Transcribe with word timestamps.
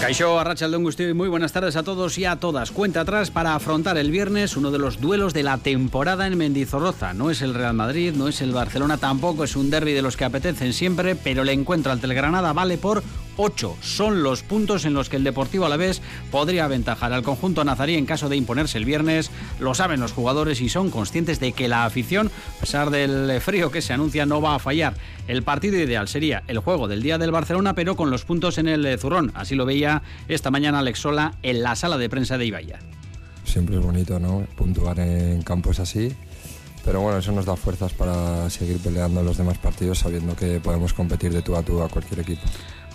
Caixó 0.00 0.38
Arracha 0.38 0.68
Gustio 0.68 1.08
y 1.08 1.14
muy 1.14 1.28
buenas 1.28 1.52
tardes 1.52 1.74
a 1.74 1.82
todos 1.82 2.18
y 2.18 2.26
a 2.26 2.36
todas. 2.36 2.70
Cuenta 2.70 3.00
atrás 3.00 3.30
para 3.30 3.54
afrontar 3.54 3.96
el 3.96 4.10
viernes 4.10 4.56
uno 4.56 4.70
de 4.70 4.78
los 4.78 5.00
duelos 5.00 5.32
de 5.32 5.42
la 5.42 5.56
temporada 5.58 6.26
en 6.26 6.36
Mendizorroza. 6.36 7.14
No 7.14 7.30
es 7.30 7.40
el 7.40 7.54
Real 7.54 7.74
Madrid, 7.74 8.12
no 8.14 8.28
es 8.28 8.42
el 8.42 8.52
Barcelona, 8.52 8.98
tampoco 8.98 9.44
es 9.44 9.56
un 9.56 9.70
derby 9.70 9.92
de 9.94 10.02
los 10.02 10.16
que 10.16 10.26
apetecen 10.26 10.74
siempre, 10.74 11.16
pero 11.16 11.42
el 11.42 11.48
encuentro 11.48 11.92
ante 11.92 12.06
el 12.06 12.14
Granada 12.14 12.52
vale 12.52 12.76
por 12.76 13.02
8 13.36 13.76
son 13.80 14.22
los 14.22 14.42
puntos 14.42 14.84
en 14.84 14.94
los 14.94 15.08
que 15.08 15.16
el 15.16 15.24
Deportivo 15.24 15.66
Alavés 15.66 16.02
podría 16.30 16.64
aventajar 16.64 17.12
al 17.12 17.22
conjunto 17.22 17.64
nazarí 17.64 17.94
en 17.94 18.06
caso 18.06 18.28
de 18.28 18.36
imponerse 18.36 18.78
el 18.78 18.84
viernes. 18.84 19.30
Lo 19.60 19.74
saben 19.74 20.00
los 20.00 20.12
jugadores 20.12 20.60
y 20.60 20.68
son 20.68 20.90
conscientes 20.90 21.40
de 21.40 21.52
que 21.52 21.68
la 21.68 21.84
afición, 21.84 22.30
a 22.56 22.60
pesar 22.60 22.90
del 22.90 23.40
frío 23.40 23.70
que 23.70 23.82
se 23.82 23.92
anuncia, 23.92 24.26
no 24.26 24.40
va 24.40 24.54
a 24.54 24.58
fallar. 24.58 24.94
El 25.28 25.42
partido 25.42 25.76
ideal 25.76 26.08
sería 26.08 26.42
el 26.46 26.58
juego 26.58 26.88
del 26.88 27.02
día 27.02 27.18
del 27.18 27.32
Barcelona, 27.32 27.74
pero 27.74 27.96
con 27.96 28.10
los 28.10 28.24
puntos 28.24 28.58
en 28.58 28.68
el 28.68 28.98
zurrón. 28.98 29.32
Así 29.34 29.54
lo 29.54 29.66
veía 29.66 30.02
esta 30.28 30.50
mañana 30.50 30.78
Alex 30.80 31.00
Sola 31.00 31.34
en 31.42 31.62
la 31.62 31.76
sala 31.76 31.98
de 31.98 32.08
prensa 32.08 32.38
de 32.38 32.46
Ibaya. 32.46 32.78
Siempre 33.44 33.76
es 33.76 33.82
bonito, 33.82 34.18
¿no? 34.18 34.46
Puntuar 34.56 34.98
en 35.00 35.42
campos 35.42 35.78
así. 35.78 36.12
Pero 36.84 37.00
bueno, 37.00 37.18
eso 37.18 37.32
nos 37.32 37.44
da 37.44 37.56
fuerzas 37.56 37.92
para 37.92 38.48
seguir 38.48 38.78
peleando 38.78 39.20
los 39.20 39.36
demás 39.36 39.58
partidos 39.58 39.98
sabiendo 39.98 40.36
que 40.36 40.60
podemos 40.60 40.92
competir 40.92 41.32
de 41.32 41.42
tú 41.42 41.56
a 41.56 41.62
tú 41.62 41.82
a 41.82 41.88
cualquier 41.88 42.20
equipo 42.20 42.42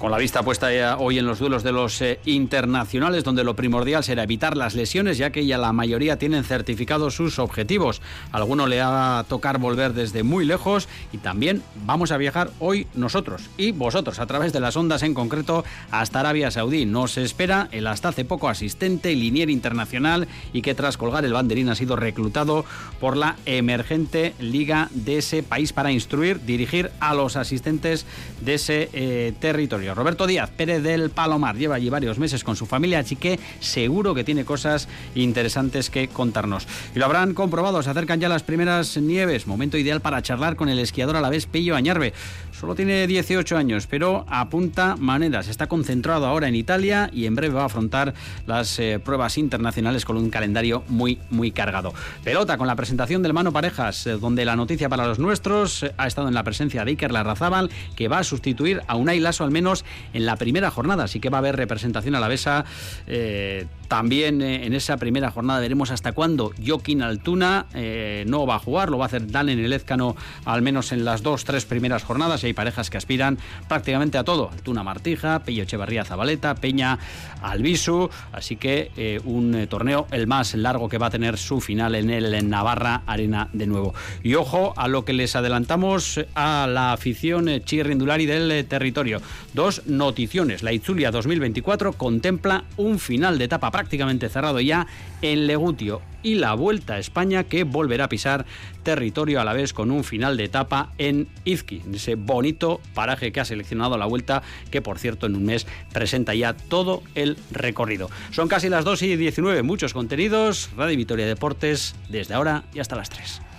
con 0.02 0.10
la 0.10 0.18
vista 0.18 0.42
puesta 0.42 0.98
hoy 0.98 1.20
en 1.20 1.28
los 1.28 1.38
duelos 1.38 1.62
de 1.62 1.72
los 1.72 2.02
eh, 2.02 2.20
internacionales, 2.26 3.24
donde 3.24 3.44
lo 3.44 3.56
primordial 3.56 4.04
será 4.04 4.24
evitar 4.24 4.58
las 4.58 4.74
lesiones, 4.74 5.20
ya 5.20 5.30
que 5.30 5.46
ya 5.46 5.60
la 5.60 5.74
mayoría 5.74 6.18
tienen 6.18 6.44
certificados 6.44 7.14
sus 7.14 7.38
objetivos. 7.38 8.02
alguno 8.32 8.66
le 8.66 8.80
va 8.80 9.20
a 9.20 9.24
tocar 9.26 9.60
volver 9.60 9.94
desde 9.94 10.24
muy 10.24 10.44
lejos 10.44 10.90
y 11.14 11.20
también 11.20 11.62
vamos 11.86 12.12
a 12.12 12.18
viajar 12.18 12.50
hoy 12.58 12.88
nosotros 12.96 13.44
y 13.58 13.74
vosotros 13.74 14.18
a 14.18 14.26
través 14.26 14.54
de 14.54 14.60
las 14.60 14.76
ondas 14.76 15.04
en 15.04 15.14
concreto 15.14 15.64
hasta 15.92 16.22
Arabia 16.22 16.50
Saudí. 16.50 16.88
Nos 16.88 17.20
espera 17.20 17.70
el 17.72 17.86
hasta 17.86 18.10
hace 18.10 18.26
poco 18.26 18.50
asistente 18.50 19.14
linier 19.14 19.52
internacional 19.52 20.28
y 20.52 20.64
que 20.64 20.74
tras 20.74 20.98
colgar 20.98 21.26
el 21.26 21.34
banderín 21.34 21.70
ha 21.70 21.76
sido 21.76 21.96
reclutado 21.96 22.66
por 23.00 23.18
la 23.18 23.36
emergente 23.46 24.34
liga 24.40 24.90
de 24.96 25.20
ese 25.20 25.44
país 25.44 25.74
para 25.74 25.92
instruir, 25.92 26.42
dirigir 26.44 26.90
a 27.00 27.14
los 27.14 27.36
asistentes 27.36 28.08
de 28.42 28.56
ese 28.56 28.90
eh, 28.94 29.34
territorio. 29.40 29.91
Roberto 29.94 30.28
Díaz 30.28 30.50
Pérez 30.50 30.84
del 30.84 31.10
Palomar 31.10 31.56
lleva 31.56 31.76
allí 31.76 31.90
varios 31.90 32.20
meses 32.20 32.44
con 32.44 32.56
su 32.56 32.66
familia, 32.66 33.00
así 33.00 33.16
que 33.16 33.40
seguro 33.60 34.14
que 34.14 34.24
tiene 34.24 34.46
cosas 34.46 34.88
interesantes 35.16 35.90
que 35.90 36.08
contarnos. 36.08 36.68
Y 36.96 37.00
lo 37.00 37.06
habrán 37.06 37.34
comprobado, 37.34 37.82
se 37.84 37.90
acercan 37.90 38.20
ya 38.20 38.30
las 38.30 38.44
primeras 38.44 38.98
nieves, 38.98 39.48
momento 39.48 39.78
ideal 39.78 40.02
para 40.02 40.22
charlar 40.22 40.56
con 40.56 40.70
el 40.70 40.80
esquiador 40.80 41.16
a 41.16 41.22
la 41.22 41.30
vez 41.30 41.46
Pello 41.46 41.76
Añarbe. 41.76 42.14
Solo 42.62 42.76
tiene 42.76 43.08
18 43.08 43.58
años, 43.58 43.88
pero 43.88 44.24
apunta 44.30 44.96
maneras. 44.96 45.48
Está 45.48 45.66
concentrado 45.66 46.28
ahora 46.28 46.48
en 46.48 46.54
Italia 46.54 47.10
y 47.12 47.26
en 47.26 47.34
breve 47.34 47.56
va 47.56 47.64
a 47.64 47.66
afrontar 47.66 48.14
las 48.46 48.78
eh, 48.78 49.00
pruebas 49.04 49.40
internacionales 49.40 50.06
con 50.06 50.16
un 50.16 50.30
calendario 50.30 50.84
muy, 50.88 51.18
muy 51.32 51.50
cargado. 51.50 51.92
Pelota 52.24 52.60
con 52.60 52.68
la 52.68 52.76
presentación 52.76 53.24
del 53.24 53.34
Mano 53.34 53.52
Parejas, 53.52 54.06
eh, 54.06 54.12
donde 54.12 54.46
la 54.46 54.56
noticia 54.56 54.90
para 54.90 55.08
los 55.08 55.18
nuestros 55.18 55.82
eh, 55.82 55.96
ha 55.98 56.06
estado 56.06 56.28
en 56.28 56.36
la 56.36 56.44
presencia 56.44 56.86
de 56.86 56.92
Iker 56.92 57.12
Larrazábal, 57.12 57.72
que 57.96 58.08
va 58.08 58.20
a 58.20 58.24
sustituir 58.24 58.84
a 58.86 58.96
Unai 58.96 59.20
Lasso 59.20 59.44
al 59.44 59.50
menos 59.50 59.84
en 60.14 60.28
la 60.28 60.36
primera 60.36 60.70
jornada. 60.70 61.06
Así 61.06 61.20
que 61.20 61.32
va 61.32 61.40
a 61.40 61.40
haber 61.40 61.56
representación 61.56 62.14
a 62.14 62.20
la 62.20 62.28
besa. 62.28 62.66
también 63.88 64.44
en 64.44 64.74
esa 64.74 64.98
primera 64.98 65.32
jornada 65.32 65.60
veremos 65.60 65.90
hasta 65.90 66.12
cuándo 66.12 66.54
Joaquín 66.64 67.02
Altuna 67.02 67.66
no 68.26 68.46
va 68.46 68.56
a 68.56 68.60
jugar, 68.60 68.90
lo 68.90 69.00
va 69.00 69.06
a 69.06 69.08
hacer 69.08 69.30
Dan 69.32 69.50
en 69.50 69.60
el 69.60 69.74
Ezcano 69.74 70.16
al 70.46 70.62
menos 70.62 70.92
en 70.92 71.04
las 71.04 71.24
dos, 71.24 71.44
tres 71.44 71.66
primeras 71.66 72.04
jornadas 72.04 72.44
hay 72.52 72.54
parejas 72.54 72.90
que 72.90 72.98
aspiran 72.98 73.38
prácticamente 73.68 74.18
a 74.18 74.24
todo. 74.24 74.50
Altuna 74.52 74.84
Martija, 74.84 75.40
Pello 75.40 75.64
Echevarría 75.64 76.04
Zabaleta, 76.04 76.56
Peña 76.56 77.00
Albisu. 77.42 78.10
Así 78.32 78.58
que 78.58 78.92
eh, 78.98 79.20
un 79.24 79.56
eh, 79.56 79.68
torneo 79.68 80.08
el 80.12 80.28
más 80.28 80.54
largo 80.56 80.90
que 80.90 80.98
va 80.98 81.08
a 81.08 81.10
tener 81.10 81.38
su 81.38 81.62
final 81.62 81.96
en 81.96 82.10
el 82.10 82.50
Navarra 82.50 83.04
Arena 83.08 83.50
de 83.54 83.68
nuevo. 83.68 83.94
Y 84.24 84.36
ojo 84.36 84.74
a 84.76 84.88
lo 84.88 85.06
que 85.06 85.14
les 85.14 85.36
adelantamos 85.36 86.20
a 86.36 86.68
la 86.68 86.94
afición 86.94 87.48
eh, 87.48 87.62
chirrindulari 87.64 88.26
del 88.26 88.66
territorio. 88.68 89.22
Dos 89.54 89.88
noticiones. 89.88 90.62
La 90.62 90.74
Itzulia 90.74 91.12
2024 91.12 91.94
contempla 91.94 92.66
un 92.78 93.00
final 93.00 93.38
de 93.38 93.46
etapa 93.46 93.72
prácticamente 93.72 94.30
cerrado 94.30 94.60
ya 94.60 94.88
en 95.22 95.48
Legutio 95.48 96.02
y 96.24 96.36
la 96.36 96.54
Vuelta 96.54 96.96
a 96.96 97.00
España 97.00 97.44
que 97.44 97.64
volverá 97.64 98.06
a 98.06 98.10
pisar 98.10 98.46
territorio 98.84 99.42
a 99.42 99.46
la 99.46 99.54
vez 99.54 99.74
con 99.74 99.92
un 99.92 100.04
final 100.04 100.38
de 100.38 100.46
etapa 100.46 100.92
en 100.98 101.28
Izqui, 101.46 101.82
en 101.86 101.96
ese 101.96 102.16
bonito 102.16 102.82
paraje 102.94 103.32
que 103.32 103.40
ha 103.40 103.46
seleccionado 103.46 103.98
la 103.98 104.06
Vuelta 104.06 104.42
que 104.70 104.82
por 104.82 105.00
cierto 105.00 105.28
en 105.28 105.36
un 105.36 105.46
mes 105.46 105.68
presenta 105.94 106.34
ya 106.34 106.54
todo 106.54 107.04
el 107.16 107.38
recorrido. 107.52 108.10
Son 108.32 108.48
casi 108.48 108.70
las 108.70 108.86
2 108.86 109.04
y 109.04 109.16
19, 109.16 109.64
muchos 109.64 109.94
contenidos, 109.94 110.70
Radio 110.76 110.98
Vitoria 110.98 111.26
Deportes 111.26 111.96
desde 112.10 112.34
ahora 112.34 112.64
y 112.74 112.80
hasta 112.80 112.96
las 112.96 113.10
3. 113.10 113.51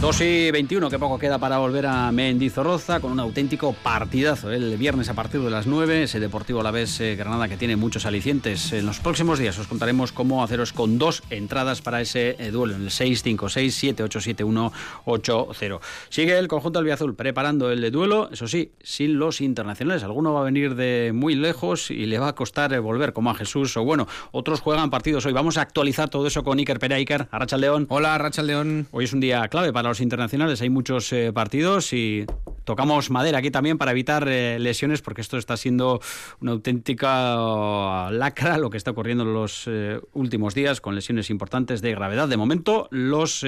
2 0.00 0.20
y 0.20 0.52
21, 0.52 0.90
que 0.90 0.98
poco 1.00 1.18
queda 1.18 1.40
para 1.40 1.58
volver 1.58 1.86
a 1.86 2.12
Mendizorroza 2.12 3.00
con 3.00 3.10
un 3.10 3.18
auténtico 3.18 3.72
partidazo. 3.72 4.52
El 4.52 4.76
viernes 4.76 5.08
a 5.08 5.14
partir 5.14 5.40
de 5.40 5.50
las 5.50 5.66
9, 5.66 6.04
ese 6.04 6.20
Deportivo 6.20 6.62
La 6.62 6.70
Vez 6.70 7.00
eh, 7.00 7.16
Granada 7.16 7.48
que 7.48 7.56
tiene 7.56 7.74
muchos 7.74 8.06
alicientes. 8.06 8.72
En 8.72 8.86
los 8.86 9.00
próximos 9.00 9.40
días 9.40 9.58
os 9.58 9.66
contaremos 9.66 10.12
cómo 10.12 10.44
haceros 10.44 10.72
con 10.72 10.98
dos 10.98 11.24
entradas 11.30 11.82
para 11.82 12.00
ese 12.00 12.36
eh, 12.38 12.52
duelo 12.52 12.76
en 12.76 12.82
el 12.82 12.90
656-787180. 12.90 15.80
Sigue 16.10 16.38
el 16.38 16.46
conjunto 16.46 16.78
albiazul 16.78 17.16
preparando 17.16 17.72
el 17.72 17.90
duelo, 17.90 18.28
eso 18.30 18.46
sí, 18.46 18.70
sin 18.80 19.18
los 19.18 19.40
internacionales. 19.40 20.04
Alguno 20.04 20.32
va 20.32 20.42
a 20.42 20.44
venir 20.44 20.76
de 20.76 21.10
muy 21.12 21.34
lejos 21.34 21.90
y 21.90 22.06
le 22.06 22.20
va 22.20 22.28
a 22.28 22.36
costar 22.36 22.72
eh, 22.72 22.78
volver, 22.78 23.12
como 23.12 23.30
a 23.30 23.34
Jesús 23.34 23.76
o 23.76 23.82
bueno, 23.82 24.06
otros 24.30 24.60
juegan 24.60 24.90
partidos 24.90 25.26
hoy. 25.26 25.32
Vamos 25.32 25.58
a 25.58 25.62
actualizar 25.62 26.08
todo 26.08 26.28
eso 26.28 26.44
con 26.44 26.58
Iker 26.58 26.78
Pera. 26.78 26.94
Iker, 26.94 27.26
Arracha 27.32 27.56
León. 27.56 27.86
Hola, 27.90 28.14
Arracha 28.14 28.44
León. 28.44 28.86
Hoy 28.92 29.04
es 29.04 29.12
un 29.12 29.18
día 29.18 29.48
clave 29.48 29.72
para 29.72 29.87
los 29.88 30.00
internacionales 30.00 30.60
hay 30.62 30.70
muchos 30.70 31.12
eh, 31.12 31.32
partidos 31.32 31.92
y 31.92 32.26
tocamos 32.64 33.10
madera 33.10 33.38
aquí 33.38 33.50
también 33.50 33.78
para 33.78 33.92
evitar 33.92 34.28
eh, 34.28 34.58
lesiones 34.58 35.00
porque 35.00 35.22
esto 35.22 35.38
está 35.38 35.56
siendo 35.56 36.00
una 36.40 36.52
auténtica 36.52 38.10
lacra 38.10 38.58
lo 38.58 38.68
que 38.68 38.76
está 38.76 38.90
ocurriendo 38.90 39.24
en 39.24 39.32
los 39.32 39.64
eh, 39.66 40.00
últimos 40.12 40.54
días 40.54 40.80
con 40.80 40.94
lesiones 40.94 41.30
importantes 41.30 41.80
de 41.80 41.92
gravedad. 41.92 42.28
De 42.28 42.36
momento, 42.36 42.88
los 42.90 43.42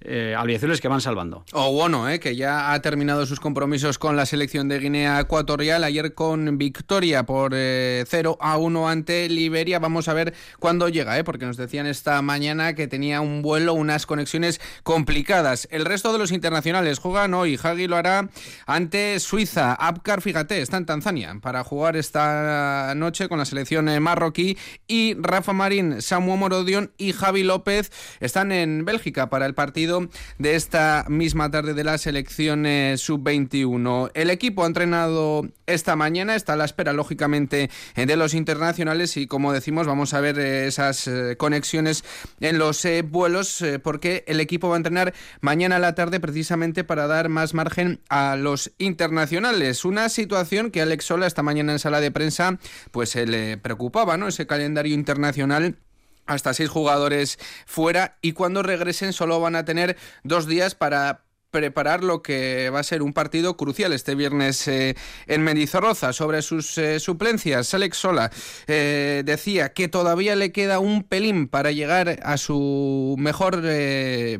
eh, 0.00 0.36
que 0.80 0.88
van 0.88 1.00
salvando. 1.00 1.44
O 1.52 1.72
bueno, 1.72 2.06
que 2.20 2.36
ya 2.36 2.72
ha 2.72 2.80
terminado 2.80 3.26
sus 3.26 3.40
compromisos 3.40 3.98
con 3.98 4.16
la 4.16 4.26
selección 4.26 4.68
de 4.68 4.78
Guinea 4.78 5.20
Ecuatorial, 5.20 5.82
ayer 5.82 6.14
con 6.14 6.56
victoria 6.56 7.24
por 7.24 7.52
0 7.52 7.56
eh, 7.56 8.36
a 8.40 8.56
1 8.58 8.88
ante 8.88 9.28
Liberia. 9.28 9.78
Vamos 9.78 10.08
a 10.08 10.14
ver 10.14 10.34
cuándo 10.58 10.88
llega, 10.88 11.22
porque 11.24 11.46
nos 11.46 11.56
decían 11.56 11.86
esta 11.86 12.22
mañana 12.22 12.74
que 12.74 12.86
tenía 12.86 13.20
un 13.20 13.42
vuelo, 13.42 13.74
unas 13.74 14.06
conexiones 14.06 14.60
complicadas. 14.82 15.57
El 15.70 15.84
resto 15.84 16.12
de 16.12 16.18
los 16.18 16.30
internacionales 16.30 16.98
juegan 16.98 17.34
hoy. 17.34 17.58
Hagi 17.60 17.86
lo 17.86 17.96
hará 17.96 18.28
ante 18.66 19.18
Suiza. 19.20 19.74
Abkar, 19.74 20.20
fíjate, 20.22 20.60
está 20.60 20.76
en 20.76 20.86
Tanzania 20.86 21.38
para 21.40 21.64
jugar 21.64 21.96
esta 21.96 22.92
noche 22.94 23.28
con 23.28 23.38
la 23.38 23.44
selección 23.44 23.88
eh, 23.88 24.00
marroquí. 24.00 24.56
Y 24.86 25.14
Rafa 25.18 25.52
Marín, 25.52 26.02
Samuel 26.02 26.38
Morodion 26.38 26.92
y 26.98 27.12
Javi 27.12 27.42
López 27.42 27.90
están 28.20 28.52
en 28.52 28.84
Bélgica 28.84 29.30
para 29.30 29.46
el 29.46 29.54
partido 29.54 30.08
de 30.38 30.54
esta 30.54 31.04
misma 31.08 31.50
tarde 31.50 31.74
de 31.74 31.84
la 31.84 31.98
selección 31.98 32.64
sub-21. 32.96 34.10
El 34.14 34.30
equipo 34.30 34.64
ha 34.64 34.66
entrenado 34.66 35.46
esta 35.66 35.96
mañana, 35.96 36.34
está 36.34 36.54
a 36.54 36.56
la 36.56 36.64
espera 36.64 36.92
lógicamente 36.92 37.70
de 37.94 38.16
los 38.16 38.34
internacionales 38.34 39.16
y 39.16 39.26
como 39.26 39.52
decimos 39.52 39.86
vamos 39.86 40.14
a 40.14 40.20
ver 40.20 40.38
eh, 40.38 40.66
esas 40.66 41.06
eh, 41.06 41.36
conexiones 41.36 42.04
en 42.40 42.58
los 42.58 42.84
eh, 42.84 43.02
vuelos 43.02 43.64
porque 43.82 44.24
el 44.26 44.40
equipo 44.40 44.68
va 44.68 44.76
a 44.76 44.78
entrenar 44.78 45.14
mañana 45.48 45.76
a 45.76 45.78
la 45.78 45.94
tarde 45.94 46.20
precisamente 46.20 46.84
para 46.84 47.06
dar 47.06 47.30
más 47.30 47.54
margen 47.54 48.02
a 48.10 48.36
los 48.36 48.70
internacionales. 48.76 49.86
Una 49.86 50.10
situación 50.10 50.70
que 50.70 50.82
Alex 50.82 51.06
Sola 51.06 51.26
esta 51.26 51.42
mañana 51.42 51.72
en 51.72 51.78
sala 51.78 52.02
de 52.02 52.10
prensa 52.10 52.58
pues 52.90 53.08
se 53.08 53.26
le 53.26 53.56
preocupaba, 53.56 54.18
¿no? 54.18 54.28
Ese 54.28 54.46
calendario 54.46 54.92
internacional 54.92 55.78
hasta 56.26 56.52
seis 56.52 56.68
jugadores 56.68 57.38
fuera 57.64 58.18
y 58.20 58.32
cuando 58.32 58.62
regresen 58.62 59.14
solo 59.14 59.40
van 59.40 59.56
a 59.56 59.64
tener 59.64 59.96
dos 60.22 60.46
días 60.46 60.74
para 60.74 61.24
preparar 61.50 62.04
lo 62.04 62.22
que 62.22 62.70
va 62.70 62.80
a 62.80 62.84
ser 62.84 63.02
un 63.02 63.12
partido 63.12 63.56
crucial 63.56 63.92
este 63.92 64.14
viernes 64.14 64.68
eh, 64.68 64.96
en 65.26 65.42
Mendizorroza. 65.42 66.12
Sobre 66.12 66.42
sus 66.42 66.76
eh, 66.78 67.00
suplencias, 67.00 67.72
Alex 67.74 67.96
Sola 67.96 68.30
eh, 68.66 69.22
decía 69.24 69.72
que 69.72 69.88
todavía 69.88 70.36
le 70.36 70.52
queda 70.52 70.78
un 70.78 71.04
pelín 71.04 71.48
para 71.48 71.72
llegar 71.72 72.20
a 72.22 72.36
su 72.36 73.16
mejor 73.18 73.62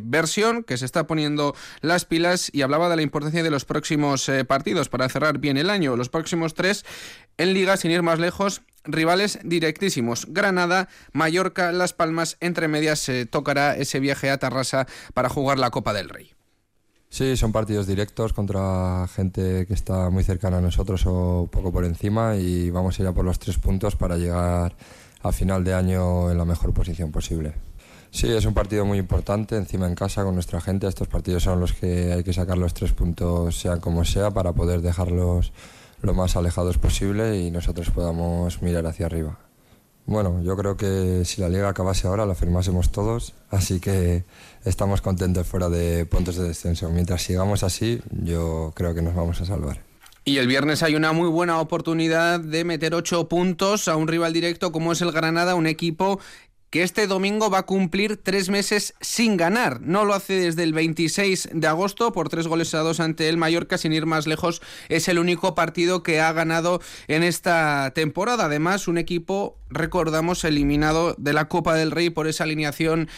versión, 0.00 0.62
que 0.62 0.76
se 0.76 0.84
está 0.84 1.06
poniendo 1.06 1.54
las 1.80 2.04
pilas 2.04 2.50
y 2.52 2.62
hablaba 2.62 2.88
de 2.88 2.96
la 2.96 3.02
importancia 3.02 3.42
de 3.42 3.50
los 3.50 3.64
próximos 3.64 4.30
partidos 4.46 4.88
para 4.88 5.08
cerrar 5.08 5.38
bien 5.38 5.56
el 5.56 5.70
año. 5.70 5.96
Los 5.96 6.08
próximos 6.08 6.54
tres 6.54 6.84
en 7.36 7.54
liga, 7.54 7.76
sin 7.76 7.90
ir 7.90 8.02
más 8.02 8.18
lejos, 8.18 8.62
rivales 8.84 9.38
directísimos. 9.44 10.26
Granada, 10.28 10.88
Mallorca, 11.12 11.72
Las 11.72 11.92
Palmas, 11.92 12.36
entre 12.40 12.68
medias 12.68 12.98
se 12.98 13.26
tocará 13.26 13.76
ese 13.76 14.00
viaje 14.00 14.30
a 14.30 14.38
Tarrasa 14.38 14.86
para 15.14 15.28
jugar 15.28 15.58
la 15.58 15.70
Copa 15.70 15.92
del 15.92 16.08
Rey. 16.08 16.37
Sí, 17.10 17.36
son 17.36 17.52
partidos 17.52 17.86
directos 17.86 18.32
contra 18.32 19.08
gente 19.08 19.66
que 19.66 19.74
está 19.74 20.10
muy 20.10 20.24
cercana 20.24 20.58
a 20.58 20.60
nosotros 20.60 21.04
o 21.06 21.48
poco 21.50 21.72
por 21.72 21.84
encima 21.84 22.36
y 22.36 22.70
vamos 22.70 22.98
a 22.98 23.02
ir 23.02 23.08
a 23.08 23.12
por 23.12 23.24
los 23.24 23.38
tres 23.38 23.56
puntos 23.56 23.96
para 23.96 24.18
llegar 24.18 24.76
a 25.22 25.32
final 25.32 25.64
de 25.64 25.74
año 25.74 26.30
en 26.30 26.36
la 26.36 26.44
mejor 26.44 26.74
posición 26.74 27.10
posible. 27.10 27.54
Sí, 28.10 28.30
es 28.30 28.44
un 28.44 28.54
partido 28.54 28.84
muy 28.84 28.98
importante, 28.98 29.56
encima 29.56 29.86
en 29.86 29.94
casa 29.94 30.22
con 30.22 30.34
nuestra 30.34 30.60
gente. 30.60 30.86
Estos 30.86 31.08
partidos 31.08 31.42
son 31.42 31.60
los 31.60 31.72
que 31.72 32.12
hay 32.12 32.24
que 32.24 32.32
sacar 32.32 32.58
los 32.58 32.74
tres 32.74 32.92
puntos, 32.92 33.58
sea 33.58 33.78
como 33.78 34.04
sea, 34.04 34.30
para 34.30 34.52
poder 34.52 34.82
dejarlos 34.82 35.52
lo 36.02 36.14
más 36.14 36.36
alejados 36.36 36.78
posible 36.78 37.38
y 37.38 37.50
nosotros 37.50 37.90
podamos 37.90 38.62
mirar 38.62 38.86
hacia 38.86 39.06
arriba. 39.06 39.47
Bueno, 40.08 40.42
yo 40.42 40.56
creo 40.56 40.78
que 40.78 41.26
si 41.26 41.42
la 41.42 41.50
liga 41.50 41.68
acabase 41.68 42.06
ahora 42.06 42.24
la 42.24 42.34
firmásemos 42.34 42.90
todos, 42.90 43.34
así 43.50 43.78
que 43.78 44.24
estamos 44.64 45.02
contentos 45.02 45.46
fuera 45.46 45.68
de 45.68 46.06
puntos 46.06 46.36
de 46.36 46.48
descenso. 46.48 46.88
Mientras 46.88 47.20
sigamos 47.20 47.62
así, 47.62 48.00
yo 48.10 48.72
creo 48.74 48.94
que 48.94 49.02
nos 49.02 49.14
vamos 49.14 49.38
a 49.42 49.44
salvar. 49.44 49.82
Y 50.24 50.38
el 50.38 50.46
viernes 50.46 50.82
hay 50.82 50.94
una 50.94 51.12
muy 51.12 51.28
buena 51.28 51.60
oportunidad 51.60 52.40
de 52.40 52.64
meter 52.64 52.94
ocho 52.94 53.28
puntos 53.28 53.86
a 53.86 53.96
un 53.96 54.08
rival 54.08 54.32
directo 54.32 54.72
como 54.72 54.92
es 54.92 55.02
el 55.02 55.12
Granada, 55.12 55.54
un 55.54 55.66
equipo 55.66 56.20
que 56.70 56.82
este 56.82 57.06
domingo 57.06 57.50
va 57.50 57.58
a 57.58 57.66
cumplir 57.66 58.16
tres 58.16 58.48
meses 58.50 58.94
sin 59.00 59.36
ganar. 59.36 59.80
No 59.80 60.04
lo 60.04 60.14
hace 60.14 60.34
desde 60.34 60.62
el 60.62 60.72
26 60.72 61.50
de 61.52 61.66
agosto 61.66 62.12
por 62.12 62.28
tres 62.28 62.46
goles 62.46 62.74
a 62.74 62.80
dos 62.80 63.00
ante 63.00 63.28
el 63.28 63.36
Mallorca, 63.36 63.78
sin 63.78 63.92
ir 63.92 64.06
más 64.06 64.26
lejos. 64.26 64.60
Es 64.88 65.08
el 65.08 65.18
único 65.18 65.54
partido 65.54 66.02
que 66.02 66.20
ha 66.20 66.32
ganado 66.32 66.80
en 67.06 67.22
esta 67.22 67.92
temporada. 67.94 68.46
Además, 68.46 68.88
un 68.88 68.98
equipo, 68.98 69.58
recordamos, 69.70 70.44
eliminado 70.44 71.14
de 71.18 71.32
la 71.32 71.48
Copa 71.48 71.74
del 71.74 71.90
Rey 71.90 72.10
por 72.10 72.26
esa 72.26 72.44
alineación 72.44 73.08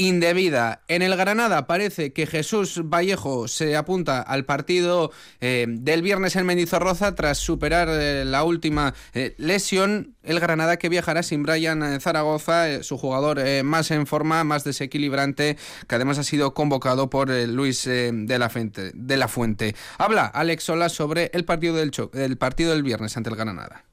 indebida. 0.00 0.80
En 0.88 1.02
el 1.02 1.14
Granada 1.14 1.66
parece 1.66 2.14
que 2.14 2.26
Jesús 2.26 2.80
Vallejo 2.84 3.48
se 3.48 3.76
apunta 3.76 4.22
al 4.22 4.46
partido 4.46 5.12
eh, 5.42 5.66
del 5.68 6.00
viernes 6.00 6.36
en 6.36 6.46
Mendizorroza 6.46 7.14
tras 7.14 7.36
superar 7.36 7.88
eh, 7.90 8.24
la 8.24 8.44
última 8.44 8.94
eh, 9.12 9.34
lesión. 9.36 10.16
El 10.22 10.40
Granada 10.40 10.78
que 10.78 10.88
viajará 10.88 11.22
sin 11.22 11.42
Brian 11.42 12.00
Zaragoza, 12.00 12.82
su 12.82 12.96
jugador 12.96 13.40
más 13.62 13.90
en 13.90 14.06
forma, 14.06 14.42
más 14.44 14.64
desequilibrante, 14.64 15.56
que 15.86 15.94
además 15.94 16.18
ha 16.18 16.24
sido 16.24 16.54
convocado 16.54 17.10
por 17.10 17.30
Luis 17.30 17.84
de, 17.84 18.36
la 18.38 18.48
Fuente, 18.48 18.92
de 18.94 19.16
la 19.16 19.28
Fuente. 19.28 19.74
Habla 19.98 20.26
Alex 20.26 20.64
Sola 20.64 20.88
sobre 20.88 21.30
el 21.34 21.44
partido 21.44 21.76
del, 21.76 21.90
el 22.12 22.36
partido 22.36 22.72
del 22.72 22.82
viernes 22.82 23.16
ante 23.16 23.30
el 23.30 23.36
Granada. 23.36 23.89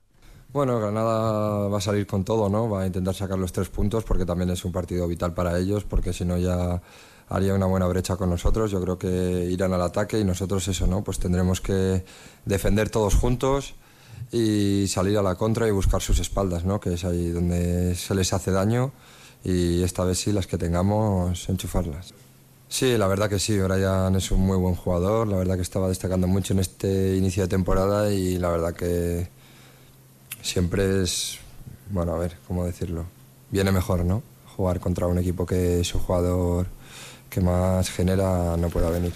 Bueno, 0.53 0.79
Granada 0.79 1.67
va 1.67 1.77
a 1.77 1.81
salir 1.81 2.07
con 2.07 2.23
todo, 2.23 2.49
¿no? 2.49 2.69
Va 2.69 2.83
a 2.83 2.88
intentar 2.88 3.13
sacar 3.13 3.38
los 3.38 3.51
tres 3.51 3.69
puntos 3.69 4.03
porque 4.03 4.25
también 4.25 4.49
es 4.49 4.63
un 4.65 4.71
partido 4.71 5.07
vital 5.07 5.33
para 5.33 5.57
ellos, 5.59 5.83
porque 5.83 6.13
si 6.13 6.25
no 6.25 6.38
ya 6.38 6.81
haría 7.29 7.53
una 7.53 7.65
buena 7.65 7.88
brecha 7.88 8.15
con 8.15 8.29
nosotros. 8.29 8.71
Yo 8.71 8.81
creo 8.81 8.97
que 8.97 9.07
irán 9.51 9.73
al 9.73 9.81
ataque 9.81 10.19
y 10.19 10.23
nosotros 10.23 10.67
eso, 10.67 10.88
¿no? 10.88 11.03
Pues 11.03 11.19
tendremos 11.19 11.61
que 11.61 12.03
defender 12.45 12.89
todos 12.89 13.15
juntos 13.15 13.75
y 14.31 14.85
salir 14.88 15.17
a 15.17 15.21
la 15.21 15.35
contra 15.35 15.67
y 15.67 15.71
buscar 15.71 16.01
sus 16.01 16.19
espaldas, 16.19 16.65
¿no? 16.65 16.79
Que 16.79 16.94
es 16.94 17.05
ahí 17.05 17.29
donde 17.29 17.95
se 17.95 18.15
les 18.15 18.33
hace 18.33 18.51
daño 18.51 18.91
y 19.44 19.83
esta 19.83 20.03
vez 20.03 20.19
sí, 20.19 20.31
las 20.31 20.47
que 20.47 20.57
tengamos, 20.57 21.47
enchufarlas. 21.49 22.13
Sí, 22.69 22.97
la 22.97 23.07
verdad 23.07 23.29
que 23.29 23.39
sí, 23.39 23.57
Brian 23.57 24.15
es 24.15 24.31
un 24.31 24.41
muy 24.41 24.57
buen 24.57 24.75
jugador, 24.75 25.27
la 25.27 25.38
verdad 25.38 25.55
que 25.55 25.61
estaba 25.61 25.88
destacando 25.88 26.27
mucho 26.27 26.53
en 26.53 26.59
este 26.59 27.15
inicio 27.15 27.44
de 27.44 27.49
temporada 27.49 28.11
y 28.11 28.38
la 28.39 28.49
verdad 28.49 28.73
que 28.73 29.29
siempre 30.47 31.03
es, 31.03 31.38
bueno, 31.89 32.13
a 32.13 32.17
ver, 32.17 32.38
¿cómo 32.47 32.65
decirlo? 32.65 33.05
Viene 33.51 33.71
mejor, 33.71 34.05
¿no? 34.05 34.23
Jugar 34.55 34.79
contra 34.79 35.05
un 35.07 35.19
equipo 35.19 35.45
que 35.45 35.83
su 35.83 35.99
jugador 35.99 36.67
que 37.29 37.41
más 37.41 37.89
genera 37.89 38.55
no 38.57 38.69
pueda 38.69 38.89
venir. 38.89 39.13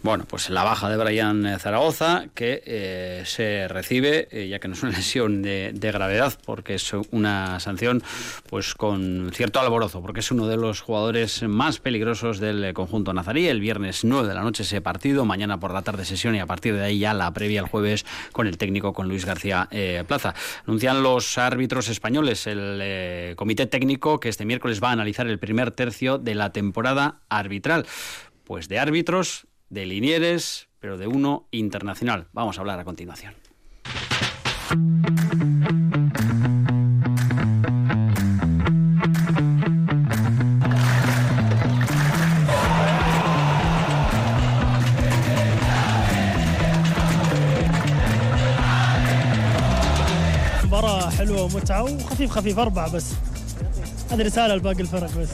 Bueno, 0.00 0.26
pues 0.28 0.48
la 0.48 0.62
baja 0.62 0.88
de 0.88 0.96
Brian 0.96 1.58
Zaragoza, 1.58 2.26
que 2.32 2.62
eh, 2.64 3.24
se 3.26 3.66
recibe, 3.66 4.28
eh, 4.30 4.46
ya 4.46 4.60
que 4.60 4.68
no 4.68 4.74
es 4.74 4.82
una 4.84 4.92
lesión 4.96 5.42
de, 5.42 5.72
gravedad, 5.74 6.38
porque 6.46 6.74
es 6.74 6.92
una 7.10 7.58
sanción 7.58 8.04
pues 8.48 8.74
con 8.74 9.32
cierto 9.34 9.58
alborozo, 9.58 10.00
porque 10.00 10.20
es 10.20 10.30
uno 10.30 10.46
de 10.46 10.56
los 10.56 10.82
jugadores 10.82 11.42
más 11.42 11.80
peligrosos 11.80 12.38
del 12.38 12.72
conjunto 12.74 13.12
nazarí. 13.12 13.48
El 13.48 13.60
viernes 13.60 14.04
9 14.04 14.28
de 14.28 14.34
la 14.34 14.42
noche 14.42 14.62
ese 14.62 14.80
partido, 14.80 15.24
mañana 15.24 15.58
por 15.58 15.74
la 15.74 15.82
tarde 15.82 16.04
sesión 16.04 16.36
y 16.36 16.38
a 16.38 16.46
partir 16.46 16.76
de 16.76 16.84
ahí 16.84 17.00
ya 17.00 17.12
la 17.12 17.32
previa 17.32 17.60
el 17.60 17.66
jueves 17.66 18.06
con 18.30 18.46
el 18.46 18.56
técnico, 18.56 18.92
con 18.92 19.08
Luis 19.08 19.24
García 19.24 19.66
eh, 19.72 20.04
Plaza. 20.06 20.32
Anuncian 20.64 21.02
los 21.02 21.38
árbitros 21.38 21.88
españoles, 21.88 22.46
el 22.46 23.34
comité 23.34 23.66
técnico, 23.66 24.20
que 24.20 24.28
este 24.28 24.44
miércoles 24.44 24.80
va 24.80 24.90
a 24.90 24.92
analizar 24.92 25.26
el 25.26 25.40
primer 25.40 25.72
tercio 25.72 26.18
de 26.18 26.36
la 26.36 26.52
temporada 26.52 27.18
arbitral. 27.28 27.84
Pues 28.44 28.68
de 28.68 28.78
árbitros 28.78 29.47
de 29.69 29.85
Linieres, 29.85 30.67
pero 30.79 30.97
de 30.97 31.07
uno 31.07 31.47
internacional. 31.51 32.27
Vamos 32.33 32.57
a 32.57 32.61
hablar 32.61 32.79
a 32.79 32.85
continuación. 32.85 33.33
مباراة 50.63 51.09
حلوة 51.09 51.43
ومتعة 51.43 51.83
وخفيف 51.83 52.31
خفيف 52.31 52.59
أربعة 52.59 52.91
بس 52.91 53.05
هذه 54.11 54.21
رسالة 54.21 54.55
لباقي 54.55 54.81
الفرق 54.81 55.17
بس 55.17 55.29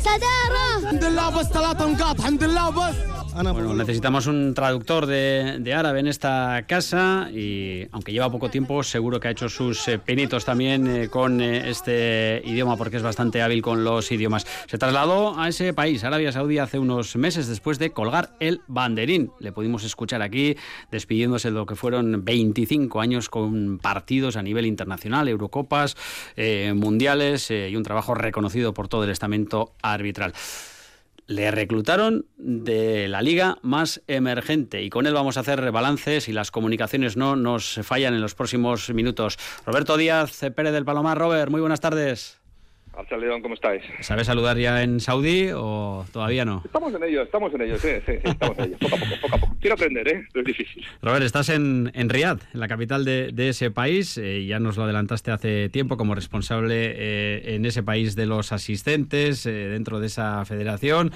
صدارة 0.00 0.78
الحمد 0.82 1.04
لله 1.04 1.30
بس 1.30 1.46
ثلاثة 1.46 1.86
نقاط 1.86 2.20
الحمد 2.20 2.44
لله 2.44 2.70
بس 2.70 2.94
bueno, 3.33 3.73
necesitamos 3.73 4.27
un 4.27 4.53
traductor 4.53 5.07
de, 5.07 5.73
árabe 5.75 6.01
en 6.01 6.07
esta 6.07 6.65
casa 6.67 7.29
y 7.33 7.87
aunque 7.91 8.11
lleva 8.11 8.31
poco 8.31 8.49
tiempo, 8.49 8.83
seguro 8.83 9.19
que 9.19 9.27
ha 9.27 9.31
hecho 9.31 9.49
sus 9.49 9.87
eh, 9.87 9.97
pinitos 9.97 10.45
también 10.45 10.85
eh, 10.85 11.09
con 11.09 11.41
eh, 11.41 11.67
este 11.69 12.43
idioma 12.45 12.77
porque 12.77 12.97
es 12.97 13.03
bastante 13.03 13.41
hábil 13.41 13.63
con 13.63 13.83
los 13.83 14.11
idiomas. 14.11 14.45
Se 14.67 14.77
trasladó 14.77 15.39
a 15.39 15.49
ese 15.49 15.73
país, 15.73 16.03
Arabia 16.03 16.31
Saudí, 16.31 16.59
hace 16.59 16.77
unos 16.77 17.15
meses 17.15 17.47
después 17.47 17.79
de 17.79 17.89
colgar 17.89 18.35
el 18.39 18.61
banderín. 18.67 19.31
Le 19.39 19.51
pudimos 19.51 19.83
escuchar 19.83 20.21
aquí 20.21 20.55
despidiéndose 20.91 21.49
de 21.49 21.55
lo 21.55 21.65
que 21.65 21.75
fueron 21.75 22.23
25 22.23 23.01
años 23.01 23.29
con 23.29 23.79
partidos 23.79 24.37
a 24.37 24.43
nivel 24.43 24.67
internacional, 24.67 25.27
Eurocopas, 25.27 25.97
mundiales 26.75 27.49
y 27.49 27.75
un 27.75 27.83
trabajo 27.83 28.13
reconocido 28.13 28.73
por 28.73 28.87
todo 28.87 29.05
el 29.05 29.09
estamento 29.09 29.73
arbitral 29.81 30.33
le 31.27 31.51
reclutaron 31.51 32.25
de 32.37 33.07
la 33.07 33.21
liga 33.21 33.57
más 33.61 34.01
emergente 34.07 34.83
y 34.83 34.89
con 34.89 35.07
él 35.07 35.13
vamos 35.13 35.37
a 35.37 35.41
hacer 35.41 35.71
balances 35.71 36.27
y 36.27 36.33
las 36.33 36.51
comunicaciones 36.51 37.17
no 37.17 37.35
nos 37.35 37.79
fallan 37.83 38.13
en 38.13 38.21
los 38.21 38.35
próximos 38.35 38.89
minutos. 38.89 39.37
Roberto 39.65 39.97
Díaz, 39.97 40.41
Pérez 40.55 40.73
del 40.73 40.85
Palomar. 40.85 41.17
Robert, 41.17 41.49
muy 41.49 41.61
buenas 41.61 41.79
tardes. 41.79 42.42
León, 43.17 43.41
¿cómo 43.41 43.53
estáis? 43.53 43.83
¿Sabes 44.01 44.27
saludar 44.27 44.57
ya 44.57 44.81
en 44.83 44.99
Saudí 44.99 45.49
o 45.53 46.05
todavía 46.11 46.45
no? 46.45 46.61
Estamos 46.65 46.93
en 46.93 47.03
ello, 47.03 47.21
estamos 47.21 47.53
en 47.53 47.61
ello, 47.61 47.77
sí, 47.77 47.89
sí, 48.05 48.13
estamos 48.23 48.57
en 48.57 48.65
ello, 48.65 48.77
poco 48.79 48.95
a 48.95 48.99
poco, 48.99 49.15
poco 49.21 49.35
a 49.35 49.37
poco. 49.39 49.55
Quiero 49.59 49.75
aprender, 49.75 50.07
¿eh? 50.07 50.27
es 50.33 50.45
difícil. 50.45 50.83
Robert, 51.01 51.23
estás 51.23 51.49
en, 51.49 51.91
en 51.93 52.09
Riyadh, 52.09 52.39
en 52.53 52.59
la 52.59 52.67
capital 52.67 53.05
de, 53.05 53.49
ese 53.49 53.71
país, 53.71 54.17
eh, 54.17 54.45
ya 54.45 54.59
nos 54.59 54.77
lo 54.77 54.83
adelantaste 54.83 55.31
hace 55.31 55.69
tiempo 55.69 55.97
como 55.97 56.15
responsable 56.15 56.93
eh, 56.95 57.55
en 57.55 57.65
ese 57.65 57.83
país 57.83 58.15
de 58.15 58.25
los 58.25 58.51
asistentes, 58.51 59.45
eh, 59.45 59.51
dentro 59.51 59.99
de 59.99 60.07
esa 60.07 60.43
federación. 60.45 61.11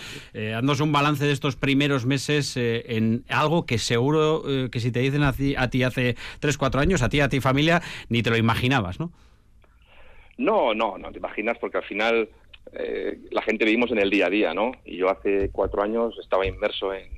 haznos 0.56 0.82
un 0.82 0.92
balance 0.92 1.26
de 1.26 1.32
estos 1.32 1.56
primeros 1.56 2.06
meses 2.06 2.56
en 2.58 3.24
algo 3.30 3.66
que 3.66 3.78
seguro 3.78 4.44
que 4.72 4.80
si 4.80 4.92
te 4.92 5.00
dicen 5.00 5.24
a 5.24 5.34
ti, 5.34 5.56
a 5.58 5.70
ti 5.70 5.84
hace 5.84 6.16
3, 6.40 6.58
4 6.58 6.82
años, 6.82 7.02
a 7.02 7.10
ti, 7.10 7.20
a 7.22 7.30
ti 7.30 7.40
familia, 7.40 7.82
ni 8.10 8.22
te 8.22 8.30
lo 8.30 8.38
imaginabas, 8.38 9.00
¿no? 9.00 9.12
No, 10.38 10.74
no, 10.74 10.98
no 10.98 11.12
te 11.12 11.18
imaginas, 11.18 11.58
porque 11.58 11.78
al 11.78 11.84
final 11.84 12.30
eh, 12.74 13.20
la 13.32 13.42
gente 13.42 13.66
vivimos 13.66 13.92
en 13.92 14.00
el 14.00 14.10
día 14.10 14.28
a 14.28 14.30
día, 14.30 14.54
¿no? 14.54 14.72
Y 14.86 14.98
yo 14.98 15.10
hace 15.10 15.50
cuatro 15.52 15.82
años 15.82 16.18
estaba 16.22 16.46
inmerso 16.46 16.94
en, 16.94 17.10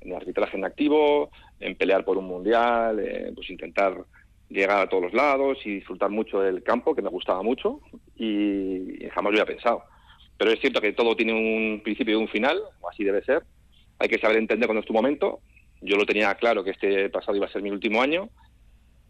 en 0.00 0.14
arbitraje 0.14 0.56
en 0.56 0.64
activo, 0.64 1.30
en 1.60 1.76
pelear 1.76 2.04
por 2.04 2.18
un 2.18 2.26
mundial, 2.26 3.02
pues 3.34 3.50
intentar 3.50 4.04
llegar 4.48 4.80
a 4.80 4.88
todos 4.88 5.04
los 5.04 5.14
lados 5.14 5.58
y 5.64 5.76
disfrutar 5.76 6.10
mucho 6.10 6.40
del 6.40 6.62
campo, 6.62 6.94
que 6.94 7.02
me 7.02 7.08
gustaba 7.08 7.42
mucho, 7.42 7.80
y, 8.16 8.98
jamás 9.14 9.32
lo 9.32 9.40
había 9.40 9.54
pensado. 9.54 9.84
Pero 10.36 10.50
es 10.50 10.60
cierto 10.60 10.80
que 10.80 10.92
todo 10.92 11.16
tiene 11.16 11.32
un 11.32 11.82
principio 11.82 12.18
y 12.18 12.22
un 12.22 12.28
final, 12.28 12.60
o 12.80 12.88
así 12.88 13.04
debe 13.04 13.22
ser. 13.24 13.42
hay 13.98 14.08
que 14.08 14.18
saber 14.18 14.36
entender 14.38 14.66
cuando 14.66 14.80
es 14.80 14.86
tu 14.86 14.92
momento. 14.92 15.40
Yo 15.80 15.96
lo 15.96 16.06
tenía 16.06 16.34
claro 16.34 16.64
que 16.64 16.70
este 16.70 17.08
pasado 17.10 17.36
iba 17.36 17.46
a 17.46 17.52
ser 17.52 17.62
mi 17.62 17.70
último 17.70 18.02
año 18.02 18.28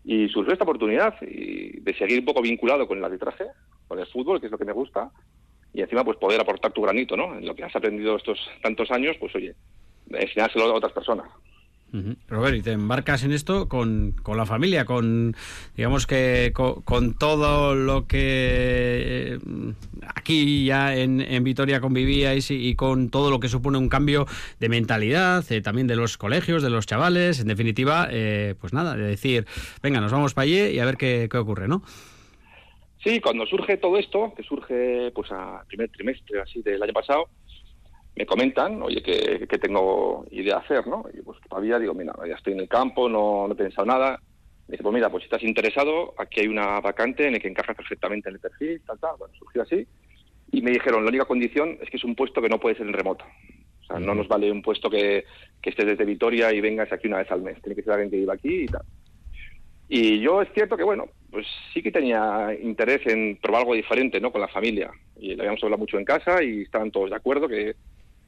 y 0.05 0.29
surgió 0.29 0.53
esta 0.53 0.65
oportunidad 0.65 1.15
y 1.23 1.81
de 1.81 1.95
seguir 1.95 2.21
un 2.21 2.25
poco 2.25 2.43
vinculado 2.43 2.87
con 2.87 2.99
el 2.99 3.05
arbitraje, 3.05 3.45
con 3.87 3.99
el 3.99 4.07
fútbol, 4.07 4.41
que 4.41 4.47
es 4.47 4.53
lo 4.53 4.59
que 4.59 4.65
me 4.65 4.73
gusta, 4.73 5.11
y 5.73 5.81
encima 5.81 6.05
pues 6.05 6.19
poder 6.19 6.41
aportar 6.41 6.73
tu 6.73 6.83
granito, 6.83 7.17
¿no? 7.17 7.35
En 7.35 7.47
lo 7.47 7.55
que 7.55 7.65
has 7.65 7.75
aprendido 7.75 8.17
estos 8.17 8.39
tantos 8.63 8.91
años, 8.91 9.17
pues 9.19 9.35
oye, 9.35 9.55
enseñárselo 10.11 10.65
a 10.65 10.75
otras 10.75 10.93
personas. 10.93 11.29
Robert, 12.29 12.57
y 12.57 12.63
te 12.63 12.73
embarcas 12.73 13.23
en 13.25 13.33
esto 13.33 13.69
con, 13.69 14.13
con 14.23 14.37
la 14.37 14.47
familia, 14.47 14.85
con, 14.85 15.37
digamos 15.77 16.07
que 16.07 16.53
con, 16.55 17.15
todo 17.19 17.75
lo 17.75 18.07
que 18.07 18.19
eh, 18.19 19.39
aquí 20.15 20.65
ya 20.65 20.97
en, 20.97 21.21
en 21.21 21.45
Vitoria 21.45 21.81
convivíais 21.81 22.51
y, 22.51 22.75
con 22.77 23.11
todo 23.11 23.31
lo 23.31 23.41
que 23.41 23.49
supone 23.49 23.77
un 23.79 23.89
cambio 23.89 24.27
de 24.59 24.69
mentalidad, 24.69 25.45
eh, 25.53 25.61
también 25.61 25.87
de 25.87 25.97
los 25.97 26.17
colegios, 26.17 26.63
de 26.63 26.71
los 26.71 26.87
chavales, 26.87 27.41
en 27.41 27.49
definitiva, 27.49 28.09
eh, 28.11 28.55
pues 28.61 28.73
nada, 28.73 28.97
de 28.97 29.05
decir, 29.05 29.47
venga, 29.83 30.01
nos 30.01 30.13
vamos 30.13 30.33
para 30.33 30.45
allí 30.45 30.59
y 30.59 30.79
a 30.79 30.87
ver 30.87 30.97
qué, 30.97 31.29
qué 31.31 31.37
ocurre, 31.37 31.69
¿no? 31.69 31.83
Sí, 33.03 33.21
cuando 33.21 33.45
surge 33.47 33.79
todo 33.79 33.99
esto, 33.99 34.33
que 34.37 34.45
surge 34.45 35.11
pues 35.13 35.31
a 35.33 35.65
primer 35.67 35.91
trimestre 35.91 36.41
así 36.41 36.63
del 36.63 36.83
año 36.83 36.93
pasado, 36.93 37.29
me 38.15 38.27
comentan, 38.27 38.83
oye, 38.83 39.03
que, 39.03 39.47
tengo 39.59 40.27
idea 40.31 40.57
de 40.57 40.65
hacer, 40.65 40.87
¿no? 40.87 41.05
Y 41.13 41.23
pues 41.23 41.39
todavía 41.49 41.79
digo, 41.79 41.95
mira, 41.95 42.13
ya 42.27 42.35
estoy 42.35 42.53
en 42.53 42.61
el 42.61 42.69
campo, 42.69 43.09
no, 43.09 43.47
no 43.47 43.55
he 43.55 43.57
pensado 43.57 43.87
nada. 43.87 44.21
Me 44.69 44.73
dice, 44.73 44.83
pues 44.83 44.95
mira, 44.95 45.11
pues 45.11 45.23
si 45.23 45.27
estás 45.27 45.43
interesado, 45.43 46.15
aquí 46.19 46.41
hay 46.41 46.49
una 46.49 46.81
vacante 46.81 47.27
en 47.27 47.35
el 47.35 47.41
que 47.41 47.49
encajas 47.49 47.77
perfectamente 47.77 48.29
en 48.29 48.35
el 48.35 48.41
perfil, 48.41 48.83
tal, 48.87 48.99
tal. 48.99 49.17
Bueno, 49.19 49.35
surgió 49.39 49.63
así. 49.63 49.87
Y 50.51 50.61
me 50.61 50.71
dijeron, 50.71 51.05
la 51.05 51.09
única 51.09 51.25
condición 51.25 51.79
es 51.81 51.89
que 51.89 51.97
es 51.97 52.05
un 52.05 52.15
puesto 52.15 52.43
que 52.43 52.49
no 52.49 52.61
puede 52.61 52.77
ser 52.77 52.87
en 52.87 52.93
remoto. 52.93 53.25
O 53.81 53.85
sea, 53.85 53.99
no 53.99 54.15
nos 54.15 54.29
vale 54.29 54.53
un 54.53 54.63
puesto 54.63 54.91
que, 54.91 55.25
que 55.63 55.71
estés 55.71 55.87
desde 55.87 56.05
Vitoria 56.05 56.53
y 56.53 56.61
vengas 56.61 56.93
aquí 56.93 57.09
una 57.09 57.19
vez 57.19 57.31
al 57.31 57.43
mes. 57.43 57.61
Tiene 57.63 57.75
que 57.75 57.83
ser 57.83 57.95
alguien 57.95 58.11
que 58.11 58.19
viva 58.19 58.35
aquí 58.35 58.65
y 58.65 58.67
tal. 58.67 58.83
Y 59.89 60.21
yo 60.21 60.41
es 60.41 60.49
cierto 60.55 60.77
que, 60.77 60.85
bueno, 60.85 61.07
pues 61.31 61.47
sí 61.73 61.83
que 61.83 61.91
tenía 61.91 62.55
interés 62.61 63.07
en 63.07 63.39
probar 63.39 63.63
algo 63.63 63.75
diferente, 63.75 64.21
¿no? 64.21 64.31
Con 64.31 64.41
la 64.41 64.49
familia. 64.49 64.91
Y 65.17 65.35
le 65.35 65.43
habíamos 65.43 65.63
hablado 65.63 65.81
mucho 65.81 65.99
en 65.99 66.05
casa 66.05 66.43
y 66.43 66.63
estaban 66.63 66.91
todos 66.91 67.11
de 67.11 67.17
acuerdo 67.17 67.49
que, 67.49 67.75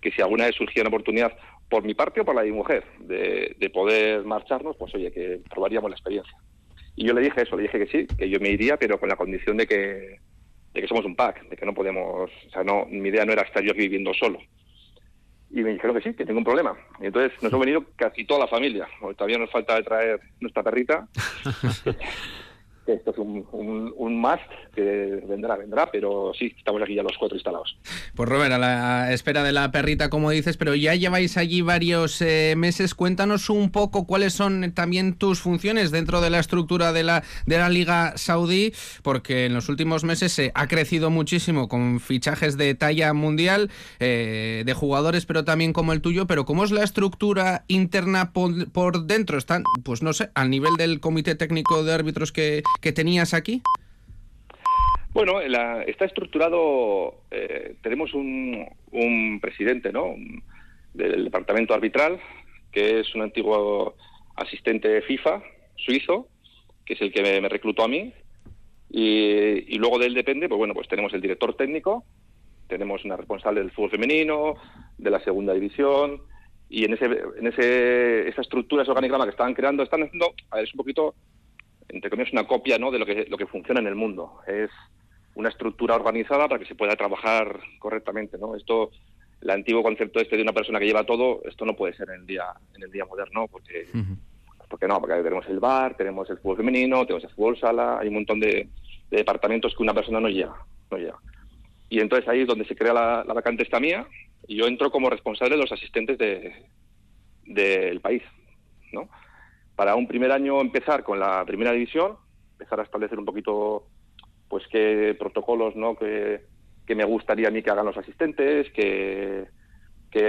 que 0.04 0.12
si 0.12 0.20
alguna 0.20 0.44
vez 0.44 0.54
surgía 0.54 0.82
una 0.82 0.90
oportunidad 0.90 1.32
por 1.70 1.82
mi 1.82 1.94
parte 1.94 2.20
o 2.20 2.24
por 2.26 2.34
la 2.34 2.42
de 2.42 2.50
mi 2.50 2.56
mujer 2.56 2.84
de, 3.00 3.70
poder 3.72 4.22
marcharnos, 4.24 4.76
pues 4.76 4.94
oye, 4.94 5.10
que 5.10 5.40
probaríamos 5.48 5.90
la 5.90 5.96
experiencia. 5.96 6.36
Y 6.94 7.06
yo 7.06 7.14
le 7.14 7.22
dije 7.22 7.42
eso, 7.42 7.56
le 7.56 7.62
dije 7.62 7.78
que 7.78 7.86
sí, 7.86 8.06
que 8.16 8.28
yo 8.28 8.38
me 8.38 8.50
iría, 8.50 8.76
pero 8.76 9.00
con 9.00 9.08
la 9.08 9.16
condición 9.16 9.56
de 9.56 9.66
que, 9.66 10.20
de 10.74 10.80
que 10.80 10.86
somos 10.86 11.06
un 11.06 11.16
pack, 11.16 11.48
de 11.48 11.56
que 11.56 11.64
no 11.64 11.72
podemos, 11.72 12.30
o 12.30 12.50
sea, 12.50 12.62
no, 12.62 12.84
mi 12.84 13.08
idea 13.08 13.24
no 13.24 13.32
era 13.32 13.42
estar 13.42 13.62
yo 13.64 13.72
aquí 13.72 13.80
viviendo 13.80 14.12
solo. 14.12 14.38
Y 15.50 15.62
me 15.62 15.72
dijeron 15.72 15.96
que 15.96 16.02
sí, 16.02 16.14
que 16.14 16.26
ningún 16.26 16.44
problema. 16.44 16.76
Y 17.00 17.06
entonces 17.06 17.32
nos 17.42 17.50
hemos 17.50 17.64
venido 17.64 17.84
casi 17.96 18.26
toda 18.26 18.40
la 18.40 18.48
familia. 18.48 18.86
Todavía 19.16 19.38
nos 19.38 19.50
falta 19.50 19.76
de 19.76 19.82
traer 19.84 20.20
nuestra 20.40 20.62
perrita. 20.62 21.08
esto 22.86 23.10
es 23.10 23.18
un, 23.18 23.46
un, 23.96 24.20
must 24.20 24.42
que 24.74 25.22
vendrá, 25.26 25.56
vendrá, 25.56 25.90
pero 25.90 26.32
sí, 26.38 26.54
estamos 26.56 26.82
aquí 26.82 26.94
ya 26.94 27.02
los 27.02 27.16
cuatro 27.18 27.36
instalados. 27.36 27.76
Pues 28.14 28.28
Robert, 28.28 28.52
a 28.52 28.58
la 28.58 29.12
espera 29.12 29.42
de 29.42 29.52
la 29.52 29.70
perrita, 29.70 30.10
como 30.10 30.30
dices, 30.30 30.56
pero 30.56 30.74
ya 30.74 30.94
lleváis 30.94 31.36
allí 31.36 31.62
varios 31.62 32.20
eh, 32.20 32.54
meses. 32.56 32.94
Cuéntanos 32.94 33.48
un 33.50 33.70
poco 33.70 34.06
cuáles 34.06 34.34
son 34.34 34.72
también 34.72 35.14
tus 35.14 35.40
funciones 35.40 35.90
dentro 35.90 36.20
de 36.20 36.30
la 36.30 36.40
estructura 36.40 36.92
de 36.92 37.02
la, 37.02 37.22
de 37.46 37.58
la 37.58 37.68
Liga 37.68 38.12
Saudí, 38.16 38.72
porque 39.02 39.46
en 39.46 39.54
los 39.54 39.68
últimos 39.68 40.04
meses 40.04 40.32
se 40.32 40.52
ha 40.54 40.66
crecido 40.68 41.10
muchísimo 41.10 41.68
con 41.68 42.00
fichajes 42.00 42.56
de 42.56 42.74
talla 42.74 43.12
mundial, 43.12 43.70
eh, 44.00 44.62
de 44.66 44.74
jugadores, 44.74 45.26
pero 45.26 45.44
también 45.44 45.72
como 45.72 45.92
el 45.92 46.00
tuyo. 46.00 46.26
Pero 46.26 46.44
¿cómo 46.44 46.64
es 46.64 46.70
la 46.70 46.84
estructura 46.84 47.64
interna 47.68 48.32
por 48.32 49.06
dentro? 49.06 49.38
¿Están, 49.38 49.64
pues 49.84 50.02
no 50.02 50.12
sé, 50.12 50.30
al 50.34 50.50
nivel 50.50 50.76
del 50.76 51.00
comité 51.00 51.34
técnico 51.34 51.82
de 51.84 51.92
árbitros 51.92 52.32
que, 52.32 52.62
que 52.80 52.92
tenías 52.92 53.34
aquí? 53.34 53.62
Bueno, 55.14 55.40
está 55.40 56.06
estructurado, 56.06 57.20
eh, 57.30 57.76
tenemos 57.82 58.12
un, 58.14 58.68
presidente 59.40 59.92
¿no? 59.92 60.16
del 60.92 61.24
departamento 61.24 61.72
arbitral, 61.72 62.18
que 62.72 62.98
es 62.98 63.14
un 63.14 63.22
antiguo 63.22 63.94
asistente 64.34 64.88
de 64.88 65.02
FIFA 65.02 65.40
suizo, 65.76 66.26
que 66.84 66.94
es 66.94 67.00
el 67.00 67.12
que 67.12 67.40
me, 67.40 67.48
reclutó 67.48 67.84
a 67.84 67.88
mí, 67.88 68.12
y, 68.90 69.78
luego 69.78 70.00
de 70.00 70.06
él 70.06 70.14
depende, 70.14 70.48
pues 70.48 70.58
bueno, 70.58 70.74
pues 70.74 70.88
tenemos 70.88 71.14
el 71.14 71.20
director 71.20 71.54
técnico, 71.56 72.04
tenemos 72.66 73.04
una 73.04 73.16
responsable 73.16 73.60
del 73.60 73.70
fútbol 73.70 73.90
femenino, 73.90 74.54
de 74.98 75.10
la 75.10 75.20
segunda 75.20 75.54
división, 75.54 76.22
y 76.68 76.86
en 76.86 76.94
ese, 76.94 77.04
en 77.04 77.46
ese, 77.46 78.28
esa 78.28 78.40
estructura, 78.40 78.82
ese 78.82 78.90
organigrama 78.90 79.26
que 79.26 79.30
estaban 79.30 79.54
creando, 79.54 79.84
están 79.84 80.02
haciendo, 80.02 80.34
a 80.50 80.56
ver, 80.56 80.64
es 80.64 80.74
un 80.74 80.78
poquito 80.78 81.14
entre 81.94 82.10
comillas, 82.10 82.32
una 82.32 82.46
copia 82.46 82.78
¿no? 82.78 82.90
de 82.90 82.98
lo 82.98 83.06
que, 83.06 83.26
lo 83.28 83.38
que 83.38 83.46
funciona 83.46 83.80
en 83.80 83.86
el 83.86 83.94
mundo. 83.94 84.40
Es 84.46 84.70
una 85.34 85.48
estructura 85.48 85.94
organizada 85.94 86.48
para 86.48 86.58
que 86.58 86.66
se 86.66 86.74
pueda 86.74 86.96
trabajar 86.96 87.60
correctamente. 87.78 88.36
¿no? 88.36 88.56
Esto, 88.56 88.90
el 89.40 89.50
antiguo 89.50 89.82
concepto 89.82 90.20
este 90.20 90.36
de 90.36 90.42
una 90.42 90.52
persona 90.52 90.78
que 90.78 90.86
lleva 90.86 91.04
todo, 91.04 91.40
esto 91.44 91.64
no 91.64 91.76
puede 91.76 91.94
ser 91.94 92.08
en 92.10 92.20
el 92.20 92.26
día, 92.26 92.46
en 92.74 92.82
el 92.82 92.90
día 92.90 93.04
moderno, 93.04 93.46
porque, 93.48 93.86
porque 94.68 94.88
no, 94.88 95.00
porque 95.00 95.22
tenemos 95.22 95.46
el 95.46 95.60
bar, 95.60 95.96
tenemos 95.96 96.28
el 96.30 96.38
fútbol 96.38 96.58
femenino, 96.58 97.06
tenemos 97.06 97.24
el 97.24 97.30
fútbol 97.30 97.58
sala, 97.58 97.98
hay 98.00 98.08
un 98.08 98.14
montón 98.14 98.40
de, 98.40 98.68
departamentos 99.10 99.72
que 99.76 99.82
una 99.82 99.94
persona 99.94 100.18
no 100.18 100.28
llega, 100.28 100.56
no 100.90 100.96
llega. 100.96 101.18
Y 101.88 102.00
entonces 102.00 102.28
ahí 102.28 102.40
es 102.40 102.48
donde 102.48 102.64
se 102.64 102.74
crea 102.74 102.92
la, 102.92 103.22
vacante 103.22 103.62
esta 103.62 103.78
mía, 103.78 104.08
y 104.48 104.56
yo 104.56 104.66
entro 104.66 104.90
como 104.90 105.08
responsable 105.08 105.54
de 105.54 105.62
los 105.62 105.70
asistentes 105.70 106.18
de 106.18 106.52
del 107.46 108.00
país, 108.00 108.22
¿no? 108.90 109.08
Para 109.76 109.96
un 109.96 110.06
primer 110.06 110.32
año 110.32 110.60
empezar 110.60 111.02
con 111.02 111.18
la 111.18 111.44
primera 111.44 111.72
división, 111.72 112.16
empezar 112.52 112.80
a 112.80 112.84
establecer 112.84 113.18
un 113.18 113.24
poquito 113.24 113.86
pues 114.48 114.64
qué 114.70 115.16
protocolos 115.18 115.74
no 115.74 115.96
que, 115.96 116.42
me 116.94 117.04
gustaría 117.04 117.48
a 117.48 117.50
mí 117.50 117.62
que 117.62 117.70
hagan 117.70 117.86
los 117.86 117.96
asistentes, 117.96 118.70
que, 118.72 119.46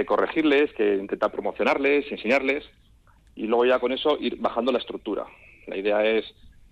corregirles, 0.06 0.72
que 0.72 0.96
intentar 0.96 1.30
promocionarles, 1.30 2.10
enseñarles 2.10 2.64
y 3.36 3.46
luego 3.46 3.66
ya 3.66 3.78
con 3.78 3.92
eso 3.92 4.16
ir 4.18 4.36
bajando 4.40 4.72
la 4.72 4.78
estructura. 4.78 5.26
La 5.66 5.76
idea 5.76 6.04
es, 6.04 6.24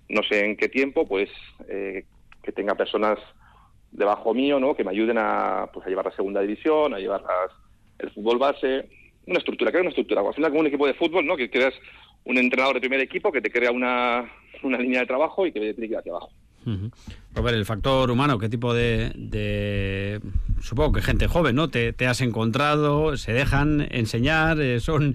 no 0.09 0.23
sé 0.23 0.45
en 0.45 0.57
qué 0.57 0.69
tiempo, 0.69 1.07
pues 1.07 1.31
eh, 1.69 2.07
que 2.43 2.53
tenga 2.53 2.75
personas 2.75 3.19
debajo 3.93 4.35
mío, 4.35 4.59
¿no? 4.59 4.75
Que 4.75 4.83
me 4.83 4.91
ayuden 4.91 5.19
a, 5.19 5.71
pues, 5.73 5.87
a 5.87 5.91
llevar 5.91 6.07
la 6.07 6.17
segunda 6.17 6.41
división, 6.41 6.93
a 6.93 6.99
llevar 6.99 7.23
el 7.99 8.11
fútbol 8.11 8.39
base, 8.39 8.89
una 9.27 9.39
estructura, 9.39 9.71
crear 9.71 9.83
una 9.83 9.91
estructura. 9.91 10.21
Al 10.21 10.35
final 10.35 10.51
como 10.51 10.61
un 10.61 10.67
equipo 10.67 10.87
de 10.87 10.95
fútbol, 10.95 11.25
¿no? 11.25 11.37
Que 11.37 11.51
creas 11.51 11.75
un 12.25 12.39
entrenador 12.39 12.75
de 12.75 12.81
primer 12.81 13.01
equipo 13.01 13.31
que 13.31 13.41
te 13.41 13.51
crea 13.51 13.71
una, 13.71 14.31
una 14.63 14.79
línea 14.79 15.01
de 15.01 15.07
trabajo 15.07 15.47
y 15.47 15.53
que 15.53 15.61
tiene 15.61 15.75
que 15.75 15.85
ir 15.87 15.97
hacia 15.99 16.13
abajo. 16.13 16.31
Robert, 17.35 17.57
el 17.57 17.67
factor 17.67 18.11
humano, 18.11 18.39
¿qué 18.39 18.49
tipo 18.49 18.73
de, 18.73 20.21
supongo 20.61 20.93
que 20.93 21.03
gente 21.03 21.27
joven, 21.27 21.57
¿no? 21.57 21.69
Te, 21.69 21.95
has 22.07 22.21
encontrado, 22.21 23.17
se 23.17 23.33
dejan 23.33 23.87
enseñar, 23.91 24.61
eh, 24.61 24.81
son, 24.81 25.15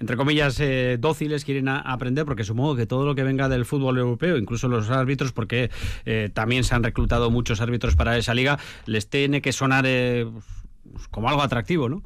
entre 0.00 0.16
comillas, 0.16 0.58
eh, 0.60 0.96
dóciles, 0.98 1.44
quieren 1.44 1.68
aprender, 1.68 2.24
porque 2.24 2.44
supongo 2.44 2.74
que 2.74 2.86
todo 2.86 3.06
lo 3.06 3.14
que 3.14 3.22
venga 3.22 3.48
del 3.48 3.64
fútbol 3.64 3.98
europeo, 3.98 4.36
incluso 4.36 4.66
los 4.68 4.90
árbitros, 4.90 5.32
porque 5.32 5.70
eh, 6.04 6.30
también 6.32 6.64
se 6.64 6.74
han 6.74 6.82
reclutado 6.82 7.30
muchos 7.30 7.60
árbitros 7.60 7.94
para 7.94 8.16
esa 8.16 8.34
liga, 8.34 8.58
les 8.86 9.08
tiene 9.08 9.40
que 9.40 9.52
sonar 9.52 9.84
pues, 9.84 11.06
como 11.10 11.28
algo 11.28 11.42
atractivo, 11.42 11.88
¿no? 11.88 12.02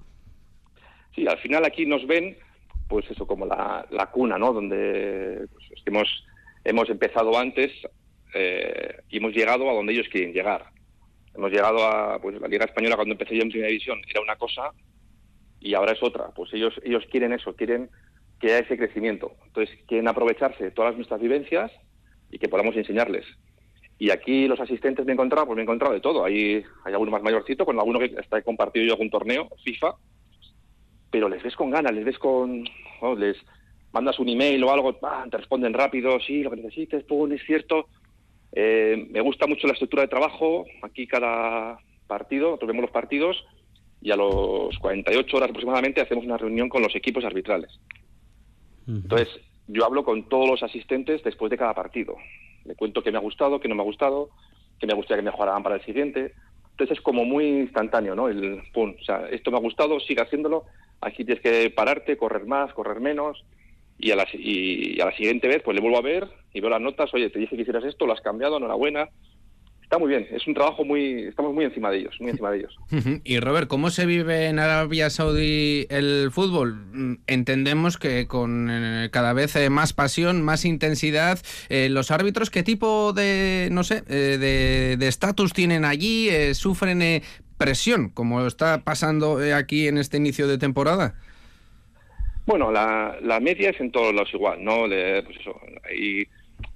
Sí, 1.14 1.26
al 1.26 1.38
final 1.38 1.64
aquí 1.64 1.86
nos 1.86 2.06
ven 2.06 2.36
pues 2.88 3.10
eso, 3.10 3.26
como 3.26 3.46
la, 3.46 3.86
la 3.90 4.10
cuna, 4.10 4.38
¿no? 4.38 4.52
Donde 4.52 5.46
pues, 5.52 5.82
hemos, 5.84 6.24
hemos 6.64 6.88
empezado 6.88 7.36
antes 7.38 7.72
eh, 8.34 8.96
y 9.08 9.18
hemos 9.18 9.32
llegado 9.32 9.68
a 9.70 9.74
donde 9.74 9.92
ellos 9.92 10.08
quieren 10.10 10.32
llegar. 10.32 10.66
Hemos 11.34 11.50
llegado 11.50 11.84
a, 11.84 12.18
pues 12.20 12.40
la 12.40 12.48
Liga 12.48 12.64
Española 12.64 12.96
cuando 12.96 13.12
empecé 13.12 13.36
yo 13.36 13.42
en 13.42 13.50
Primera 13.50 13.68
División 13.68 14.00
era 14.08 14.22
una 14.22 14.36
cosa 14.36 14.70
y 15.60 15.74
ahora 15.74 15.92
es 15.92 16.02
otra. 16.02 16.28
Pues 16.34 16.52
ellos, 16.54 16.74
ellos 16.84 17.04
quieren 17.10 17.32
eso, 17.32 17.54
quieren 17.54 17.90
que 18.40 18.48
haya 18.48 18.58
ese 18.60 18.76
crecimiento. 18.76 19.32
Entonces 19.46 19.76
quieren 19.86 20.08
aprovecharse 20.08 20.64
de 20.64 20.70
todas 20.70 20.94
nuestras 20.96 21.20
vivencias 21.20 21.72
y 22.30 22.38
que 22.38 22.48
podamos 22.48 22.76
enseñarles. 22.76 23.26
Y 23.98 24.10
aquí 24.10 24.46
los 24.46 24.60
asistentes 24.60 25.06
me 25.06 25.12
he 25.12 25.14
encontrado, 25.14 25.46
pues 25.46 25.56
me 25.56 25.62
he 25.62 25.64
encontrado 25.64 25.94
de 25.94 26.00
todo. 26.00 26.24
Hay, 26.24 26.64
hay 26.84 26.92
alguno 26.92 27.10
más 27.10 27.22
mayorcito, 27.22 27.64
con 27.64 27.78
alguno 27.78 27.98
que 27.98 28.14
está 28.18 28.42
compartido 28.42 28.84
yo 28.84 28.92
algún 28.92 29.10
torneo, 29.10 29.48
FIFA, 29.64 29.94
pero 31.10 31.28
les 31.28 31.42
ves 31.42 31.56
con 31.56 31.70
ganas, 31.70 31.92
les 31.92 32.04
ves 32.04 32.18
con... 32.18 32.64
les 33.18 33.36
mandas 33.92 34.18
un 34.18 34.28
email 34.28 34.62
o 34.64 34.72
algo, 34.72 34.94
te 34.94 35.36
responden 35.36 35.72
rápido, 35.72 36.20
sí, 36.20 36.42
lo 36.42 36.50
que 36.50 36.56
necesites, 36.56 37.04
pum, 37.04 37.32
es 37.32 37.42
cierto. 37.46 37.88
Eh, 38.52 39.08
me 39.10 39.20
gusta 39.20 39.46
mucho 39.46 39.66
la 39.66 39.72
estructura 39.72 40.02
de 40.02 40.08
trabajo, 40.08 40.66
aquí 40.82 41.06
cada 41.06 41.78
partido, 42.06 42.48
nosotros 42.48 42.68
vemos 42.68 42.82
los 42.82 42.90
partidos 42.90 43.44
y 44.00 44.10
a 44.10 44.16
los 44.16 44.78
48 44.78 45.36
horas 45.36 45.50
aproximadamente 45.50 46.00
hacemos 46.00 46.24
una 46.24 46.36
reunión 46.36 46.68
con 46.68 46.82
los 46.82 46.94
equipos 46.94 47.24
arbitrales. 47.24 47.80
Entonces, 48.86 49.28
yo 49.66 49.84
hablo 49.84 50.04
con 50.04 50.28
todos 50.28 50.48
los 50.48 50.62
asistentes 50.62 51.24
después 51.24 51.50
de 51.50 51.58
cada 51.58 51.74
partido. 51.74 52.16
Le 52.64 52.76
cuento 52.76 53.02
qué 53.02 53.10
me 53.10 53.18
ha 53.18 53.22
gustado, 53.22 53.58
qué 53.58 53.68
no 53.68 53.74
me 53.74 53.82
ha 53.82 53.84
gustado, 53.84 54.30
qué 54.78 54.86
me 54.86 54.94
gustaría 54.94 55.22
que 55.22 55.30
mejoraran 55.30 55.62
para 55.62 55.76
el 55.76 55.84
siguiente. 55.84 56.34
Entonces 56.70 56.98
es 56.98 57.02
como 57.02 57.24
muy 57.24 57.46
instantáneo, 57.46 58.14
¿no? 58.14 58.28
El 58.28 58.62
pum, 58.72 58.94
o 59.00 59.04
sea, 59.04 59.28
esto 59.30 59.50
me 59.50 59.56
ha 59.56 59.60
gustado, 59.60 59.98
sigue 59.98 60.22
haciéndolo, 60.22 60.64
aquí 61.00 61.24
tienes 61.24 61.42
que 61.42 61.70
pararte, 61.70 62.16
correr 62.16 62.46
más, 62.46 62.72
correr 62.72 63.00
menos, 63.00 63.44
y 63.98 64.10
a 64.10 64.16
la, 64.16 64.26
y, 64.32 65.00
a 65.00 65.06
la 65.06 65.16
siguiente 65.16 65.48
vez 65.48 65.62
pues 65.64 65.74
le 65.74 65.80
vuelvo 65.80 65.98
a 65.98 66.02
ver 66.02 66.28
y 66.52 66.60
veo 66.60 66.70
las 66.70 66.80
notas, 66.80 67.12
oye, 67.14 67.30
te 67.30 67.38
dije 67.38 67.56
que 67.56 67.62
hicieras 67.62 67.84
esto, 67.84 68.06
lo 68.06 68.12
has 68.12 68.20
cambiado, 68.20 68.56
enhorabuena. 68.56 69.08
Está 69.82 69.98
muy 69.98 70.08
bien, 70.08 70.26
es 70.32 70.44
un 70.48 70.54
trabajo 70.54 70.84
muy, 70.84 71.26
estamos 71.28 71.54
muy 71.54 71.64
encima 71.64 71.92
de 71.92 71.98
ellos, 71.98 72.16
muy 72.18 72.30
encima 72.30 72.50
de 72.50 72.58
ellos. 72.58 72.76
Y 73.24 73.38
Robert, 73.38 73.68
¿cómo 73.68 73.90
se 73.90 74.04
vive 74.04 74.46
en 74.46 74.58
Arabia 74.58 75.10
Saudí 75.10 75.86
el 75.90 76.30
fútbol? 76.32 76.74
Mm, 76.92 77.14
entendemos 77.28 77.96
que 77.96 78.26
con 78.26 78.68
eh, 78.68 79.10
cada 79.12 79.32
vez 79.32 79.54
eh, 79.54 79.70
más 79.70 79.92
pasión, 79.92 80.42
más 80.42 80.64
intensidad, 80.64 81.38
eh, 81.68 81.88
los 81.88 82.10
árbitros, 82.10 82.50
¿qué 82.50 82.64
tipo 82.64 83.12
de, 83.12 83.68
no 83.70 83.84
sé, 83.84 84.02
de 84.02 85.06
estatus 85.06 85.52
tienen 85.52 85.84
allí? 85.84 86.30
¿Sufren 86.54 87.22
presión, 87.56 88.10
como 88.10 88.46
está 88.46 88.82
pasando 88.84 89.38
aquí 89.54 89.88
en 89.88 89.98
este 89.98 90.16
inicio 90.16 90.46
de 90.46 90.58
temporada? 90.58 91.14
Bueno, 92.46 92.70
la, 92.70 93.16
la 93.22 93.40
media 93.40 93.70
es 93.70 93.80
en 93.80 93.90
todos 93.90 94.14
lados 94.14 94.32
igual, 94.32 94.62
¿no? 94.62 94.86
pues 94.86 95.36
eso, 95.40 95.58
hay, 95.84 96.28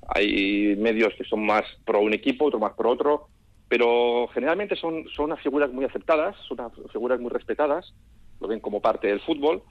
hay 0.09 0.77
medios 0.77 1.15
que 1.15 1.25
son 1.25 1.47
más 1.47 1.63
pro 1.85 2.01
un 2.01 2.13
equipo, 2.13 2.47
otros 2.47 2.61
más 2.61 2.73
pro 2.73 2.91
otro, 2.91 3.29
pero 3.69 4.29
generalmente 4.35 4.75
son, 4.75 5.05
son 5.15 5.27
unas 5.27 5.41
figuras 5.41 5.73
muy 5.73 5.85
aceptadas, 5.85 6.37
son 6.49 6.59
unas 6.61 6.73
figuras 6.91 7.21
muy 7.21 7.31
respetadas, 7.31 7.95
lo 8.41 8.49
ven 8.49 8.59
como 8.59 8.83
parte 8.83 9.07
del 9.07 9.21
fútbol. 9.21 9.63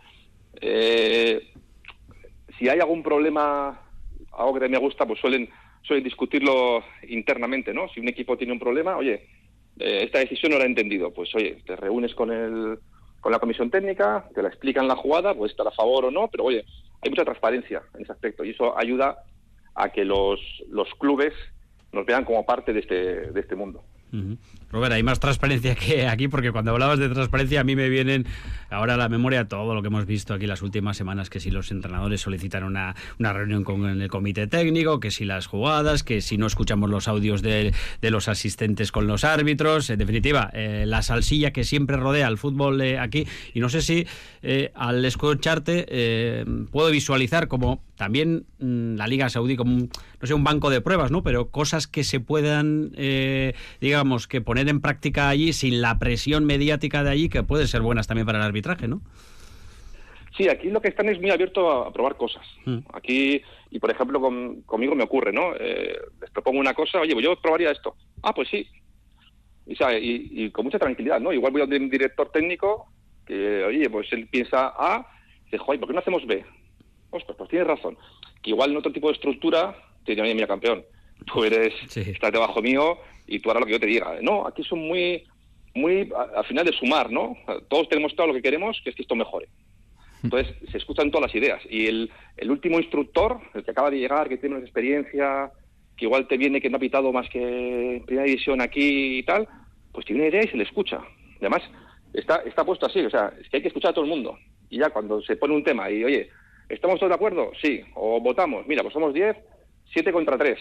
Eh, 0.61 1.51
si 2.57 2.69
hay 2.69 2.79
algún 2.79 3.03
problema, 3.03 3.81
algo 4.31 4.57
que 4.57 4.69
me 4.69 4.77
gusta, 4.77 5.05
pues 5.05 5.19
suelen, 5.19 5.49
suelen 5.81 6.05
discutirlo 6.05 6.81
internamente, 7.09 7.73
¿no? 7.73 7.89
Si 7.89 7.99
un 7.99 8.07
equipo 8.07 8.37
tiene 8.37 8.53
un 8.53 8.59
problema, 8.59 8.95
oye, 8.95 9.27
eh, 9.79 10.03
esta 10.03 10.19
decisión 10.19 10.51
no 10.51 10.57
la 10.57 10.65
he 10.65 10.67
entendido, 10.67 11.11
pues 11.13 11.33
oye, 11.35 11.61
te 11.65 11.75
reúnes 11.75 12.13
con 12.13 12.31
el 12.31 12.79
con 13.19 13.31
la 13.33 13.39
comisión 13.39 13.69
técnica, 13.69 14.29
te 14.33 14.41
la 14.41 14.47
explican 14.47 14.87
la 14.87 14.95
jugada, 14.95 15.33
puedes 15.33 15.51
estar 15.51 15.67
a 15.67 15.71
favor 15.71 16.05
o 16.05 16.11
no, 16.11 16.29
pero 16.29 16.45
oye, 16.45 16.63
hay 17.01 17.09
mucha 17.09 17.25
transparencia 17.25 17.81
en 17.95 18.03
ese 18.03 18.13
aspecto 18.13 18.45
y 18.45 18.51
eso 18.51 18.77
ayuda 18.77 19.23
a 19.75 19.89
que 19.89 20.05
los, 20.05 20.39
los 20.69 20.87
clubes 20.95 21.33
nos 21.91 22.05
vean 22.05 22.23
como 22.23 22.45
parte 22.45 22.71
de 22.71 22.79
este, 22.79 22.95
de 23.31 23.39
este 23.39 23.55
mundo. 23.55 23.83
Robert, 24.71 24.93
hay 24.93 25.03
más 25.03 25.19
transparencia 25.19 25.75
que 25.75 26.07
aquí, 26.07 26.27
porque 26.27 26.51
cuando 26.51 26.71
hablabas 26.71 26.99
de 26.99 27.09
transparencia 27.09 27.61
a 27.61 27.63
mí 27.63 27.75
me 27.75 27.89
vienen 27.89 28.25
ahora 28.69 28.93
a 28.93 28.97
la 28.97 29.09
memoria 29.09 29.47
todo 29.47 29.73
lo 29.73 29.81
que 29.81 29.87
hemos 29.87 30.05
visto 30.05 30.33
aquí 30.33 30.45
las 30.45 30.61
últimas 30.61 30.97
semanas, 30.97 31.29
que 31.29 31.39
si 31.39 31.49
los 31.49 31.71
entrenadores 31.71 32.21
solicitan 32.21 32.63
una, 32.63 32.95
una 33.17 33.33
reunión 33.33 33.63
con 33.63 33.85
el 33.85 34.07
comité 34.09 34.47
técnico, 34.47 34.99
que 34.99 35.11
si 35.11 35.25
las 35.25 35.47
jugadas, 35.47 36.03
que 36.03 36.21
si 36.21 36.37
no 36.37 36.47
escuchamos 36.47 36.89
los 36.89 37.07
audios 37.07 37.41
de, 37.41 37.73
de 38.01 38.11
los 38.11 38.27
asistentes 38.27 38.91
con 38.91 39.07
los 39.07 39.23
árbitros, 39.23 39.89
en 39.89 39.99
definitiva, 39.99 40.49
eh, 40.53 40.85
la 40.85 41.01
salsilla 41.01 41.51
que 41.51 41.63
siempre 41.63 41.97
rodea 41.97 42.27
al 42.27 42.37
fútbol 42.37 42.81
aquí, 42.99 43.27
y 43.53 43.59
no 43.59 43.69
sé 43.69 43.81
si 43.81 44.05
eh, 44.41 44.71
al 44.75 45.03
escucharte 45.03 45.85
eh, 45.89 46.45
puedo 46.71 46.91
visualizar 46.91 47.47
como 47.47 47.81
también 47.99 48.45
mm, 48.57 48.95
la 48.95 49.05
Liga 49.05 49.29
Saudí 49.29 49.55
como, 49.55 49.75
un, 49.75 49.89
no 50.21 50.27
sé, 50.27 50.33
un 50.33 50.43
banco 50.43 50.71
de 50.71 50.81
pruebas, 50.81 51.11
¿no? 51.11 51.21
Pero 51.21 51.51
cosas 51.51 51.85
que 51.85 52.03
se 52.03 52.19
puedan, 52.19 52.93
digamos, 53.81 54.27
que 54.27 54.41
poner 54.41 54.69
en 54.69 54.79
práctica 54.79 55.29
allí 55.29 55.53
sin 55.53 55.81
la 55.81 55.99
presión 55.99 56.45
mediática 56.45 57.03
de 57.03 57.11
allí, 57.11 57.29
que 57.29 57.43
puede 57.43 57.67
ser 57.67 57.81
buenas 57.81 58.07
también 58.07 58.25
para 58.25 58.39
el 58.39 58.45
arbitraje, 58.45 58.87
¿no? 58.87 59.01
Sí, 60.39 60.47
aquí 60.47 60.69
lo 60.69 60.81
que 60.81 60.87
están 60.87 61.09
es 61.09 61.19
muy 61.19 61.31
abierto 61.31 61.69
a, 61.69 61.91
probar 61.91 62.15
cosas. 62.15 62.47
Mm. 62.65 62.77
Aquí, 62.93 63.41
y 63.71 63.79
por 63.79 63.91
ejemplo, 63.91 64.21
conmigo 64.65 64.95
me 64.95 65.03
ocurre, 65.03 65.33
¿no? 65.33 65.53
Eh, 65.59 65.99
les 66.21 66.29
propongo 66.29 66.61
una 66.61 66.73
cosa, 66.73 67.01
oye, 67.01 67.11
pues 67.11 67.25
yo 67.25 67.35
probaría 67.41 67.71
esto. 67.71 67.95
Ah, 68.23 68.33
pues 68.33 68.47
sí. 68.47 68.65
Y, 69.65 70.45
y, 70.45 70.51
con 70.51 70.63
mucha 70.63 70.79
tranquilidad, 70.79 71.19
¿no? 71.19 71.33
Igual 71.33 71.51
voy 71.51 71.61
a 71.61 71.65
un 71.65 71.89
director 71.89 72.31
técnico 72.31 72.87
que, 73.25 73.65
oye, 73.65 73.89
pues 73.89 74.11
él 74.13 74.29
piensa 74.31 74.73
A, 74.77 75.05
dice, 75.43 75.57
joder, 75.57 75.81
¿por 75.81 75.89
qué 75.89 75.93
no 75.93 75.99
hacemos 75.99 76.25
B? 76.25 76.45
Ostras, 77.11 77.37
pues 77.37 77.49
tienes 77.49 77.67
razón. 77.67 77.97
Que 78.41 78.51
igual 78.51 78.71
en 78.71 78.77
otro 78.77 78.91
tipo 78.91 79.07
de 79.07 79.13
estructura, 79.13 79.75
te 80.05 80.15
diría, 80.15 80.33
mira, 80.33 80.47
campeón, 80.47 80.83
tú 81.25 81.43
eres, 81.43 81.73
estás 81.95 82.31
debajo 82.31 82.61
mío, 82.61 82.97
y 83.29 83.39
tú 83.39 83.49
harás 83.49 83.61
lo 83.61 83.67
que 83.67 83.73
yo 83.73 83.79
te 83.79 83.85
diga. 83.85 84.17
No, 84.21 84.45
aquí 84.47 84.63
son 84.63 84.79
muy, 84.79 85.23
muy 85.75 86.09
al 86.35 86.45
final 86.45 86.65
de 86.65 86.73
sumar, 86.73 87.11
¿no? 87.11 87.37
Todos 87.69 87.87
tenemos 87.87 88.15
todo 88.15 88.27
lo 88.27 88.33
que 88.33 88.41
queremos, 88.41 88.81
que 88.83 88.89
es 88.89 88.95
que 88.95 89.03
esto 89.03 89.15
mejore. 89.15 89.47
Entonces, 90.23 90.53
se 90.69 90.77
escuchan 90.77 91.11
todas 91.11 91.27
las 91.27 91.35
ideas. 91.35 91.61
Y 91.69 91.85
el, 91.85 92.11
el 92.35 92.51
último 92.51 92.79
instructor, 92.79 93.39
el 93.53 93.63
que 93.63 93.71
acaba 93.71 93.89
de 93.89 93.99
llegar, 93.99 94.27
que 94.27 94.37
tiene 94.37 94.55
una 94.55 94.65
experiencia, 94.65 95.51
que 95.95 96.05
igual 96.05 96.27
te 96.27 96.37
viene 96.37 96.59
que 96.59 96.69
no 96.69 96.77
ha 96.77 96.79
pitado 96.79 97.13
más 97.13 97.29
que 97.29 97.97
en 97.97 98.05
primera 98.05 98.25
división 98.25 98.59
aquí 98.59 99.19
y 99.19 99.23
tal, 99.23 99.47
pues 99.93 100.05
tiene 100.05 100.21
una 100.21 100.29
idea 100.29 100.43
y 100.43 100.47
se 100.47 100.57
le 100.57 100.63
escucha. 100.63 100.99
Y 101.35 101.45
además, 101.45 101.61
está, 102.13 102.37
está 102.45 102.65
puesto 102.65 102.87
así, 102.87 102.99
o 102.99 103.09
sea, 103.09 103.31
es 103.39 103.47
que 103.49 103.57
hay 103.57 103.61
que 103.61 103.69
escuchar 103.69 103.91
a 103.91 103.93
todo 103.93 104.05
el 104.05 104.09
mundo. 104.09 104.37
Y 104.69 104.79
ya 104.79 104.89
cuando 104.89 105.21
se 105.21 105.37
pone 105.37 105.55
un 105.55 105.63
tema 105.63 105.89
y, 105.89 106.03
oye, 106.03 106.29
¿estamos 106.69 106.99
todos 106.99 107.09
de 107.09 107.15
acuerdo? 107.15 107.51
Sí. 107.61 107.81
O 107.95 108.21
votamos, 108.21 108.65
mira, 108.67 108.83
pues 108.83 108.93
somos 108.93 109.13
10, 109.13 109.35
7 109.91 110.11
contra 110.11 110.37
3 110.37 110.57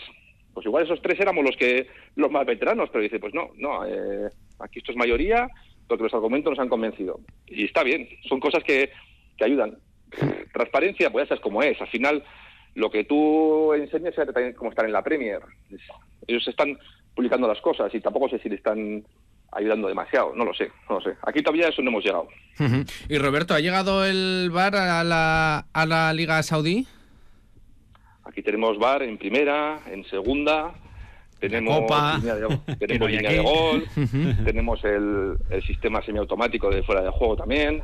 pues 0.59 0.66
igual 0.66 0.83
esos 0.83 1.01
tres 1.01 1.21
éramos 1.21 1.44
los 1.44 1.57
que 1.57 1.87
los 2.16 2.33
más 2.33 2.44
veteranos, 2.44 2.90
pero 2.90 3.05
dice, 3.05 3.21
pues 3.21 3.33
no, 3.33 3.51
no, 3.59 3.87
eh, 3.87 4.29
aquí 4.59 4.81
esto 4.81 4.90
es 4.90 4.99
mayoría, 4.99 5.49
porque 5.87 6.03
los 6.03 6.14
argumentos 6.14 6.51
nos 6.51 6.59
han 6.59 6.68
convencido. 6.68 7.21
Y 7.47 7.64
está 7.64 7.85
bien, 7.85 8.09
son 8.29 8.40
cosas 8.40 8.64
que, 8.64 8.90
que 9.37 9.44
ayudan. 9.44 9.79
Transparencia, 10.53 11.11
pues 11.11 11.25
ya 11.25 11.29
sabes 11.29 11.42
cómo 11.42 11.62
es. 11.62 11.81
Al 11.81 11.87
final, 11.87 12.25
lo 12.75 12.90
que 12.90 13.05
tú 13.05 13.73
enseñas 13.73 14.14
es 14.18 14.57
cómo 14.57 14.71
estar 14.71 14.85
en 14.85 14.92
la 14.92 15.05
Premier. 15.05 15.42
Ellos 16.27 16.49
están 16.49 16.77
publicando 17.14 17.47
las 17.47 17.61
cosas 17.61 17.94
y 17.94 18.01
tampoco 18.01 18.29
sé 18.29 18.40
si 18.40 18.49
le 18.49 18.57
están 18.57 19.05
ayudando 19.52 19.88
demasiado, 19.88 20.34
no 20.34 20.44
lo 20.44 20.54
sé, 20.54 20.70
no 20.88 20.96
lo 20.96 21.00
sé. 21.00 21.16
Aquí 21.22 21.42
todavía 21.42 21.68
eso 21.68 21.82
no 21.82 21.90
hemos 21.90 22.04
llegado. 22.04 22.28
Y 23.08 23.18
Roberto, 23.18 23.54
¿ha 23.54 23.61
llegado 23.61 24.04
el 24.04 24.50
VAR 24.52 24.76
a 24.76 25.04
la, 25.04 25.66
a 25.72 25.87
la 25.87 26.12
Liga 26.12 26.42
Saudí? 26.42 26.87
Aquí 28.24 28.42
tenemos 28.42 28.78
bar 28.78 29.02
en 29.02 29.16
primera, 29.16 29.80
en 29.90 30.04
segunda, 30.04 30.74
tenemos 31.40 31.80
línea 32.16 32.34
de, 32.34 32.76
tenemos 32.78 33.11
línea 33.11 33.30
de 33.30 33.38
gol, 33.38 33.84
tenemos 34.44 34.84
el, 34.84 35.37
el, 35.50 35.62
sistema 35.62 36.02
semiautomático 36.02 36.68
de 36.68 36.82
fuera 36.82 37.02
de 37.02 37.11
juego 37.11 37.37
también. 37.37 37.82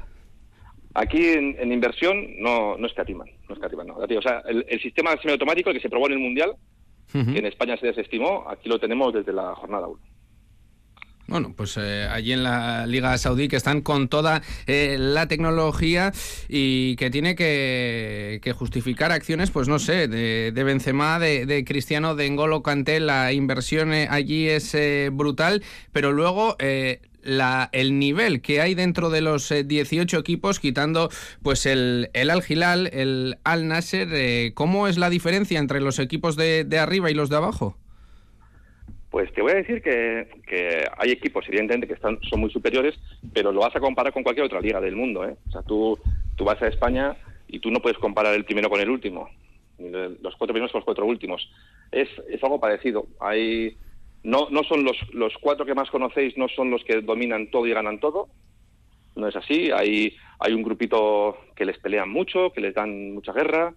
Aquí 0.94 1.29
en, 1.29 1.72
inversión 1.72 2.37
no, 2.38 2.77
no 2.77 2.87
escatiman, 2.87 3.29
no 3.48 3.55
escatiman, 3.55 3.87
no. 3.87 3.96
O 3.96 4.22
sea, 4.22 4.42
el, 4.46 4.64
el 4.68 4.81
sistema 4.81 5.16
semiautomático, 5.16 5.70
el 5.70 5.77
que 5.77 5.83
se 5.83 5.88
probó 5.88 6.07
en 6.07 6.12
el 6.12 6.18
Mundial, 6.20 6.55
que 7.12 7.38
en 7.38 7.46
España 7.46 7.77
se 7.77 7.87
desestimó, 7.87 8.44
aquí 8.48 8.68
lo 8.68 8.79
tenemos 8.79 9.12
desde 9.12 9.33
la 9.33 9.55
jornada 9.55 9.87
1. 9.87 10.00
Bueno, 11.27 11.55
pues 11.57 11.79
eh, 11.79 12.07
allí 12.11 12.33
en 12.33 12.43
la 12.43 12.87
Liga 12.87 13.17
Saudí 13.17 13.49
que 13.49 13.57
están 13.57 13.81
con 13.81 14.09
toda 14.09 14.43
eh, 14.67 14.97
la 14.99 15.27
tecnología 15.27 16.13
y 16.49 16.97
que 16.97 17.11
tiene 17.11 17.35
que, 17.35 18.55
justificar 18.55 19.11
acciones, 19.11 19.51
pues 19.51 19.67
no 19.67 19.79
sé, 19.79 20.07
de, 20.07 20.53
de 20.53 20.65
Benzema, 20.65 21.19
de, 21.19 21.65
Cristiano, 21.67 22.15
de 22.15 22.27
Engolo 22.27 22.63
Kanté, 22.63 23.01
la 23.01 23.33
inversión 23.33 23.95
eh, 23.95 24.07
allí 24.11 24.49
es 24.49 24.77
brutal, 25.13 25.63
pero 25.93 26.13
luego 26.13 26.57
la, 27.23 27.71
el 27.73 27.99
nivel 27.99 28.43
que 28.43 28.61
hay 28.61 28.75
dentro 28.75 29.09
de 29.09 29.23
los 29.23 29.53
18 29.65 30.19
equipos, 30.19 30.61
quitando 30.61 31.11
pues 31.43 31.65
el, 31.65 32.11
el 32.13 32.29
Al 32.29 32.45
Hilal, 32.47 32.89
el 32.93 33.39
Al 33.45 33.67
Nasser, 33.67 34.53
¿cómo 34.53 34.89
es 34.89 34.99
la 34.99 35.09
diferencia 35.09 35.59
entre 35.59 35.81
los 35.81 35.99
equipos 35.99 36.37
de, 36.37 36.65
de 36.65 36.79
arriba 36.79 37.11
y 37.11 37.15
los 37.15 37.31
de 37.31 37.37
abajo? 37.37 37.79
Pues 39.14 39.33
te 39.33 39.42
voy 39.42 39.53
a 39.53 39.62
decir 39.62 39.81
que, 39.81 40.85
hay 40.98 41.12
equipos, 41.12 41.44
evidentemente, 41.46 41.87
que 41.87 41.94
están, 41.94 42.18
son 42.29 42.40
muy 42.40 42.50
superiores, 42.50 42.98
pero 43.33 43.53
lo 43.53 43.61
vas 43.61 43.77
a 43.77 43.79
comparar 43.79 44.12
con 44.12 44.24
cualquier 44.24 44.46
otra 44.46 44.61
liga 44.61 44.81
del 44.81 44.96
mundo. 44.96 45.24
¿eh? 45.24 45.37
O 45.46 45.53
sea, 45.53 45.62
tú, 45.62 45.96
tú 46.35 46.42
vas 46.42 46.61
a 46.61 46.66
España 46.66 47.16
y 47.46 47.61
tú 47.61 47.70
no 47.70 47.79
puedes 47.79 47.96
comparar 47.98 48.35
el 48.35 48.44
primero 48.44 48.68
con 48.68 48.81
el 48.81 48.90
último, 48.90 49.31
los 49.79 50.35
cuatro 50.35 50.53
primeros 50.53 50.72
con 50.72 50.81
los 50.81 50.85
cuatro 50.85 51.07
últimos. 51.07 51.48
Es, 51.92 52.09
es 52.29 52.42
algo 52.42 52.59
parecido. 52.59 53.07
Hay, 53.20 53.77
no, 54.24 54.48
no 54.50 54.64
son 54.64 54.83
los, 54.83 54.96
los 55.12 55.33
cuatro 55.40 55.64
que 55.64 55.77
más 55.77 55.90
conocéis, 55.90 56.37
no 56.37 56.48
son 56.48 56.72
los 56.72 56.83
que 56.83 57.00
dominan 57.00 57.53
todo 57.53 57.68
y 57.68 57.72
ganan 57.72 58.00
todo. 58.00 58.27
No 59.14 59.29
es 59.29 59.37
así. 59.37 59.70
Hay, 59.70 60.16
hay 60.40 60.55
un 60.55 60.64
grupito 60.64 61.38
que 61.55 61.66
les 61.66 61.79
pelean 61.79 62.11
mucho, 62.11 62.53
que 62.53 62.61
les 62.61 62.74
dan 62.74 63.14
mucha 63.14 63.33
guerra 63.33 63.74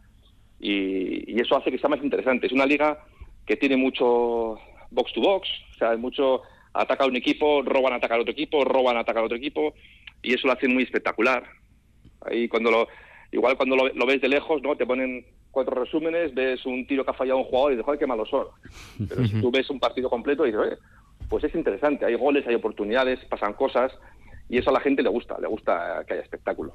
y, 0.60 1.32
y 1.32 1.40
eso 1.40 1.56
hace 1.56 1.70
que 1.70 1.78
sea 1.78 1.92
más 1.92 2.04
interesante. 2.04 2.48
Es 2.48 2.54
una 2.54 2.66
liga 2.66 3.06
que 3.46 3.56
tiene 3.56 3.78
mucho 3.78 4.60
box 4.92 5.14
to 5.14 5.22
box, 5.22 5.48
o 5.72 5.78
sea, 5.78 5.92
hay 5.92 5.98
mucho 5.98 6.42
ataca 6.74 7.04
a 7.04 7.08
un 7.08 7.16
equipo, 7.16 7.62
roban 7.62 7.94
a 7.94 7.96
atacar 7.98 8.20
a 8.20 8.22
otro 8.22 8.32
equipo, 8.32 8.64
roban 8.64 8.98
a 8.98 9.02
atacar 9.02 9.24
a 9.24 9.26
otro 9.26 9.38
equipo, 9.38 9.74
y 10.22 10.34
eso 10.34 10.48
lo 10.48 10.54
hace 10.54 10.68
muy 10.68 10.84
espectacular. 10.84 11.44
Ahí 12.22 12.48
cuando 12.48 12.72
lo, 12.72 12.88
igual 13.32 13.58
cuando 13.58 13.76
lo, 13.76 14.06
ves 14.06 14.22
de 14.22 14.30
lejos, 14.30 14.62
¿no? 14.62 14.76
Te 14.76 14.86
ponen 14.86 15.26
cuatro 15.52 15.84
resúmenes, 15.84 16.34
ves 16.34 16.66
un 16.66 16.86
tiro 16.86 17.04
que 17.04 17.12
ha 17.12 17.16
fallado 17.16 17.40
un 17.40 17.46
jugador 17.46 17.72
y 17.72 17.76
dices, 17.76 17.86
joder, 17.86 18.00
qué 18.00 18.08
malos 18.08 18.30
son. 18.30 18.48
Pero 19.10 19.26
si 19.26 19.42
tú 19.42 19.52
ves 19.52 19.70
un 19.70 19.80
partido 19.80 20.10
completo 20.10 20.46
y 20.46 20.52
dices, 20.52 20.66
oye, 20.66 20.78
pues 21.30 21.44
es 21.44 21.56
interesante, 21.56 22.06
hay 22.06 22.16
goles, 22.16 22.46
hay 22.48 22.56
oportunidades, 22.56 23.24
pasan 23.26 23.54
cosas, 23.54 23.92
y 24.50 24.58
eso 24.58 24.70
a 24.70 24.74
la 24.74 24.80
gente 24.80 25.04
le 25.04 25.10
gusta, 25.10 25.38
le 25.40 25.48
gusta 25.48 26.04
que 26.08 26.14
haya 26.14 26.24
espectáculo. 26.24 26.72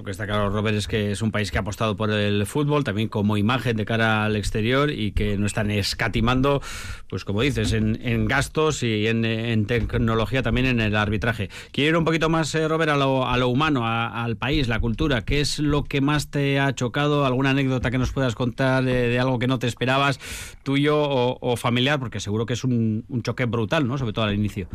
Lo 0.00 0.04
que 0.04 0.12
está 0.12 0.26
claro, 0.26 0.48
Robert, 0.48 0.78
es 0.78 0.88
que 0.88 1.10
es 1.10 1.20
un 1.20 1.30
país 1.30 1.50
que 1.50 1.58
ha 1.58 1.60
apostado 1.60 1.94
por 1.94 2.10
el 2.10 2.46
fútbol, 2.46 2.84
también 2.84 3.08
como 3.08 3.36
imagen 3.36 3.76
de 3.76 3.84
cara 3.84 4.24
al 4.24 4.34
exterior 4.34 4.90
y 4.90 5.12
que 5.12 5.36
no 5.36 5.44
están 5.44 5.70
escatimando, 5.70 6.62
pues 7.06 7.26
como 7.26 7.42
dices, 7.42 7.74
en, 7.74 8.26
gastos 8.26 8.82
y 8.82 9.06
en, 9.08 9.66
tecnología 9.66 10.42
también 10.42 10.68
en 10.68 10.80
el 10.80 10.96
arbitraje. 10.96 11.50
Quiero 11.70 11.90
ir 11.90 11.96
un 11.98 12.06
poquito 12.06 12.30
más, 12.30 12.54
eh, 12.54 12.66
Robert, 12.66 12.92
a 12.92 12.96
lo, 12.96 13.48
humano, 13.48 13.82
al 13.86 14.38
país, 14.38 14.68
la 14.68 14.80
cultura. 14.80 15.20
¿Qué 15.20 15.42
es 15.42 15.58
lo 15.58 15.84
que 15.84 16.00
más 16.00 16.30
te 16.30 16.58
ha 16.58 16.74
chocado? 16.74 17.26
¿Alguna 17.26 17.50
anécdota 17.50 17.90
que 17.90 17.98
nos 17.98 18.10
puedas 18.10 18.34
contar 18.34 18.82
de, 18.82 19.18
algo 19.18 19.38
que 19.38 19.48
no 19.48 19.58
te 19.58 19.66
esperabas, 19.66 20.18
tuyo 20.62 20.96
o, 20.98 21.56
familiar? 21.58 21.98
Porque 21.98 22.20
seguro 22.20 22.46
que 22.46 22.54
es 22.54 22.64
un, 22.64 23.04
choque 23.22 23.44
brutal, 23.44 23.86
¿no? 23.86 23.98
Sobre 23.98 24.14
todo 24.14 24.24
al 24.24 24.34
inicio. 24.34 24.66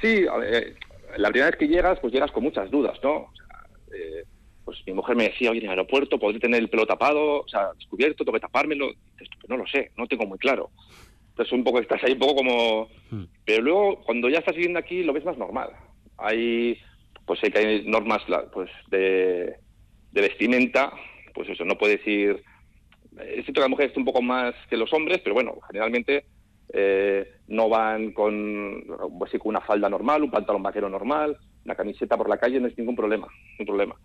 Sí, 0.00 0.24
la 1.18 1.28
primera 1.28 1.50
vez 1.50 1.58
que 1.58 1.68
llegas, 1.68 1.98
pues 2.00 2.10
llegas 2.10 2.30
con 2.30 2.42
muchas 2.42 2.70
dudas, 2.70 2.98
¿no? 3.02 3.28
Eh, 3.94 4.24
pues 4.64 4.78
mi 4.86 4.92
mujer 4.92 5.16
me 5.16 5.24
decía, 5.24 5.50
oye, 5.50 5.58
en 5.58 5.64
el 5.64 5.70
aeropuerto 5.70 6.18
podré 6.18 6.38
tener 6.38 6.60
el 6.60 6.70
pelo 6.70 6.86
tapado, 6.86 7.40
o 7.40 7.48
sea, 7.48 7.72
descubierto, 7.74 8.24
tengo 8.24 8.34
que 8.34 8.40
tapármelo. 8.40 8.92
Pues 9.16 9.28
no 9.48 9.56
lo 9.56 9.66
sé, 9.66 9.90
no 9.96 10.06
tengo 10.06 10.26
muy 10.26 10.38
claro. 10.38 10.70
Entonces 11.30 11.52
un 11.52 11.64
poco 11.64 11.80
estás 11.80 12.02
ahí 12.04 12.12
un 12.12 12.18
poco 12.18 12.36
como... 12.36 12.88
Hmm. 13.10 13.24
Pero 13.44 13.62
luego, 13.62 14.02
cuando 14.02 14.28
ya 14.28 14.38
estás 14.38 14.54
viviendo 14.54 14.78
aquí, 14.78 15.02
lo 15.02 15.12
ves 15.12 15.24
más 15.24 15.36
normal. 15.38 15.70
Hay, 16.18 16.78
pues 17.26 17.40
sé 17.40 17.50
que 17.50 17.58
hay 17.58 17.84
normas 17.86 18.22
pues, 18.52 18.70
de, 18.88 19.56
vestimenta, 20.12 20.92
pues 21.34 21.48
eso, 21.48 21.64
no 21.64 21.76
puedes 21.76 22.06
ir... 22.06 22.42
Es 23.18 23.44
cierto 23.44 23.54
que 23.54 23.60
la 23.60 23.68
mujer 23.68 23.86
está 23.86 23.98
un 23.98 24.06
poco 24.06 24.22
más 24.22 24.54
que 24.70 24.76
los 24.76 24.92
hombres, 24.92 25.20
pero 25.22 25.34
bueno, 25.34 25.58
generalmente 25.66 26.24
eh, 26.72 27.30
no 27.48 27.68
van 27.68 28.12
con, 28.12 28.84
pues 29.18 29.32
con 29.32 29.50
una 29.50 29.60
falda 29.60 29.88
normal, 29.90 30.22
un 30.22 30.30
pantalón 30.30 30.62
vaquero 30.62 30.88
normal, 30.88 31.36
una 31.64 31.74
camiseta 31.74 32.16
por 32.16 32.28
la 32.28 32.38
calle, 32.38 32.60
no 32.60 32.68
es 32.68 32.76
ningún 32.76 32.96
problema, 32.96 33.28
ningún 33.58 33.66
problema. 33.66 33.96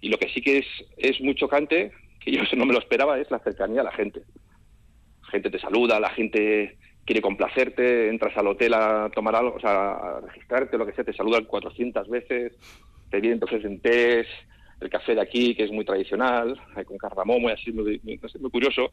Y 0.00 0.08
lo 0.08 0.18
que 0.18 0.28
sí 0.28 0.40
que 0.40 0.58
es, 0.58 0.66
es 0.96 1.20
muy 1.20 1.34
chocante, 1.34 1.92
que 2.20 2.32
yo 2.32 2.42
no 2.56 2.66
me 2.66 2.72
lo 2.72 2.78
esperaba, 2.78 3.18
es 3.18 3.30
la 3.30 3.38
cercanía 3.38 3.80
a 3.80 3.84
la 3.84 3.92
gente. 3.92 4.22
La 5.22 5.28
gente 5.30 5.50
te 5.50 5.58
saluda, 5.58 6.00
la 6.00 6.10
gente 6.10 6.76
quiere 7.04 7.22
complacerte, 7.22 8.08
entras 8.08 8.36
al 8.36 8.48
hotel 8.48 8.74
a 8.74 9.10
tomar 9.14 9.36
algo, 9.36 9.54
o 9.56 9.60
sea, 9.60 9.92
a 9.92 10.20
registrarte, 10.20 10.76
lo 10.76 10.84
que 10.84 10.92
sea, 10.92 11.04
te 11.04 11.12
saludan 11.12 11.44
400 11.44 12.08
veces, 12.08 12.52
te 13.10 13.20
vienen, 13.20 13.38
te 13.38 13.44
ofrecen 13.44 13.80
té, 13.80 14.26
el 14.80 14.90
café 14.90 15.14
de 15.14 15.20
aquí, 15.20 15.54
que 15.54 15.64
es 15.64 15.72
muy 15.72 15.84
tradicional, 15.84 16.60
con 16.84 16.98
cardamomo 16.98 17.48
y 17.48 17.52
así, 17.52 17.72
muy, 17.72 18.00
muy, 18.02 18.20
muy 18.40 18.50
curioso. 18.50 18.90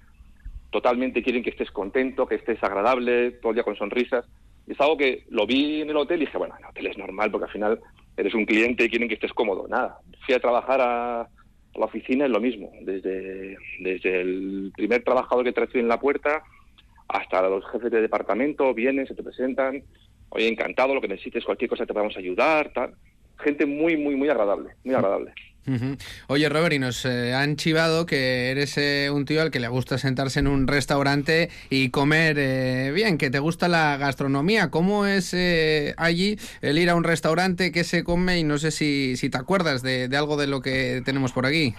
Totalmente 0.69 1.21
quieren 1.21 1.43
que 1.43 1.49
estés 1.49 1.71
contento, 1.71 2.25
que 2.25 2.35
estés 2.35 2.63
agradable, 2.63 3.31
todo 3.31 3.51
el 3.51 3.55
día 3.55 3.63
con 3.63 3.75
sonrisas. 3.75 4.25
Y 4.65 4.71
es 4.71 4.79
algo 4.79 4.97
que 4.97 5.25
lo 5.29 5.45
vi 5.45 5.81
en 5.81 5.89
el 5.89 5.97
hotel 5.97 6.21
y 6.21 6.25
dije, 6.25 6.37
bueno, 6.37 6.55
el 6.57 6.65
hotel 6.65 6.87
es 6.87 6.97
normal 6.97 7.31
porque 7.31 7.45
al 7.45 7.51
final 7.51 7.79
eres 8.17 8.33
un 8.33 8.45
cliente 8.45 8.85
y 8.85 8.89
quieren 8.89 9.07
que 9.07 9.15
estés 9.15 9.33
cómodo. 9.33 9.67
Nada, 9.67 9.99
fui 10.25 10.35
a 10.35 10.39
trabajar 10.39 10.79
a, 10.81 11.27
la 11.75 11.85
oficina 11.85 12.25
es 12.25 12.31
lo 12.31 12.39
mismo. 12.39 12.71
Desde, 12.81 13.57
desde 13.79 14.21
el 14.21 14.71
primer 14.75 15.03
trabajador 15.03 15.43
que 15.43 15.53
te 15.53 15.61
recibe 15.61 15.81
en 15.81 15.87
la 15.87 15.99
puerta 15.99 16.43
hasta 17.07 17.47
los 17.47 17.65
jefes 17.71 17.91
de 17.91 18.01
departamento 18.01 18.73
vienen, 18.73 19.07
se 19.07 19.15
te 19.15 19.23
presentan. 19.23 19.83
Oye, 20.29 20.47
encantado, 20.47 20.95
lo 20.95 21.01
que 21.01 21.07
necesites, 21.07 21.45
cualquier 21.45 21.69
cosa 21.69 21.85
te 21.85 21.93
podemos 21.93 22.17
ayudar, 22.17 22.71
tal. 22.73 22.95
Gente 23.37 23.65
muy, 23.65 23.97
muy, 23.97 24.15
muy 24.15 24.29
agradable, 24.29 24.75
muy 24.83 24.95
agradable. 24.95 25.33
Oye, 26.27 26.49
Robert, 26.49 26.73
y 26.73 26.79
nos 26.79 27.05
eh, 27.05 27.33
han 27.33 27.55
chivado 27.55 28.05
que 28.05 28.51
eres 28.51 28.77
eh, 28.77 29.09
un 29.09 29.25
tío 29.25 29.41
al 29.41 29.51
que 29.51 29.59
le 29.59 29.69
gusta 29.69 29.97
sentarse 29.97 30.39
en 30.39 30.47
un 30.47 30.67
restaurante 30.67 31.49
y 31.69 31.89
comer 31.89 32.37
eh, 32.37 32.91
bien, 32.93 33.17
que 33.17 33.29
te 33.29 33.39
gusta 33.39 33.69
la 33.69 33.95
gastronomía. 33.97 34.69
¿Cómo 34.69 35.05
es 35.05 35.33
allí 35.97 36.37
el 36.61 36.77
ir 36.77 36.89
a 36.89 36.95
un 36.95 37.03
restaurante 37.03 37.71
que 37.71 37.83
se 37.83 38.03
come? 38.03 38.39
Y 38.39 38.43
no 38.43 38.57
sé 38.57 38.71
si, 38.71 39.15
si 39.15 39.29
te 39.29 39.37
acuerdas 39.37 39.81
de, 39.81 40.09
algo 40.17 40.35
de 40.35 40.47
lo 40.47 40.61
que 40.61 41.01
tenemos 41.05 41.31
por 41.31 41.45
aquí. 41.45 41.73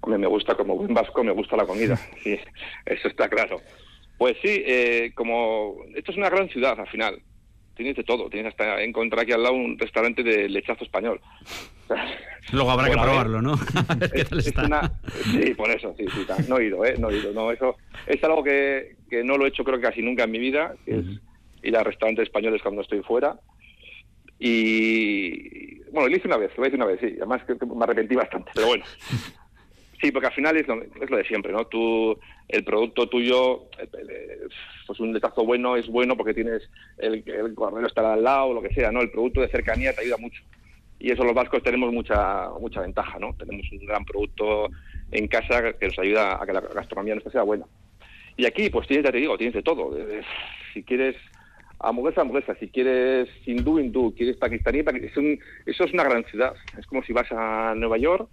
Hombre, 0.00 0.18
me 0.18 0.26
gusta, 0.26 0.54
como 0.54 0.76
buen 0.76 0.92
vasco, 0.92 1.24
me 1.24 1.32
gusta 1.32 1.56
la 1.56 1.66
comida. 1.66 1.98
Sí, 2.22 2.38
eso 2.84 3.08
está 3.08 3.28
claro. 3.28 3.60
Pues 4.18 4.36
sí, 4.42 4.64
como 5.14 5.76
esto 5.94 6.12
es 6.12 6.18
una 6.18 6.30
gran 6.30 6.48
ciudad 6.48 6.78
al 6.78 6.88
final 6.88 7.20
tienes 7.76 7.94
de 7.96 8.02
todo. 8.02 8.28
Tienes 8.28 8.50
hasta 8.50 8.82
encontrar 8.82 9.22
aquí 9.22 9.32
al 9.32 9.42
lado 9.42 9.54
un 9.54 9.78
restaurante 9.78 10.22
de 10.22 10.48
lechazo 10.48 10.84
español. 10.84 11.20
Luego 12.52 12.70
habrá 12.70 12.88
que 12.88 12.92
probarlo, 12.92 13.42
¿no? 13.42 13.56
sí, 15.24 15.54
por 15.54 15.70
eso, 15.70 15.94
sí, 15.96 16.04
sí. 16.12 16.26
No 16.48 16.58
he 16.58 16.66
ido, 16.66 16.84
¿eh? 16.84 16.94
No 16.98 17.10
he 17.10 17.18
ido. 17.18 17.32
No, 17.32 17.52
eso 17.52 17.76
es 18.06 18.22
algo 18.24 18.42
que, 18.42 18.96
que 19.08 19.22
no 19.22 19.36
lo 19.36 19.44
he 19.44 19.48
hecho 19.48 19.64
creo 19.64 19.78
que 19.78 19.86
casi 19.86 20.02
nunca 20.02 20.24
en 20.24 20.30
mi 20.30 20.38
vida, 20.38 20.74
que 20.84 20.98
es 20.98 21.04
ir 21.62 21.76
a 21.76 21.84
restaurantes 21.84 22.24
españoles 22.24 22.62
cuando 22.62 22.82
estoy 22.82 23.02
fuera. 23.02 23.38
Y 24.38 25.80
bueno, 25.90 26.08
lo 26.08 26.16
hice 26.16 26.28
una 26.28 26.36
vez, 26.36 26.52
lo 26.56 26.66
hice 26.66 26.76
una 26.76 26.86
vez, 26.86 27.00
sí. 27.00 27.14
Además 27.16 27.42
que 27.44 27.54
me 27.54 27.84
arrepentí 27.84 28.14
bastante, 28.14 28.50
pero 28.54 28.68
bueno. 28.68 28.84
Sí, 30.00 30.12
porque 30.12 30.26
al 30.26 30.34
final 30.34 30.56
es 30.56 30.68
lo, 30.68 30.82
es 30.82 31.10
lo 31.10 31.16
de 31.16 31.24
siempre, 31.24 31.52
¿no? 31.52 31.66
Tú, 31.66 32.18
el 32.48 32.64
producto 32.64 33.08
tuyo, 33.08 33.64
pues 34.86 35.00
un 35.00 35.12
letazo 35.12 35.44
bueno 35.44 35.76
es 35.76 35.88
bueno 35.88 36.16
porque 36.16 36.34
tienes 36.34 36.68
el, 36.98 37.24
el 37.26 37.54
correo 37.54 37.86
estará 37.86 38.12
al 38.12 38.22
lado, 38.22 38.54
lo 38.54 38.62
que 38.62 38.74
sea, 38.74 38.92
¿no? 38.92 39.00
El 39.00 39.10
producto 39.10 39.40
de 39.40 39.48
cercanía 39.48 39.94
te 39.94 40.02
ayuda 40.02 40.18
mucho. 40.18 40.42
Y 40.98 41.10
eso 41.10 41.24
los 41.24 41.34
vascos 41.34 41.62
tenemos 41.62 41.92
mucha 41.92 42.50
mucha 42.60 42.80
ventaja, 42.80 43.18
¿no? 43.18 43.34
Tenemos 43.34 43.66
un 43.72 43.86
gran 43.86 44.04
producto 44.04 44.70
en 45.10 45.28
casa 45.28 45.72
que 45.74 45.86
nos 45.86 45.98
ayuda 45.98 46.42
a 46.42 46.46
que 46.46 46.52
la 46.52 46.60
gastronomía 46.60 47.14
nuestra 47.14 47.32
sea 47.32 47.42
buena. 47.42 47.66
Y 48.36 48.44
aquí, 48.44 48.68
pues 48.70 48.86
tienes, 48.86 49.04
ya 49.04 49.12
te 49.12 49.18
digo, 49.18 49.38
tienes 49.38 49.54
de 49.54 49.62
todo. 49.62 49.96
Si 50.74 50.82
quieres 50.82 51.16
hamburguesa, 51.78 52.20
hamburguesa. 52.20 52.54
Si 52.56 52.68
quieres 52.68 53.28
hindú, 53.46 53.78
hindú. 53.78 54.14
Quieres 54.14 54.36
pakistaní, 54.36 54.82
pakistaní. 54.82 55.38
eso 55.64 55.84
es 55.84 55.92
una 55.92 56.04
gran 56.04 56.24
ciudad. 56.24 56.54
Es 56.78 56.86
como 56.86 57.02
si 57.02 57.12
vas 57.12 57.30
a 57.32 57.74
Nueva 57.74 57.96
York 57.98 58.28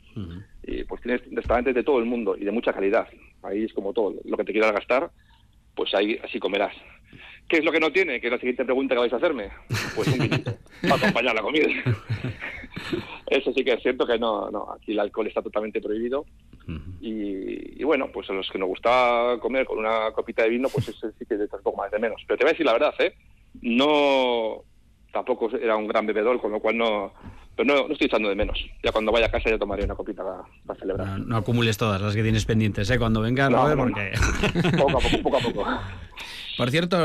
y 0.63 0.84
pues 0.84 1.02
tienes 1.02 1.21
restaurantes 1.32 1.76
de 1.76 1.84
todo 1.84 1.99
el 1.99 2.06
mundo 2.06 2.36
y 2.38 2.45
de 2.45 2.52
mucha 2.52 2.73
calidad. 2.73 3.08
Ahí 3.41 3.65
es 3.65 3.73
como 3.73 3.93
todo. 3.93 4.15
Lo 4.23 4.38
que 4.38 4.43
te 4.43 4.52
quieras 4.52 4.71
gastar, 4.71 5.12
pues 5.76 5.93
ahí 5.93 6.19
así 6.23 6.39
comerás. 6.39 6.73
¿Qué 7.47 7.58
es 7.58 7.65
lo 7.65 7.71
que 7.71 7.80
no 7.80 7.91
tiene? 7.91 8.19
Que 8.21 8.28
es 8.28 8.34
la 8.34 8.39
siguiente 8.39 8.65
pregunta 8.65 8.95
que 8.95 8.99
vais 8.99 9.13
a 9.13 9.17
hacerme. 9.17 9.49
Pues 9.95 10.08
un 10.08 10.19
vinito 10.19 10.52
para 10.82 10.95
acompañar 10.95 11.36
la 11.36 11.41
comida. 11.41 11.67
Eso 13.28 13.52
sí 13.54 13.63
que 13.63 13.73
es 13.73 13.82
cierto 13.82 14.06
que 14.06 14.17
no, 14.17 14.49
no, 14.52 14.71
aquí 14.73 14.91
el 14.91 14.99
alcohol 14.99 15.28
está 15.28 15.41
totalmente 15.41 15.82
prohibido. 15.82 16.26
y, 17.02 17.84
bueno, 17.84 18.10
pues 18.13 18.30
a 18.30 18.34
los 18.34 18.49
que 18.49 18.60
nos 18.60 18.69
gusta 18.69 19.38
comer 19.41 19.65
con 19.65 19.80
una 19.80 20.12
copita 20.12 20.43
de 20.43 20.49
vino, 20.49 20.69
pues 20.69 20.88
ese 20.88 21.12
sí 21.17 21.26
que 21.26 21.36
es 21.36 21.41
un 21.41 21.62
poco 21.62 21.78
más 21.78 21.91
de 21.91 21.99
menos. 21.99 22.21
Pero 22.28 22.38
te 22.38 22.43
voy 22.43 22.49
a 22.49 22.54
decir 22.54 22.65
la 22.65 22.73
verdad, 22.73 22.93
¿eh? 22.99 23.13
No, 23.62 24.63
tampoco 25.12 25.49
era 25.56 25.76
un 25.76 25.88
gran 25.88 26.06
bebedor, 26.06 26.39
con 26.39 26.52
lo 26.52 26.60
cual 26.60 26.78
no, 26.78 27.13
pero 27.56 27.74
no, 27.74 27.88
no 27.88 27.94
estoy 27.94 28.08
echando 28.08 28.30
de 28.30 28.36
menos. 28.36 28.58
Ya 28.84 28.92
cuando 28.92 29.12
vaya 29.12 29.28
a 29.28 29.32
casa 29.32 29.50
ya 29.50 29.58
tomaré 29.58 29.84
una 29.86 29.96
copita 29.96 30.24
para, 30.66 30.80
celebrar. 30.80 31.20
No, 31.20 31.38
acumules 31.38 31.78
todas 31.78 32.02
las 32.02 32.16
que 32.16 32.24
tienes 32.24 32.46
pendientes, 32.46 32.89
¿eh? 32.89 33.00
Cuando 33.00 33.22
vengas, 33.22 33.50
no, 33.50 33.76
porque... 33.76 34.13
poco 34.78 34.98
a 34.98 35.02
poco, 35.02 35.24
poco 35.24 35.38
a 35.38 35.42
poco. 35.42 35.66
Por 36.56 36.70
cierto, 36.70 36.98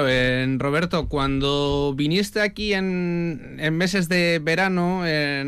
Roberto, 0.58 1.08
cuando 1.08 1.94
viniste 1.96 2.42
aquí 2.42 2.74
en, 2.74 3.56
meses 3.72 4.10
de 4.10 4.40
verano, 4.42 5.04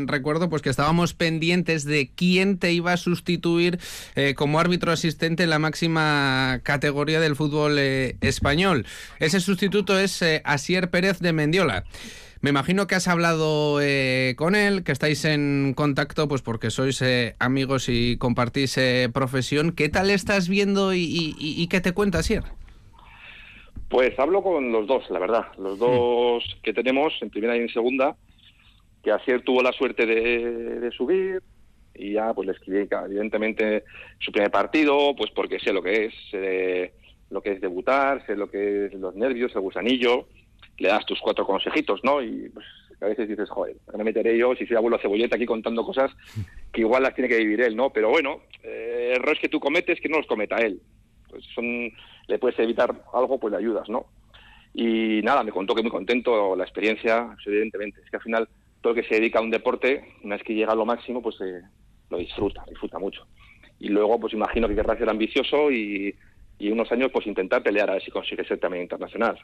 recuerdo 0.07 0.49
pues 0.49 0.63
que 0.63 0.71
estábamos 0.71 1.13
pendientes 1.13 1.85
de 1.85 2.09
quién 2.15 2.57
te 2.57 2.73
iba 2.73 2.93
a 2.93 2.97
sustituir 2.97 3.79
eh, 4.15 4.33
como 4.35 4.59
árbitro 4.59 4.91
asistente 4.91 5.43
en 5.43 5.51
la 5.51 5.59
máxima 5.59 6.61
categoría 6.63 7.19
del 7.19 7.35
fútbol 7.35 7.77
eh, 7.77 8.17
español. 8.21 8.87
Ese 9.19 9.39
sustituto 9.39 9.99
es 9.99 10.19
eh, 10.23 10.41
Asier 10.45 10.89
Pérez 10.89 11.19
de 11.19 11.33
Mendiola. 11.33 11.83
Me 12.41 12.49
imagino 12.49 12.87
que 12.87 12.95
has 12.95 13.07
hablado 13.07 13.79
con 14.35 14.55
él, 14.55 14.83
que 14.83 14.91
estáis 14.91 15.25
en 15.25 15.73
contacto, 15.75 16.27
pues 16.27 16.41
porque 16.41 16.71
sois 16.71 17.03
amigos 17.37 17.87
y 17.87 18.17
compartís 18.17 18.79
profesión. 19.13 19.73
¿Qué 19.73 19.89
tal 19.89 20.09
estás 20.09 20.49
viendo 20.49 20.91
y, 20.95 21.67
qué 21.69 21.81
te 21.81 21.93
cuenta 21.93 22.19
Asier? 22.19 22.43
Pues 23.89 24.17
hablo 24.17 24.41
con 24.41 24.71
los 24.71 24.87
dos, 24.87 25.03
la 25.11 25.19
verdad. 25.19 25.47
Los 25.59 25.77
dos 25.77 26.43
que 26.63 26.73
tenemos, 26.73 27.13
en 27.21 27.29
primera 27.29 27.55
y 27.55 27.59
en 27.59 27.69
segunda, 27.69 28.15
que 29.03 29.11
Asier 29.11 29.43
tuvo 29.43 29.61
la 29.61 29.71
suerte 29.73 30.05
de, 30.05 30.89
subir 30.91 31.43
y 31.93 32.13
ya 32.13 32.33
pues 32.33 32.47
le 32.47 32.53
escribí, 32.53 32.87
evidentemente, 32.89 33.83
su 34.19 34.31
primer 34.31 34.49
partido, 34.49 35.15
pues 35.15 35.29
porque 35.31 35.59
sé 35.59 35.73
lo 35.73 35.83
que 35.83 36.05
es, 36.05 36.13
sé 36.31 36.93
lo 37.29 37.41
que 37.41 37.51
es 37.51 37.61
debutar, 37.61 38.25
sé 38.25 38.35
lo 38.35 38.49
que 38.49 38.85
es 38.85 38.93
los 38.93 39.13
nervios, 39.13 39.51
el 39.53 39.61
gusanillo, 39.61 40.27
le 40.77 40.89
das 40.89 41.05
tus 41.05 41.19
cuatro 41.19 41.45
consejitos, 41.45 42.03
¿no? 42.03 42.21
Y 42.21 42.49
pues 42.49 42.65
a 43.01 43.05
veces 43.05 43.27
dices, 43.27 43.49
joder, 43.49 43.77
me 43.97 44.03
meteré 44.03 44.37
yo 44.37 44.55
si 44.55 44.65
soy 44.65 44.77
abuelo 44.77 44.99
cebolleta 44.99 45.35
aquí 45.35 45.45
contando 45.45 45.83
cosas 45.83 46.11
que 46.71 46.81
igual 46.81 47.03
las 47.03 47.15
tiene 47.15 47.29
que 47.29 47.37
vivir 47.37 47.61
él, 47.61 47.75
¿no? 47.75 47.91
Pero 47.91 48.09
bueno, 48.09 48.41
eh, 48.63 49.13
errores 49.15 49.39
que 49.39 49.49
tú 49.49 49.59
cometes 49.59 49.99
que 49.99 50.09
no 50.09 50.17
los 50.17 50.27
cometa 50.27 50.57
él. 50.57 50.81
Pues 51.29 51.43
son 51.55 51.91
le 52.27 52.39
puedes 52.39 52.57
evitar 52.59 53.03
algo, 53.13 53.39
pues 53.39 53.51
le 53.51 53.57
ayudas, 53.57 53.89
¿no? 53.89 54.05
Y 54.73 55.21
nada, 55.23 55.43
me 55.43 55.51
contó 55.51 55.75
que 55.75 55.81
muy 55.81 55.91
contento, 55.91 56.55
la 56.55 56.63
experiencia, 56.63 57.31
pues, 57.33 57.47
evidentemente. 57.47 58.01
Es 58.03 58.09
que 58.09 58.17
al 58.17 58.23
final 58.23 58.49
todo 58.81 58.93
el 58.93 59.01
que 59.01 59.07
se 59.07 59.15
dedica 59.15 59.39
a 59.39 59.41
un 59.41 59.51
deporte, 59.51 60.15
una 60.23 60.35
vez 60.35 60.43
que 60.43 60.53
llega 60.53 60.71
a 60.71 60.75
lo 60.75 60.85
máximo, 60.85 61.21
pues 61.21 61.35
eh, 61.41 61.61
lo 62.09 62.17
disfruta, 62.17 62.63
disfruta 62.69 62.99
mucho. 62.99 63.27
Y 63.79 63.89
luego, 63.89 64.19
pues 64.19 64.33
imagino 64.33 64.67
que 64.67 64.75
querrá 64.75 64.97
ser 64.97 65.09
ambicioso 65.09 65.71
y, 65.71 66.15
y 66.57 66.71
unos 66.71 66.91
años, 66.91 67.11
pues 67.11 67.27
intentar 67.27 67.63
pelear 67.63 67.89
a 67.89 67.93
ver 67.93 68.03
si 68.03 68.11
consigue 68.11 68.45
ser 68.45 68.59
también 68.59 68.83
internacional. 68.83 69.37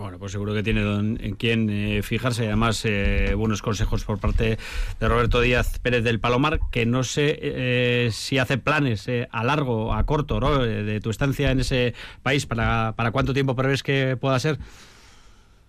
Bueno, 0.00 0.18
pues 0.18 0.32
seguro 0.32 0.54
que 0.54 0.62
tiene 0.62 0.80
en 0.80 1.36
quién 1.36 1.68
eh, 1.68 2.00
fijarse. 2.02 2.46
Además, 2.46 2.82
eh, 2.86 3.34
buenos 3.36 3.60
consejos 3.60 4.02
por 4.02 4.18
parte 4.18 4.56
de 4.98 5.08
Roberto 5.08 5.42
Díaz 5.42 5.78
Pérez 5.78 6.02
del 6.02 6.20
Palomar, 6.20 6.58
que 6.72 6.86
no 6.86 7.04
sé 7.04 7.38
eh, 7.42 8.08
si 8.10 8.38
hace 8.38 8.56
planes 8.56 9.10
a 9.30 9.44
largo, 9.44 9.92
a 9.92 10.06
corto, 10.06 10.40
¿no? 10.40 10.60
de 10.60 11.00
tu 11.00 11.10
estancia 11.10 11.50
en 11.50 11.60
ese 11.60 11.92
país. 12.22 12.46
¿Para, 12.46 12.94
para 12.96 13.10
cuánto 13.10 13.34
tiempo 13.34 13.54
prevés 13.54 13.82
que 13.82 14.16
pueda 14.16 14.38
ser? 14.40 14.56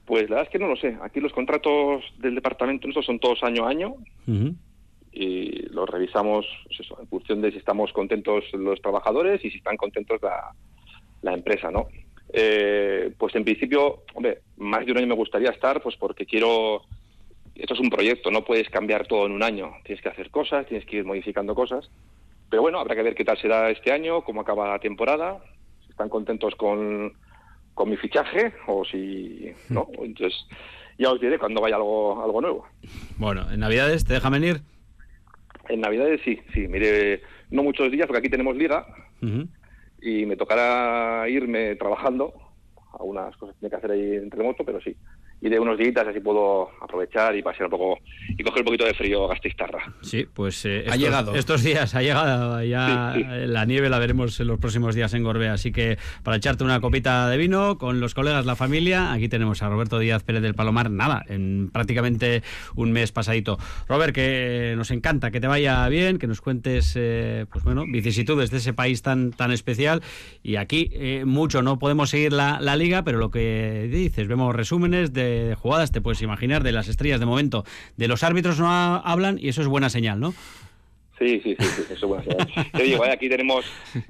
Pues 0.05 0.29
la 0.29 0.37
verdad 0.37 0.43
es 0.43 0.49
que 0.49 0.59
no 0.59 0.69
lo 0.69 0.77
sé. 0.77 0.97
Aquí 1.01 1.19
los 1.19 1.33
contratos 1.33 2.01
del 2.19 2.35
departamento 2.35 2.87
nuestro 2.87 3.03
son 3.03 3.19
todos 3.19 3.43
año 3.43 3.65
a 3.65 3.69
año. 3.69 3.95
Y 5.11 5.63
los 5.73 5.89
revisamos 5.89 6.45
pues 6.67 6.89
en 7.01 7.07
función 7.07 7.41
de 7.41 7.51
si 7.51 7.57
estamos 7.57 7.91
contentos 7.91 8.45
los 8.53 8.81
trabajadores 8.81 9.43
y 9.43 9.51
si 9.51 9.57
están 9.57 9.75
contentos 9.75 10.21
la, 10.21 10.53
la 11.21 11.33
empresa, 11.33 11.69
¿no? 11.69 11.87
Eh, 12.33 13.11
pues 13.17 13.35
en 13.35 13.43
principio, 13.43 14.03
hombre, 14.13 14.39
más 14.57 14.85
de 14.85 14.91
un 14.91 14.99
año 14.99 15.07
me 15.07 15.15
gustaría 15.15 15.49
estar, 15.49 15.81
pues 15.81 15.95
porque 15.97 16.25
quiero. 16.25 16.83
Esto 17.55 17.73
es 17.73 17.79
un 17.79 17.89
proyecto, 17.89 18.31
no 18.31 18.45
puedes 18.45 18.69
cambiar 18.69 19.05
todo 19.05 19.25
en 19.25 19.33
un 19.33 19.43
año. 19.43 19.73
Tienes 19.83 20.01
que 20.01 20.09
hacer 20.09 20.31
cosas, 20.31 20.65
tienes 20.65 20.85
que 20.85 20.97
ir 20.97 21.05
modificando 21.05 21.53
cosas. 21.53 21.89
Pero 22.49 22.61
bueno, 22.61 22.79
habrá 22.79 22.95
que 22.95 23.03
ver 23.03 23.15
qué 23.15 23.25
tal 23.25 23.37
será 23.37 23.69
este 23.69 23.91
año, 23.91 24.23
cómo 24.23 24.41
acaba 24.41 24.69
la 24.69 24.79
temporada, 24.79 25.39
si 25.83 25.91
están 25.91 26.09
contentos 26.09 26.55
con, 26.55 27.13
con 27.73 27.89
mi 27.89 27.97
fichaje 27.97 28.53
o 28.67 28.85
si 28.85 29.51
no. 29.69 29.89
Entonces, 30.01 30.47
ya 30.97 31.11
os 31.11 31.19
diré 31.19 31.37
cuando 31.37 31.61
vaya 31.61 31.75
algo, 31.75 32.23
algo 32.23 32.41
nuevo. 32.41 32.67
Bueno, 33.17 33.51
¿en 33.51 33.59
Navidades 33.59 34.05
te 34.05 34.13
dejan 34.13 34.31
venir? 34.31 34.61
En 35.67 35.81
Navidades 35.81 36.21
sí, 36.23 36.39
sí. 36.53 36.67
Mire, 36.67 37.21
no 37.49 37.63
muchos 37.63 37.91
días 37.91 38.07
porque 38.07 38.19
aquí 38.19 38.29
tenemos 38.29 38.55
liga 38.55 38.85
y 40.01 40.25
me 40.25 40.35
tocará 40.35 41.29
irme 41.29 41.75
trabajando. 41.75 42.33
Algunas 42.99 43.35
cosas 43.37 43.55
tengo 43.59 43.69
que 43.69 43.77
hacer 43.77 43.91
ahí 43.91 44.15
en 44.15 44.31
remoto, 44.31 44.65
pero 44.65 44.81
sí 44.81 44.97
y 45.41 45.49
de 45.49 45.59
unos 45.59 45.77
días 45.77 45.95
así 46.07 46.19
puedo 46.19 46.69
aprovechar 46.79 47.35
y 47.35 47.41
pasear 47.41 47.65
un 47.65 47.71
poco 47.71 47.99
y 48.29 48.43
coger 48.43 48.59
un 48.59 48.65
poquito 48.65 48.85
de 48.85 48.93
frío 48.93 49.27
Gastistarra. 49.27 49.91
Sí, 50.01 50.27
pues 50.31 50.63
eh, 50.65 50.85
ha 50.89 50.95
llegado. 50.95 51.33
Estos 51.33 51.63
días 51.63 51.95
ha 51.95 52.01
llegado 52.01 52.63
ya 52.63 53.15
la 53.15 53.65
nieve 53.65 53.89
la 53.89 53.97
veremos 53.97 54.39
en 54.39 54.47
los 54.47 54.59
próximos 54.59 54.93
días 54.93 55.13
en 55.15 55.23
Gorbea, 55.23 55.53
así 55.53 55.71
que 55.71 55.97
para 56.23 56.37
echarte 56.37 56.63
una 56.63 56.79
copita 56.79 57.27
de 57.27 57.37
vino 57.37 57.79
con 57.79 57.99
los 57.99 58.13
colegas, 58.13 58.45
la 58.45 58.55
familia, 58.55 59.11
aquí 59.11 59.29
tenemos 59.29 59.63
a 59.63 59.69
Roberto 59.69 59.97
Díaz 59.97 60.23
Pérez 60.23 60.43
del 60.43 60.53
Palomar, 60.53 60.91
nada, 60.91 61.25
en 61.27 61.69
prácticamente 61.73 62.43
un 62.75 62.91
mes 62.91 63.11
pasadito. 63.11 63.57
Robert, 63.87 64.13
que 64.13 64.75
nos 64.77 64.91
encanta 64.91 65.31
que 65.31 65.39
te 65.39 65.47
vaya 65.47 65.87
bien, 65.89 66.19
que 66.19 66.27
nos 66.27 66.41
cuentes 66.41 66.93
eh, 66.95 67.47
pues 67.51 67.63
bueno, 67.63 67.85
vicisitudes 67.87 68.51
de 68.51 68.57
ese 68.57 68.73
país 68.73 69.01
tan 69.01 69.31
tan 69.31 69.51
especial 69.51 70.03
y 70.43 70.57
aquí 70.57 70.91
eh, 70.93 71.23
mucho 71.25 71.63
no 71.63 71.79
podemos 71.79 72.11
seguir 72.11 72.31
la, 72.31 72.59
la 72.61 72.75
liga, 72.75 73.03
pero 73.03 73.17
lo 73.17 73.31
que 73.31 73.89
dices, 73.91 74.27
vemos 74.27 74.55
resúmenes 74.55 75.13
de 75.13 75.30
jugadas, 75.61 75.91
te 75.91 76.01
puedes 76.01 76.21
imaginar, 76.21 76.63
de 76.63 76.71
las 76.71 76.87
estrellas 76.87 77.19
de 77.19 77.25
momento. 77.25 77.63
De 77.97 78.07
los 78.07 78.23
árbitros 78.23 78.59
no 78.59 78.69
hablan 78.69 79.37
y 79.39 79.49
eso 79.49 79.61
es 79.61 79.67
buena 79.67 79.89
señal, 79.89 80.19
¿no? 80.19 80.33
Sí, 81.21 81.39
sí, 81.43 81.55
sí, 81.59 81.83
eso 81.83 81.93
es 81.93 82.01
buena 82.01 82.23
señal. 82.23 82.71
Te 82.71 82.83
digo, 82.83 83.05
eh, 83.05 83.11
aquí 83.11 83.29
tenemos, 83.29 83.63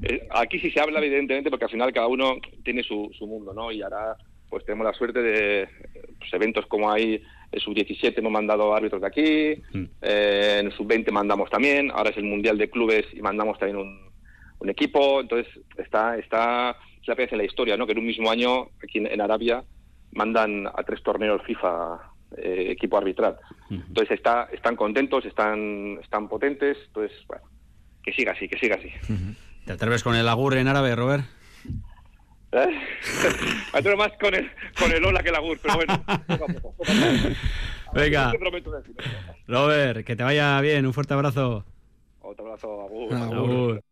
eh, 0.03 0.27
aquí 0.31 0.59
sí 0.59 0.71
se 0.71 0.79
habla 0.79 0.99
evidentemente 0.99 1.49
porque 1.49 1.65
al 1.65 1.71
final 1.71 1.91
cada 1.91 2.07
uno 2.07 2.37
tiene 2.63 2.83
su, 2.83 3.11
su 3.17 3.27
mundo, 3.27 3.53
¿no? 3.53 3.71
Y 3.71 3.81
ahora 3.81 4.15
pues 4.49 4.65
tenemos 4.65 4.85
la 4.85 4.93
suerte 4.93 5.21
de 5.21 5.67
pues, 6.19 6.33
eventos 6.33 6.65
como 6.67 6.91
hay 6.91 7.21
en 7.51 7.59
sub-17 7.59 8.17
hemos 8.17 8.31
mandado 8.31 8.73
árbitros 8.73 9.01
de 9.01 9.07
aquí, 9.07 9.61
mm. 9.77 9.85
eh, 10.01 10.59
en 10.61 10.71
sub-20 10.71 11.11
mandamos 11.11 11.49
también, 11.49 11.91
ahora 11.91 12.11
es 12.11 12.17
el 12.17 12.23
Mundial 12.23 12.57
de 12.57 12.69
Clubes 12.69 13.05
y 13.13 13.21
mandamos 13.21 13.59
también 13.59 13.77
un, 13.77 14.09
un 14.59 14.69
equipo, 14.69 15.19
entonces 15.19 15.47
está, 15.77 16.17
está, 16.17 16.77
es 17.01 17.07
la 17.07 17.15
en 17.17 17.37
la 17.37 17.43
historia, 17.43 17.77
¿no? 17.77 17.85
Que 17.85 17.93
en 17.93 17.99
un 17.99 18.05
mismo 18.05 18.29
año 18.29 18.69
aquí 18.83 18.99
en 18.99 19.21
Arabia 19.21 19.63
mandan 20.13 20.67
a 20.67 20.83
tres 20.83 21.01
torneos 21.03 21.41
FIFA 21.45 22.11
eh, 22.37 22.67
equipo 22.71 22.97
arbitral. 22.97 23.37
Entonces 23.69 24.11
está, 24.11 24.49
están 24.51 24.75
contentos, 24.75 25.25
están, 25.25 25.99
están 26.01 26.27
potentes, 26.27 26.77
entonces, 26.87 27.17
bueno, 27.27 27.43
que 28.03 28.13
siga 28.13 28.33
así, 28.33 28.47
que 28.47 28.57
siga 28.57 28.75
así. 28.75 28.89
¿Te 29.65 29.73
atreves 29.73 30.03
con 30.03 30.15
el 30.15 30.27
agur 30.27 30.57
en 30.57 30.67
árabe, 30.67 30.95
Robert? 30.95 31.25
¿Eh? 32.51 32.67
Me 33.73 33.79
atrevo 33.79 33.97
más 33.97 34.11
con 34.19 34.33
el, 34.33 34.51
con 34.77 34.91
el 34.91 35.03
hola 35.05 35.23
que 35.23 35.29
el 35.29 35.35
agur, 35.35 35.57
pero 35.61 35.75
bueno. 35.75 36.03
Venga. 37.93 38.33
Robert, 39.47 40.05
que 40.05 40.15
te 40.15 40.23
vaya 40.23 40.59
bien, 40.61 40.85
un 40.85 40.93
fuerte 40.93 41.13
abrazo. 41.13 41.65
Otro 42.21 42.45
abrazo, 42.45 42.81
agur. 42.81 43.13
agur. 43.13 43.83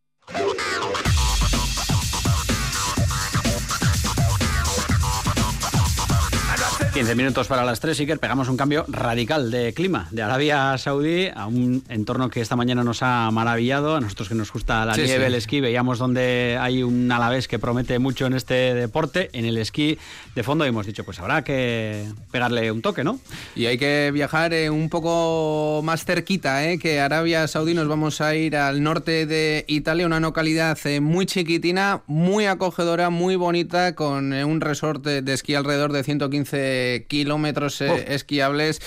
15 7.00 7.16
minutos 7.16 7.48
para 7.48 7.64
las 7.64 7.80
3, 7.80 7.98
que 8.00 8.18
pegamos 8.18 8.50
un 8.50 8.58
cambio 8.58 8.84
radical 8.90 9.52
de 9.52 9.74
clima, 9.74 10.10
de 10.12 10.22
Arabia 10.22 10.78
Saudí 10.78 11.30
a 11.34 11.48
un 11.48 11.82
entorno 11.88 12.30
que 12.30 12.42
esta 12.42 12.58
mañana 12.58 12.84
nos 12.84 13.02
ha 13.04 13.32
maravillado. 13.32 13.96
A 13.96 14.02
nosotros 14.02 14.28
que 14.28 14.36
nos 14.36 14.52
gusta 14.52 14.86
la 14.86 14.98
nieve, 14.98 15.28
el 15.28 15.36
esquí, 15.36 15.62
veíamos 15.62 15.98
donde 15.98 16.58
hay 16.60 16.84
un 16.84 17.10
alavés 17.10 17.48
que 17.48 17.58
promete 17.58 18.00
mucho 18.00 18.26
en 18.26 18.34
este 18.34 18.74
deporte. 18.74 19.30
En 19.32 19.46
el 19.46 19.58
esquí 19.58 19.98
de 20.36 20.44
fondo 20.44 20.66
hemos 20.66 20.86
dicho, 20.86 21.06
pues 21.06 21.20
habrá 21.20 21.42
que 21.46 22.04
pegarle 22.32 22.70
un 22.70 22.82
toque, 22.82 23.06
¿no? 23.06 23.22
Y 23.56 23.68
hay 23.68 23.78
que 23.78 24.12
viajar 24.14 24.54
eh, 24.54 24.70
un 24.70 24.90
poco 24.90 25.80
más 25.86 26.04
cerquita, 26.04 26.70
¿eh? 26.70 26.80
que 26.80 27.00
Arabia 27.00 27.48
Saudí. 27.48 27.76
Nos 27.76 27.88
vamos 27.88 28.20
a 28.20 28.36
ir 28.36 28.58
al 28.58 28.84
norte 28.84 29.26
de 29.26 29.64
Italia, 29.70 30.06
una 30.06 30.20
localidad 30.20 30.78
eh, 30.84 31.00
muy 31.00 31.26
chiquitina, 31.26 32.02
muy 32.08 32.46
acogedora, 32.46 33.10
muy 33.10 33.38
bonita, 33.38 33.96
con 33.96 34.34
eh, 34.34 34.44
un 34.44 34.60
resort 34.60 35.06
de 35.06 35.34
esquí 35.34 35.56
alrededor 35.56 35.94
de 35.94 36.04
115 36.04 36.89
kilómetros 37.08 37.82
eh, 37.82 38.06
esquiables. 38.10 38.80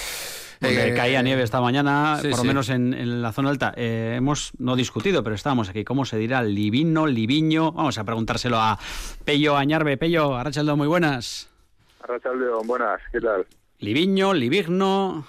Eh, 0.61 0.95
caía 0.95 1.23
nieve 1.23 1.43
esta 1.43 1.61
mañana, 1.61 2.19
por 2.23 2.39
lo 2.39 2.45
menos 2.45 2.69
en, 2.69 3.23
la 3.23 3.33
zona 3.33 3.51
alta. 3.51 3.75
Eh, 3.77 4.15
hemos 4.17 4.53
no 4.59 4.77
discutido, 4.77 5.25
pero 5.25 5.35
estábamos 5.35 5.69
aquí. 5.69 5.85
¿Cómo 5.85 6.05
se 6.05 6.17
dirá? 6.19 6.43
Livino, 6.43 7.07
Liviño. 7.07 7.73
Vamos 7.73 7.99
a 7.99 8.05
preguntárselo 8.05 8.59
a 8.59 8.79
Pello 9.25 9.57
Añarbe. 9.57 9.97
Pello, 9.97 10.37
Arrachaldo, 10.37 10.77
muy 10.77 10.87
buenas. 10.87 11.51
Arrachaldo, 12.01 12.63
buenas. 12.65 13.01
¿Qué 13.11 13.21
tal? 13.21 13.47
Liviño, 13.81 14.33
Livigno. 14.35 15.27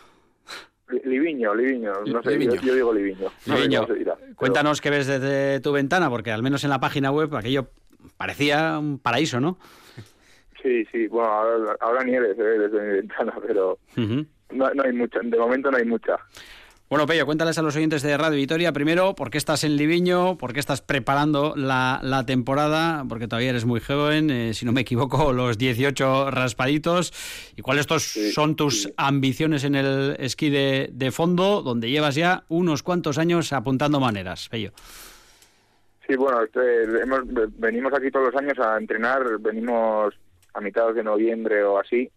Liviño, 1.05 1.55
Liviño, 1.55 1.91
no 2.05 2.21
sé, 2.21 2.39
Yo, 2.61 2.75
digo 2.75 2.93
Liviño. 2.93 3.31
Liviño. 3.47 3.87
Cuéntanos 4.35 4.79
qué 4.79 4.91
ves 4.91 5.07
desde 5.07 5.59
tu 5.59 5.71
ventana, 5.71 6.09
porque 6.09 6.31
al 6.31 6.43
menos 6.43 6.63
en 6.63 6.69
la 6.69 6.79
página 6.79 7.09
web 7.09 7.35
aquello 7.35 7.69
parecía 8.17 8.77
un 8.77 8.99
paraíso, 8.99 9.39
¿no? 9.39 9.57
Sí, 10.63 10.85
sí, 10.93 11.07
bueno, 11.07 11.29
ahora, 11.81 12.03
nieve 12.05 12.33
se 12.35 12.41
ve 12.41 12.57
desde 12.57 12.81
mi 12.81 12.93
ventana, 12.93 13.33
pero 13.45 13.77
no, 13.97 14.65
hay 14.81 14.93
mucha, 14.93 15.19
de 15.21 15.37
momento 15.37 15.69
no 15.69 15.77
hay 15.77 15.83
mucha. 15.85 16.15
Bueno, 16.89 17.05
Pello, 17.05 17.25
cuéntales 17.25 17.57
a 17.57 17.61
los 17.63 17.75
oyentes 17.75 18.01
de 18.01 18.15
Radio 18.17 18.37
Vitoria, 18.37 18.71
primero, 18.71 19.13
¿por 19.13 19.29
qué 19.29 19.37
estás 19.37 19.65
en 19.65 19.75
Liviño? 19.75 20.37
¿Por 20.37 20.53
qué 20.53 20.61
estás 20.61 20.81
preparando 20.81 21.53
la, 21.57 21.99
la 22.01 22.25
temporada? 22.25 23.03
Porque 23.09 23.27
todavía 23.27 23.49
eres 23.49 23.65
muy 23.65 23.81
joven, 23.81 24.29
eh, 24.29 24.53
si 24.53 24.65
no 24.65 24.71
me 24.71 24.81
equivoco, 24.81 25.33
los 25.33 25.57
18 25.57 26.31
raspaditos. 26.31 27.11
¿Y 27.57 27.61
cuáles 27.61 27.87
son 28.33 28.55
tus 28.55 28.89
ambiciones 28.95 29.65
en 29.65 29.75
el 29.75 30.15
esquí 30.19 30.49
de, 30.49 30.89
de, 30.93 31.11
fondo, 31.11 31.61
donde 31.61 31.89
llevas 31.89 32.15
ya 32.15 32.45
unos 32.47 32.83
cuantos 32.83 33.17
años 33.17 33.51
apuntando 33.51 33.99
maneras, 33.99 34.47
Pello? 34.47 34.71
Sí, 36.07 36.15
bueno, 36.15 36.43
este, 36.43 36.83
hemos, 37.01 37.21
venimos 37.57 37.93
aquí 37.93 38.11
todos 38.11 38.31
los 38.31 38.41
años 38.41 38.59
a 38.59 38.77
entrenar, 38.77 39.39
venimos 39.39 40.13
a 40.53 40.61
mitad 40.61 40.93
de 40.93 41.03
noviembre 41.03 41.63
o 41.63 41.79
así. 41.79 42.09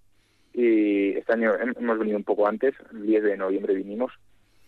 Y 0.52 1.10
este 1.16 1.34
año 1.34 1.52
hemos 1.54 1.98
venido 1.98 2.16
un 2.16 2.24
poco 2.24 2.46
antes, 2.46 2.74
el 2.92 3.06
10 3.06 3.22
de 3.22 3.36
noviembre 3.36 3.74
vinimos. 3.74 4.12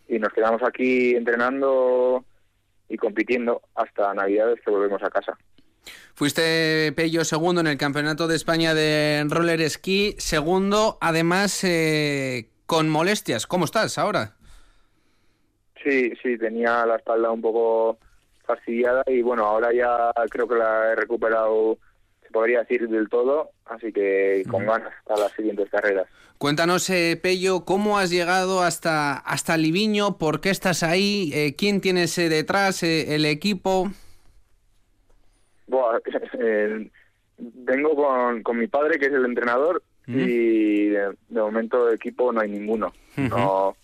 Y 0.07 0.18
nos 0.18 0.33
quedamos 0.33 0.62
aquí 0.62 1.14
entrenando 1.14 2.24
y 2.88 2.96
compitiendo 2.96 3.62
hasta 3.74 4.12
Navidades 4.14 4.61
que 4.64 4.70
volvemos 4.70 5.02
a 5.02 5.11
casa. 5.11 5.37
Fuiste 6.14 6.92
Pello 6.96 7.24
segundo 7.24 7.61
en 7.61 7.68
el 7.68 7.78
Campeonato 7.78 8.26
de 8.26 8.37
España 8.37 8.74
de 8.74 9.24
Roller 9.28 9.68
Ski, 9.70 10.14
segundo 10.18 10.98
además 11.00 11.62
eh, 11.64 12.50
con 12.66 12.88
molestias. 12.88 13.46
¿Cómo 13.46 13.64
estás 13.64 13.98
ahora? 13.98 14.35
Sí, 15.83 16.12
sí, 16.22 16.37
tenía 16.37 16.85
la 16.87 16.96
espalda 16.96 17.31
un 17.31 17.40
poco 17.40 17.98
fastidiada 18.44 19.04
y 19.07 19.22
bueno, 19.22 19.44
ahora 19.44 19.72
ya 19.72 20.11
creo 20.28 20.48
que 20.48 20.57
la 20.57 20.92
he 20.92 20.96
recuperado 20.96 21.78
podría 22.32 22.60
decir 22.60 22.88
del 22.88 23.08
todo, 23.08 23.50
así 23.66 23.92
que 23.92 24.44
con 24.50 24.66
ganas 24.66 24.92
para 25.04 25.22
las 25.22 25.32
siguientes 25.32 25.68
carreras. 25.70 26.06
Cuéntanos, 26.38 26.88
eh, 26.90 27.18
Pello, 27.20 27.64
¿cómo 27.64 27.98
has 27.98 28.10
llegado 28.10 28.62
hasta, 28.62 29.14
hasta 29.14 29.56
Liviño? 29.56 30.18
¿Por 30.18 30.40
qué 30.40 30.50
estás 30.50 30.84
ahí? 30.84 31.32
Eh, 31.34 31.56
¿Quién 31.56 31.80
tienes 31.80 32.16
eh, 32.18 32.28
detrás? 32.28 32.84
Eh, 32.84 33.14
¿El 33.16 33.24
equipo? 33.24 33.90
vengo 37.38 37.96
con, 37.96 38.42
con, 38.42 38.58
mi 38.58 38.68
padre, 38.68 38.98
que 38.98 39.06
es 39.06 39.12
el 39.12 39.24
entrenador, 39.24 39.82
y 40.06 40.86
de, 40.88 41.12
momento 41.30 41.86
de 41.86 41.96
equipo 41.96 42.32
no 42.32 42.40
hay 42.40 42.50
ninguno. 42.50 42.92
no, 43.16 43.76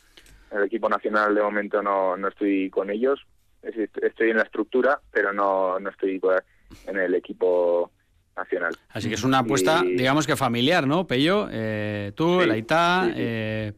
el 0.52 0.62
equipo 0.64 0.88
nacional 0.88 1.34
de 1.34 1.42
momento 1.42 1.82
no, 1.82 2.16
no 2.16 2.28
estoy 2.28 2.70
con 2.70 2.88
ellos. 2.88 3.26
Estoy 3.62 4.30
en 4.30 4.36
la 4.36 4.44
estructura, 4.44 5.00
pero 5.10 5.32
no, 5.32 5.80
no 5.80 5.90
estoy 5.90 6.20
en 6.86 6.98
el 6.98 7.14
equipo 7.14 7.90
nacional. 8.36 8.76
Así 8.90 9.08
que 9.08 9.14
es 9.14 9.24
una 9.24 9.40
apuesta, 9.40 9.82
digamos 9.82 10.26
que 10.26 10.36
familiar, 10.36 10.86
¿no, 10.86 11.06
Pello? 11.06 11.48
Eh, 11.50 12.12
tú, 12.14 12.40
el 12.40 12.50
Aitá, 12.50 13.10
eh, 13.14 13.72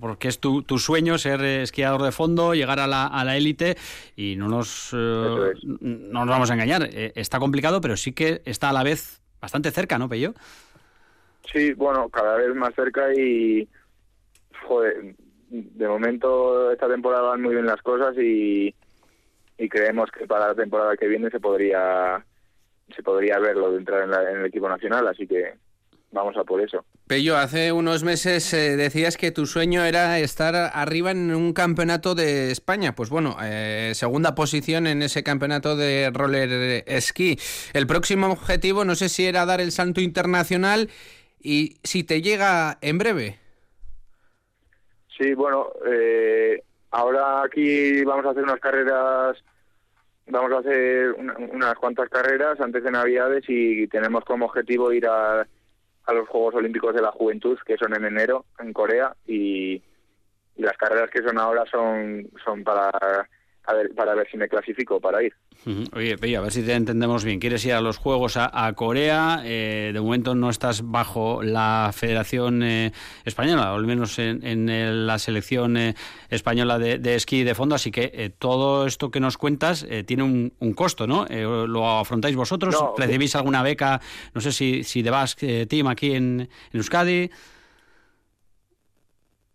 porque 0.00 0.28
es 0.28 0.38
tu, 0.38 0.62
tu, 0.62 0.78
sueño 0.78 1.18
ser 1.18 1.42
esquiador 1.42 2.02
de 2.02 2.12
fondo, 2.12 2.54
llegar 2.54 2.80
a 2.80 2.86
la, 2.86 3.06
a 3.06 3.24
la 3.24 3.36
élite 3.36 3.76
y 4.16 4.36
no 4.36 4.48
nos, 4.48 4.92
no 4.92 6.24
nos 6.24 6.28
vamos 6.28 6.50
a 6.50 6.54
engañar. 6.54 6.88
está 6.92 7.38
complicado, 7.38 7.80
pero 7.80 7.96
sí 7.96 8.12
que 8.12 8.42
está 8.44 8.70
a 8.70 8.72
la 8.72 8.82
vez 8.82 9.20
bastante 9.40 9.70
cerca, 9.70 9.98
¿no, 9.98 10.08
Pello? 10.08 10.34
Sí, 11.52 11.72
bueno, 11.72 12.08
cada 12.08 12.36
vez 12.36 12.54
más 12.54 12.74
cerca 12.74 13.12
y, 13.14 13.68
joder, 14.66 15.14
de 15.50 15.88
momento 15.88 16.70
esta 16.72 16.88
temporada 16.88 17.30
van 17.30 17.42
muy 17.42 17.54
bien 17.54 17.66
las 17.66 17.82
cosas 17.82 18.16
y, 18.16 18.74
y 19.58 19.68
creemos 19.68 20.10
que 20.10 20.26
para 20.26 20.48
la 20.48 20.54
temporada 20.54 20.96
que 20.96 21.08
viene 21.08 21.30
se 21.30 21.40
podría 21.40 22.24
se 22.94 23.02
podría 23.02 23.38
verlo 23.38 23.70
de 23.70 23.78
entrar 23.78 24.02
en, 24.02 24.40
el 24.40 24.46
equipo 24.46 24.68
nacional, 24.68 25.06
así 25.08 25.26
que 25.26 25.54
vamos 26.10 26.36
a 26.36 26.44
por 26.44 26.60
eso. 26.60 26.84
Pello, 27.06 27.36
hace 27.36 27.72
unos 27.72 28.04
meses 28.04 28.52
eh, 28.54 28.76
decías 28.76 29.16
que 29.16 29.32
tu 29.32 29.46
sueño 29.46 29.84
era 29.84 30.18
estar 30.18 30.54
arriba 30.54 31.10
en 31.10 31.34
un 31.34 31.52
campeonato 31.52 32.14
de 32.14 32.50
España. 32.50 32.94
Pues 32.94 33.10
bueno, 33.10 33.36
eh, 33.42 33.92
segunda 33.94 34.34
posición 34.34 34.86
en 34.86 35.02
ese 35.02 35.22
campeonato 35.22 35.76
de 35.76 36.10
roller 36.12 36.84
esquí. 36.86 37.38
El 37.72 37.86
próximo 37.86 38.30
objetivo, 38.30 38.84
no 38.84 38.94
sé 38.94 39.08
si 39.08 39.26
era 39.26 39.46
dar 39.46 39.60
el 39.60 39.72
salto 39.72 40.00
internacional 40.00 40.88
y 41.40 41.78
si 41.82 42.04
te 42.04 42.22
llega 42.22 42.78
en 42.80 42.98
breve. 42.98 43.38
Sí, 45.18 45.34
bueno, 45.34 45.68
eh, 45.86 46.62
ahora 46.90 47.42
aquí 47.42 48.02
vamos 48.04 48.24
a 48.26 48.30
hacer 48.30 48.42
unas 48.42 48.60
carreras 48.60 49.36
vamos 50.26 50.52
a 50.52 50.58
hacer 50.58 51.12
unas 51.12 51.74
cuantas 51.76 52.08
carreras 52.08 52.60
antes 52.60 52.82
de 52.82 52.90
Navidades 52.90 53.44
y 53.48 53.86
tenemos 53.88 54.24
como 54.24 54.46
objetivo 54.46 54.92
ir 54.92 55.06
a, 55.06 55.40
a 55.40 56.12
los 56.12 56.28
Juegos 56.28 56.54
Olímpicos 56.54 56.94
de 56.94 57.02
la 57.02 57.10
Juventud, 57.12 57.58
que 57.66 57.76
son 57.76 57.94
en 57.94 58.04
enero 58.04 58.44
en 58.58 58.72
Corea, 58.72 59.14
y, 59.26 59.74
y 60.56 60.62
las 60.62 60.76
carreras 60.76 61.10
que 61.10 61.22
son 61.22 61.38
ahora 61.38 61.64
son, 61.70 62.28
son 62.44 62.64
para 62.64 63.28
a 63.64 63.74
ver, 63.74 63.94
para 63.94 64.14
ver 64.14 64.28
si 64.30 64.36
me 64.36 64.48
clasifico 64.48 65.00
para 65.00 65.22
ir. 65.22 65.34
Oye, 65.94 66.36
a 66.36 66.40
ver 66.40 66.50
si 66.50 66.62
te 66.62 66.74
entendemos 66.74 67.24
bien. 67.24 67.38
¿Quieres 67.38 67.64
ir 67.64 67.74
a 67.74 67.80
los 67.80 67.96
Juegos 67.96 68.36
a, 68.36 68.72
Corea? 68.74 69.42
Eh, 69.44 69.92
de 69.92 70.00
momento 70.00 70.34
no 70.34 70.50
estás 70.50 70.82
bajo 70.90 71.42
la 71.42 71.90
Federación 71.94 72.62
eh, 72.64 72.92
Española, 73.24 73.72
o 73.72 73.76
al 73.76 73.86
menos 73.86 74.18
en, 74.18 75.06
la 75.06 75.18
selección 75.18 75.76
eh, 75.76 75.94
española 76.28 76.78
de, 76.78 77.14
esquí 77.14 77.44
de 77.44 77.54
fondo, 77.54 77.76
así 77.76 77.92
que 77.92 78.32
todo 78.38 78.86
esto 78.86 79.10
que 79.10 79.20
nos 79.20 79.38
cuentas 79.38 79.86
tiene 80.06 80.22
un, 80.24 80.74
costo, 80.74 81.06
¿no? 81.06 81.26
¿Lo 81.28 81.88
afrontáis 81.88 82.34
vosotros? 82.34 82.74
¿Recibís 82.96 83.36
alguna 83.36 83.62
beca? 83.62 84.00
No 84.34 84.40
sé 84.40 84.50
si, 84.50 84.82
si 84.82 85.02
de 85.02 85.10
Basque 85.10 85.66
Team 85.66 85.86
aquí 85.86 86.14
en, 86.14 86.40
en 86.40 86.78
Euskadi. 86.78 87.30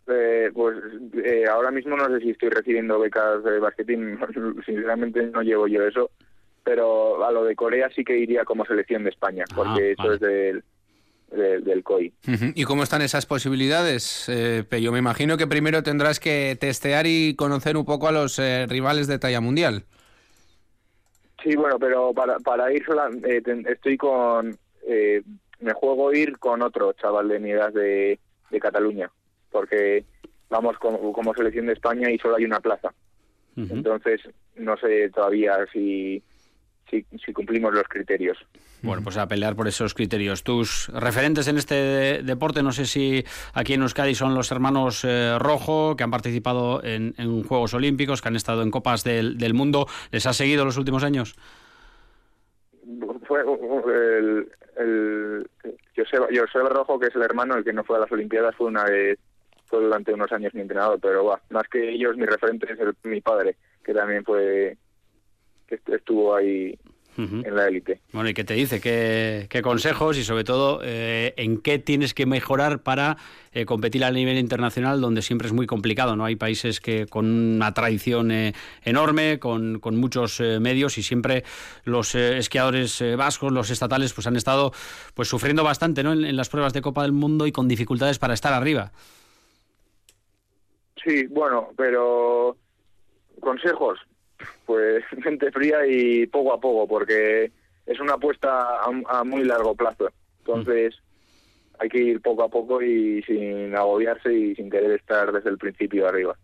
Eh, 0.09 0.51
pues 0.53 0.77
eh, 1.23 1.45
ahora 1.49 1.69
mismo 1.69 1.97
no 1.97 2.07
sé 2.07 2.21
si 2.21 2.29
estoy 2.29 2.49
recibiendo 2.49 2.97
becas 2.97 3.43
de 3.43 3.59
basquetín, 3.59 4.17
sinceramente 4.65 5.21
no 5.27 5.41
llevo 5.41 5.67
yo 5.67 5.83
eso, 5.83 6.11
pero 6.63 7.25
a 7.25 7.31
lo 7.31 7.43
de 7.43 7.55
Corea 7.55 7.89
sí 7.93 8.05
que 8.05 8.17
iría 8.17 8.45
como 8.45 8.65
selección 8.65 9.03
de 9.03 9.09
España, 9.09 9.43
ah, 9.51 9.53
porque 9.53 9.91
eso 9.91 10.13
es 10.13 10.19
del, 10.21 10.63
del, 11.29 11.83
COI. 11.83 12.13
¿Y 12.55 12.63
cómo 12.63 12.83
están 12.83 13.01
esas 13.01 13.25
posibilidades? 13.25 14.29
Eh, 14.29 14.63
yo 14.81 14.93
me 14.93 14.99
imagino 14.99 15.35
que 15.35 15.45
primero 15.45 15.83
tendrás 15.83 16.21
que 16.21 16.57
testear 16.57 17.05
y 17.05 17.35
conocer 17.35 17.75
un 17.75 17.83
poco 17.83 18.07
a 18.07 18.13
los 18.13 18.39
eh, 18.39 18.65
rivales 18.65 19.07
de 19.07 19.19
talla 19.19 19.41
mundial. 19.41 19.83
Sí, 21.43 21.53
bueno, 21.57 21.77
pero 21.79 22.13
para, 22.13 22.39
para 22.39 22.71
ir 22.71 22.85
sola, 22.85 23.09
estoy 23.69 23.97
con... 23.97 24.57
me 25.59 25.73
juego 25.73 26.13
ir 26.13 26.37
con 26.39 26.61
otro 26.61 26.93
chaval 26.93 27.27
de 27.27 27.39
mi 27.39 27.51
edad 27.51 27.73
de, 27.73 28.19
de 28.49 28.59
Cataluña 28.59 29.11
porque 29.51 30.05
vamos 30.49 30.77
como, 30.77 31.33
selección 31.33 31.67
de 31.67 31.73
España 31.73 32.09
y 32.09 32.17
solo 32.17 32.35
hay 32.35 32.45
una 32.45 32.59
plaza. 32.59 32.93
Entonces, 33.55 34.21
no 34.55 34.77
sé 34.77 35.09
todavía 35.09 35.57
si, 35.73 36.21
si, 36.89 37.33
cumplimos 37.33 37.73
los 37.73 37.87
criterios. 37.87 38.37
Bueno, 38.83 39.01
pues 39.03 39.17
a 39.17 39.27
pelear 39.27 39.55
por 39.55 39.67
esos 39.67 39.95
criterios. 39.95 40.43
Tus 40.43 40.89
referentes 40.89 41.47
en 41.47 41.57
este 41.57 42.21
deporte, 42.23 42.61
no 42.61 42.71
sé 42.71 42.85
si 42.85 43.23
aquí 43.53 43.73
en 43.73 43.81
Euskadi 43.81 44.13
son 44.13 44.35
los 44.35 44.51
hermanos 44.51 45.03
eh, 45.03 45.37
Rojo, 45.39 45.95
que 45.95 46.03
han 46.03 46.11
participado 46.11 46.83
en, 46.83 47.13
Juegos 47.43 47.73
Olímpicos, 47.73 48.21
que 48.21 48.27
han 48.27 48.35
estado 48.35 48.61
en 48.61 48.69
Copas 48.69 49.03
del, 49.03 49.53
Mundo. 49.53 49.87
¿Les 50.11 50.27
ha 50.27 50.33
seguido 50.33 50.63
los 50.63 50.77
últimos 50.77 51.03
años? 51.03 51.35
Fue 53.27 53.41
el, 53.41 54.47
el 54.77 55.49
José 55.95 56.59
Rojo, 56.69 56.99
que 56.99 57.07
es 57.07 57.15
el 57.15 57.23
hermano, 57.23 57.55
el 57.55 57.63
que 57.63 57.73
no 57.73 57.83
fue 57.83 57.97
a 57.97 58.01
las 58.01 58.11
Olimpiadas, 58.11 58.55
fue 58.55 58.67
una 58.67 58.83
vez 58.83 59.17
fue 59.67 59.83
durante 59.83 60.13
unos 60.13 60.31
años 60.31 60.53
mi 60.53 60.61
entrenador, 60.61 60.99
pero 61.01 61.25
va, 61.25 61.41
más 61.49 61.67
que 61.67 61.89
ellos, 61.91 62.17
mi 62.17 62.25
referente 62.25 62.67
es 62.71 62.79
mi 63.03 63.21
padre, 63.21 63.55
que 63.83 63.93
también 63.93 64.23
fue, 64.23 64.77
que 65.67 65.79
estuvo 65.95 66.35
ahí 66.35 66.77
en 67.17 67.55
la 67.55 67.67
élite. 67.67 67.99
Bueno, 68.11 68.29
¿y 68.29 68.33
qué 68.33 68.43
te 68.43 68.53
dice? 68.53 68.79
¿Qué, 68.79 69.61
consejos 69.63 70.17
y 70.17 70.23
sobre 70.23 70.43
todo 70.43 70.81
eh, 70.83 71.33
en 71.37 71.59
qué 71.59 71.79
tienes 71.79 72.13
que 72.13 72.25
mejorar 72.25 72.83
para 72.83 73.17
eh, 73.51 73.65
competir 73.65 74.03
a 74.03 74.11
nivel 74.11 74.37
internacional 74.37 75.01
donde 75.01 75.21
siempre 75.21 75.47
es 75.47 75.53
muy 75.53 75.65
complicado? 75.65 76.15
¿no? 76.15 76.25
Hay 76.25 76.35
países 76.35 76.79
que 76.79 77.07
con 77.07 77.25
una 77.25 77.73
tradición 77.73 78.31
eh, 78.31 78.53
enorme, 78.83 79.39
con, 79.39 79.79
con 79.79 79.95
muchos 79.95 80.39
medios 80.39 80.97
y 80.97 81.03
siempre 81.03 81.43
los 81.83 82.13
esquiadores 82.13 83.03
vascos, 83.17 83.51
los 83.51 83.69
estatales, 83.71 84.13
pues 84.13 84.27
han 84.27 84.35
estado 84.35 84.71
pues 85.15 85.27
sufriendo 85.27 85.63
bastante 85.63 86.03
¿no? 86.03 86.13
en 86.13 86.35
las 86.35 86.49
pruebas 86.49 86.73
de 86.73 86.81
Copa 86.81 87.01
del 87.01 87.13
Mundo 87.13 87.47
y 87.47 87.51
con 87.51 87.67
dificultades 87.67 88.19
para 88.19 88.33
estar 88.35 88.53
arriba. 88.53 88.91
Sí, 91.03 91.27
bueno, 91.27 91.69
pero 91.75 92.57
consejos, 93.39 93.99
pues 94.65 95.03
gente 95.23 95.51
fría 95.51 95.85
y 95.85 96.27
poco 96.27 96.53
a 96.53 96.59
poco, 96.59 96.87
porque 96.87 97.51
es 97.85 97.99
una 97.99 98.13
apuesta 98.13 98.81
a, 98.81 99.23
muy 99.23 99.43
largo 99.43 99.75
plazo. 99.75 100.09
Entonces 100.39 100.95
hay 101.79 101.89
que 101.89 101.99
ir 101.99 102.21
poco 102.21 102.43
a 102.43 102.49
poco 102.49 102.81
y 102.81 103.21
sin 103.23 103.75
agobiarse 103.75 104.33
y 104.33 104.55
sin 104.55 104.69
querer 104.69 104.91
estar 104.91 105.31
desde 105.31 105.49
el 105.49 105.57
principio 105.57 106.07
arriba. 106.07 106.35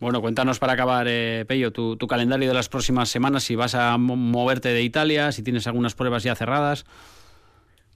Bueno, 0.00 0.22
cuéntanos 0.22 0.58
para 0.58 0.72
acabar, 0.72 1.06
eh, 1.08 1.44
Pello, 1.46 1.72
tu, 1.72 1.96
calendario 2.08 2.48
de 2.48 2.54
las 2.54 2.70
próximas 2.70 3.10
semanas, 3.10 3.44
si 3.44 3.54
vas 3.54 3.74
a 3.74 3.98
moverte 3.98 4.70
de 4.70 4.82
Italia, 4.82 5.30
si 5.30 5.42
tienes 5.42 5.66
algunas 5.66 5.94
pruebas 5.94 6.22
ya 6.22 6.34
cerradas. 6.34 6.86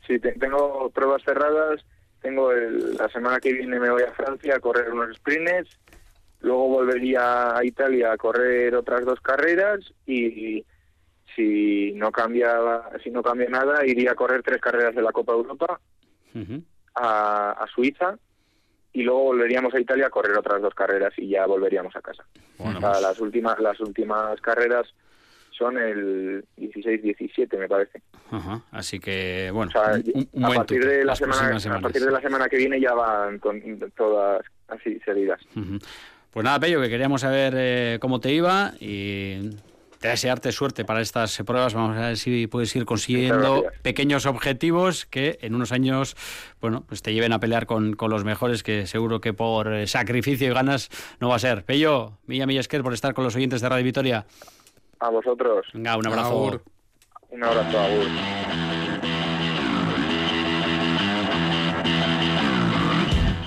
Sí, 0.07 0.19
tengo 0.19 0.91
pruebas 0.91 1.23
cerradas. 1.25 1.85
Tengo 2.21 2.53
la 2.53 3.09
semana 3.09 3.39
que 3.39 3.53
viene 3.53 3.79
me 3.79 3.91
voy 3.91 4.03
a 4.03 4.13
Francia 4.13 4.57
a 4.57 4.61
correr 4.61 4.91
unos 4.91 5.17
sprints 5.17 5.79
Luego 6.45 6.69
volvería 6.69 7.57
a 7.57 7.65
Italia 7.65 8.13
a 8.13 8.19
correr 8.19 8.75
otras 8.75 9.03
dos 9.07 9.19
carreras 9.21 9.81
y 10.07 10.63
si 11.35 11.93
no 11.95 12.13
cambia 12.13 12.55
si 13.03 13.11
no 13.11 13.23
cambia 13.23 13.49
nada 13.49 13.85
iría 13.87 14.13
a 14.13 14.15
correr 14.15 14.43
tres 14.43 14.61
carreras 14.61 14.95
de 14.95 15.01
la 15.01 15.11
Copa 15.11 15.33
Europa 15.33 15.81
a, 16.97 17.67
Suiza 17.75 18.19
y 18.93 19.03
luego 19.03 19.23
volveríamos 19.23 19.73
a 19.73 19.81
Italia 19.81 20.09
a 20.09 20.11
correr 20.11 20.37
otras 20.37 20.61
dos 20.61 20.75
carreras 20.75 21.15
y 21.17 21.29
ya 21.31 21.47
volveríamos 21.47 21.97
a 21.97 22.03
casa. 22.03 22.27
Pues 22.59 22.79
las 22.79 23.19
últimas 23.21 23.59
las 23.59 23.81
últimas 23.81 24.39
carreras 24.43 24.87
son 25.51 25.79
el 25.79 26.45
16-17 26.59 27.59
me 27.59 27.69
parece. 27.69 28.03
Así 28.71 29.01
que 29.01 29.51
bueno, 29.51 29.73
a 29.75 30.49
partir 30.55 30.87
de 30.87 31.07
la 31.07 31.17
semana 31.17 31.57
a 31.57 31.81
partir 31.81 32.05
de 32.05 32.11
la 32.11 32.21
semana 32.21 32.51
que 32.51 32.59
viene 32.59 32.79
ya 32.79 32.93
van 32.93 33.39
con 33.39 33.63
todas 33.97 34.45
así 34.69 35.01
seguidas. 35.07 35.41
Pues 36.35 36.43
nada, 36.43 36.59
Pello, 36.59 36.81
que 36.81 36.89
queríamos 36.89 37.21
saber 37.21 37.55
eh, 37.57 37.99
cómo 38.01 38.19
te 38.19 38.33
iba 38.33 38.73
y 38.81 39.51
te 40.01 40.09
desearte 40.09 40.51
suerte 40.51 40.85
para 40.85 41.01
estas 41.01 41.41
pruebas. 41.47 41.75
Vamos 41.75 41.97
a 41.97 42.09
ver 42.09 42.17
si 42.17 42.49
puedes 42.49 42.75
ir 42.75 42.85
consiguiendo 42.85 43.67
pequeños 43.83 44.27
objetivos 44.27 45.07
que 45.07 45.39
en 45.43 45.55
unos 45.55 45.71
años, 45.71 46.17
bueno, 46.61 46.83
pues 46.89 47.03
te 47.03 47.15
lleven 47.15 47.33
a 47.33 47.39
pelear 47.39 47.67
con, 47.67 47.97
los 47.97 48.25
mejores, 48.25 48.65
que 48.65 48.89
seguro 48.89 49.21
que 49.21 49.33
por 49.33 49.73
eh, 49.73 49.87
sacrificio 49.87 50.51
y 50.51 50.53
ganas 50.53 50.91
no 51.21 51.29
va 51.29 51.37
a 51.37 51.39
ser. 51.39 51.65
Pello, 51.65 52.19
Milla 52.27 52.47
Millesquer, 52.47 52.83
por 52.83 52.95
estar 52.95 53.15
con 53.15 53.23
los 53.23 53.37
oyentes 53.37 53.61
de 53.61 53.69
Radio 53.69 53.85
Vitoria. 53.85 54.27
A 54.99 55.11
vosotros. 55.11 55.69
Venga, 55.73 55.97
un 55.97 56.09
abrazo. 56.09 56.61
Un 57.31 57.45
abrazo, 57.45 57.79
Agur. 57.79 58.74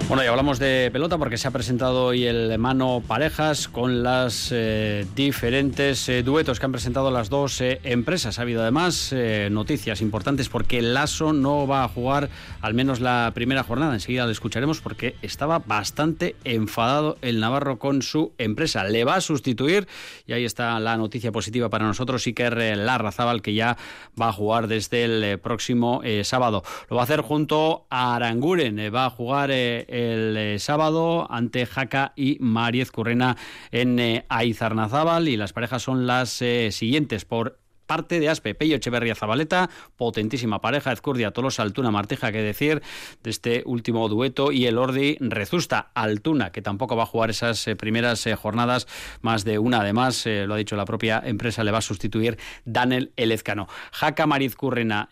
Bueno, 0.07 0.23
y 0.23 0.27
hablamos 0.27 0.57
de 0.57 0.89
pelota 0.93 1.17
porque 1.17 1.37
se 1.37 1.49
ha 1.49 1.51
presentado 1.51 2.05
hoy 2.05 2.25
el 2.25 2.57
mano 2.59 3.03
parejas 3.05 3.67
con 3.67 4.03
las 4.03 4.53
eh, 4.53 5.05
diferentes 5.17 6.07
eh, 6.07 6.23
duetos 6.23 6.61
que 6.61 6.65
han 6.65 6.71
presentado 6.71 7.11
las 7.11 7.29
dos 7.29 7.59
eh, 7.59 7.81
empresas. 7.83 8.39
Ha 8.39 8.43
habido 8.43 8.61
además 8.61 9.13
noticias 9.51 9.99
importantes 9.99 10.47
porque 10.47 10.81
Lasso 10.81 11.33
no 11.33 11.67
va 11.67 11.83
a 11.83 11.89
jugar 11.89 12.29
al 12.61 12.73
menos 12.73 13.01
la 13.01 13.33
primera 13.35 13.63
jornada. 13.63 13.95
Enseguida 13.95 14.23
lo 14.23 14.31
escucharemos 14.31 14.79
porque 14.79 15.15
estaba 15.21 15.59
bastante 15.59 16.37
enfadado 16.45 17.17
el 17.21 17.41
Navarro 17.41 17.77
con 17.77 18.01
su 18.01 18.31
empresa. 18.37 18.85
Le 18.85 19.03
va 19.03 19.15
a 19.15 19.21
sustituir 19.21 19.89
y 20.25 20.31
ahí 20.31 20.45
está 20.45 20.79
la 20.79 20.95
noticia 20.95 21.33
positiva 21.33 21.67
para 21.67 21.85
nosotros, 21.85 22.25
Iker 22.25 22.77
Larrazábal, 22.77 23.41
que 23.41 23.53
ya 23.53 23.75
va 24.19 24.29
a 24.29 24.33
jugar 24.33 24.67
desde 24.69 25.03
el 25.03 25.37
próximo 25.39 26.01
sábado. 26.23 26.63
Lo 26.89 26.95
va 26.95 27.01
a 27.01 27.05
hacer 27.05 27.19
junto 27.19 27.85
a 27.89 28.15
Aranguren. 28.15 28.77
va 28.93 29.07
a 29.07 29.09
jugar 29.09 29.51
el 29.97 30.37
eh, 30.37 30.59
sábado 30.59 31.27
ante 31.31 31.65
Jaca 31.65 32.13
y 32.15 32.37
Mariez 32.39 32.91
Currena 32.91 33.35
en 33.71 33.97
eh, 33.99 34.25
Aizarnazábal 34.29 35.27
y 35.27 35.37
las 35.37 35.53
parejas 35.53 35.81
son 35.81 36.05
las 36.05 36.41
eh, 36.41 36.69
siguientes 36.71 37.25
por 37.25 37.59
parte 37.87 38.19
de 38.19 38.29
Aspe, 38.29 38.53
Pello 38.53 38.75
Echeverría 38.75 39.15
Zabaleta, 39.15 39.69
potentísima 39.95 40.61
pareja, 40.61 40.91
Ezcurdia 40.91 41.31
Tolosa 41.31 41.63
Altuna 41.63 41.89
Marteja, 41.89 42.31
que 42.31 42.41
decir 42.41 42.83
de 43.23 43.29
este 43.29 43.63
último 43.65 44.07
dueto, 44.09 44.51
y 44.51 44.65
el 44.65 44.77
Ordi 44.77 45.17
Rezusta 45.19 45.89
Altuna, 45.95 46.51
que 46.51 46.61
tampoco 46.61 46.95
va 46.95 47.03
a 47.03 47.07
jugar 47.07 47.29
esas 47.29 47.67
eh, 47.67 47.75
primeras 47.75 48.27
eh, 48.27 48.35
jornadas, 48.35 48.87
más 49.21 49.45
de 49.45 49.57
una 49.57 49.81
además, 49.81 50.27
eh, 50.27 50.45
lo 50.45 50.53
ha 50.53 50.57
dicho 50.57 50.75
la 50.75 50.85
propia 50.85 51.21
empresa, 51.25 51.63
le 51.63 51.71
va 51.71 51.79
a 51.79 51.81
sustituir 51.81 52.37
Daniel 52.65 53.11
Elezcano. 53.15 53.67
Jaca 53.91 54.27
Mariz 54.27 54.55
Currena, 54.55 55.09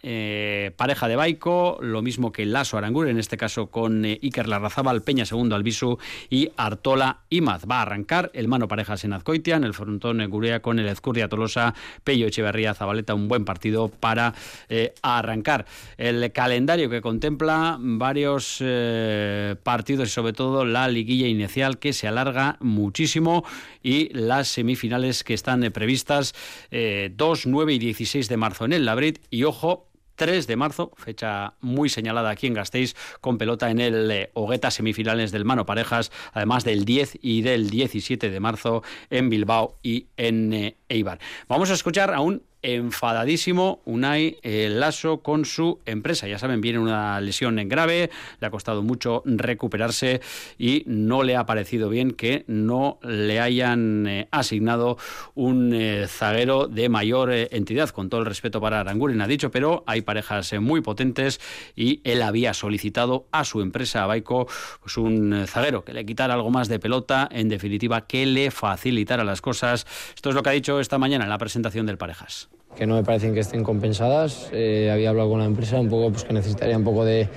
pareja 0.75 1.07
de 1.07 1.15
Baico, 1.15 1.77
lo 1.81 2.01
mismo 2.01 2.31
que 2.31 2.45
Lazo 2.45 2.77
Arangur, 2.77 3.07
en 3.07 3.17
este 3.17 3.37
caso 3.37 3.67
con 3.67 4.03
Iker 4.03 4.47
Larrazábal, 4.47 5.01
Peña 5.01 5.25
segundo 5.25 5.55
Albisu 5.55 5.97
y 6.29 6.49
Artola 6.57 7.21
Imaz. 7.29 7.63
Va 7.69 7.79
a 7.79 7.81
arrancar 7.83 8.31
el 8.33 8.47
mano 8.47 8.67
parejas 8.67 9.03
en 9.05 9.13
Azcoitia, 9.13 9.55
en 9.55 9.63
el 9.63 9.73
frontón 9.73 10.25
Gurea 10.29 10.61
con 10.61 10.79
el 10.79 10.87
Ezcurdia 10.87 11.29
Tolosa, 11.29 11.73
Pello 12.03 12.27
Echeverría 12.27 12.64
Zabaleta 12.73 13.13
un 13.13 13.27
buen 13.27 13.45
partido 13.45 13.89
para 13.89 14.33
eh, 14.69 14.93
arrancar. 15.01 15.65
El 15.97 16.31
calendario 16.31 16.89
que 16.89 17.01
contempla 17.01 17.77
varios 17.79 18.57
eh, 18.59 19.55
partidos 19.63 20.09
y 20.09 20.11
sobre 20.11 20.33
todo 20.33 20.65
la 20.65 20.87
liguilla 20.87 21.27
inicial 21.27 21.79
que 21.79 21.93
se 21.93 22.07
alarga 22.07 22.57
muchísimo 22.59 23.43
y 23.83 24.09
las 24.13 24.47
semifinales 24.47 25.23
que 25.23 25.33
están 25.33 25.63
eh, 25.63 25.71
previstas 25.71 26.33
2, 26.71 27.45
9 27.47 27.73
y 27.73 27.79
16 27.79 28.29
de 28.29 28.37
marzo 28.37 28.65
en 28.65 28.73
el 28.73 28.85
Labrit 28.85 29.19
y 29.29 29.43
ojo 29.43 29.87
3 30.15 30.47
de 30.47 30.55
marzo, 30.55 30.91
fecha 30.95 31.53
muy 31.61 31.89
señalada 31.89 32.29
aquí 32.29 32.47
en 32.47 32.53
Gasteiz, 32.53 32.95
con 33.21 33.37
pelota 33.37 33.69
en 33.69 33.79
el 33.79 34.29
Hogueta 34.33 34.71
semifinales 34.71 35.31
del 35.31 35.45
Mano 35.45 35.65
Parejas, 35.65 36.11
además 36.33 36.63
del 36.63 36.85
10 36.85 37.19
y 37.21 37.41
del 37.41 37.69
17 37.69 38.29
de 38.29 38.39
marzo 38.39 38.83
en 39.09 39.29
Bilbao 39.29 39.77
y 39.83 40.07
en 40.17 40.75
Eibar. 40.89 41.19
Vamos 41.47 41.69
a 41.69 41.73
escuchar 41.73 42.13
a 42.13 42.21
un 42.21 42.43
enfadadísimo 42.73 43.81
Unai 43.85 44.37
eh, 44.41 44.69
Lasso 44.71 45.19
con 45.19 45.45
su 45.45 45.79
empresa. 45.85 46.27
Ya 46.27 46.39
saben, 46.39 46.61
viene 46.61 46.79
una 46.79 47.21
lesión 47.21 47.59
en 47.59 47.69
grave, 47.69 48.09
le 48.39 48.47
ha 48.47 48.49
costado 48.49 48.81
mucho 48.81 49.21
recuperarse 49.25 50.21
y 50.57 50.83
no 50.87 51.21
le 51.23 51.35
ha 51.35 51.45
parecido 51.45 51.89
bien 51.89 52.11
que 52.11 52.43
no 52.47 52.99
le 53.03 53.39
hayan 53.39 54.07
eh, 54.07 54.27
asignado 54.31 54.97
un 55.35 55.73
eh, 55.73 56.07
zaguero 56.07 56.67
de 56.67 56.89
mayor 56.89 57.31
entidad, 57.31 57.89
con 57.89 58.09
todo 58.09 58.21
el 58.21 58.25
respeto 58.25 58.59
para 58.59 58.79
Aranguren, 58.79 59.21
ha 59.21 59.27
dicho, 59.27 59.51
pero 59.51 59.83
hay 59.85 60.01
parejas 60.01 60.53
muy 60.59 60.81
potentes 60.81 61.39
y 61.75 62.01
él 62.03 62.21
había 62.21 62.53
solicitado 62.53 63.27
a 63.31 63.45
su 63.45 63.61
empresa, 63.61 64.03
a 64.03 64.07
Baico, 64.07 64.47
pues 64.81 64.97
un 64.97 65.45
zaguero 65.47 65.83
que 65.83 65.93
le 65.93 66.05
quitara 66.05 66.33
algo 66.33 66.49
más 66.49 66.67
de 66.67 66.79
pelota, 66.79 67.29
en 67.31 67.49
definitiva, 67.49 68.07
que 68.07 68.25
le 68.25 68.49
facilitara 68.49 69.23
las 69.23 69.41
cosas. 69.41 69.85
Esto 70.15 70.29
es 70.29 70.35
lo 70.35 70.41
que 70.43 70.49
ha 70.49 70.53
dicho 70.53 70.79
esta 70.79 70.97
mañana 70.97 71.25
en 71.25 71.29
la 71.29 71.37
presentación 71.37 71.85
del 71.85 71.97
Parejas 71.97 72.49
que 72.75 72.85
no 72.85 72.95
me 72.95 73.03
parecen 73.03 73.33
que 73.33 73.39
estén 73.39 73.63
compensadas. 73.63 74.49
Eh, 74.51 74.89
había 74.91 75.09
hablado 75.09 75.29
con 75.29 75.39
la 75.39 75.45
empresa 75.45 75.79
un 75.79 75.89
poco 75.89 76.11
pues, 76.11 76.23
que 76.23 76.33
necesitaría 76.33 76.77
un 76.77 76.83
poco 76.83 77.05
de, 77.05 77.27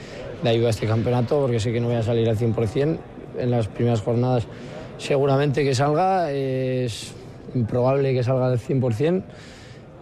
ayuda 0.45 0.69
a 0.69 0.71
este 0.71 0.87
campeonato 0.87 1.41
porque 1.41 1.61
sé 1.61 1.73
que 1.73 1.81
no 1.81 1.89
voy 1.89 1.97
a 1.97 2.03
salir 2.03 2.29
al 2.29 2.37
100% 2.37 2.99
en 3.39 3.51
las 3.51 3.69
primeras 3.69 4.03
jornadas. 4.03 4.47
Seguramente 4.99 5.65
que 5.65 5.75
salga, 5.75 6.33
es 6.33 7.15
improbable 7.55 8.13
que 8.13 8.23
salga 8.23 8.49
al 8.49 8.59
100% 8.59 9.23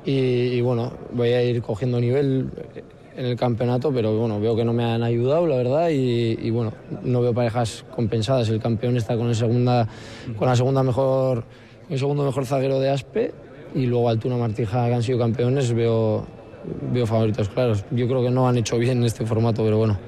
y, 0.05 0.13
y 0.13 0.61
bueno, 0.61 0.93
voy 1.13 1.31
a 1.31 1.43
ir 1.43 1.61
cogiendo 1.63 2.01
nivel 2.01 2.51
en 3.17 3.27
el 3.27 3.37
campeonato, 3.37 3.93
pero 3.93 4.17
bueno, 4.17 4.39
veo 4.41 4.55
que 4.55 4.65
no 4.65 4.73
me 4.73 4.85
han 4.85 5.03
ayudado, 5.03 5.47
la 5.47 5.57
verdad, 5.57 5.89
y, 5.91 6.51
bueno, 6.51 6.73
no 7.03 7.23
veo 7.23 7.33
parejas 7.33 7.85
compensadas. 7.95 8.49
El 8.51 8.61
campeón 8.61 8.97
está 8.97 9.17
con, 9.17 9.29
el 9.29 9.35
segunda, 9.35 9.89
con 10.37 10.49
la 10.49 10.55
segunda 10.55 10.83
mejor, 10.83 11.45
el 11.89 11.99
segundo 11.99 12.25
mejor 12.25 12.45
zaguero 12.47 12.79
de 12.79 12.91
Aspe 12.91 13.33
y 13.77 13.87
luego 13.87 14.09
Altuna 14.09 14.37
Martija, 14.37 14.87
que 14.87 14.95
han 14.95 15.03
sido 15.03 15.19
campeones, 15.19 15.73
veo, 15.73 16.25
veo 16.93 17.07
favoritos 17.07 17.49
claros. 17.51 17.85
Yo 17.91 18.09
creo 18.09 18.23
que 18.23 18.31
no 18.31 18.49
han 18.49 18.57
hecho 18.57 18.79
bien 18.79 18.99
en 18.99 19.05
este 19.05 19.27
formato, 19.27 19.63
pero 19.63 19.77
bueno. 19.77 19.99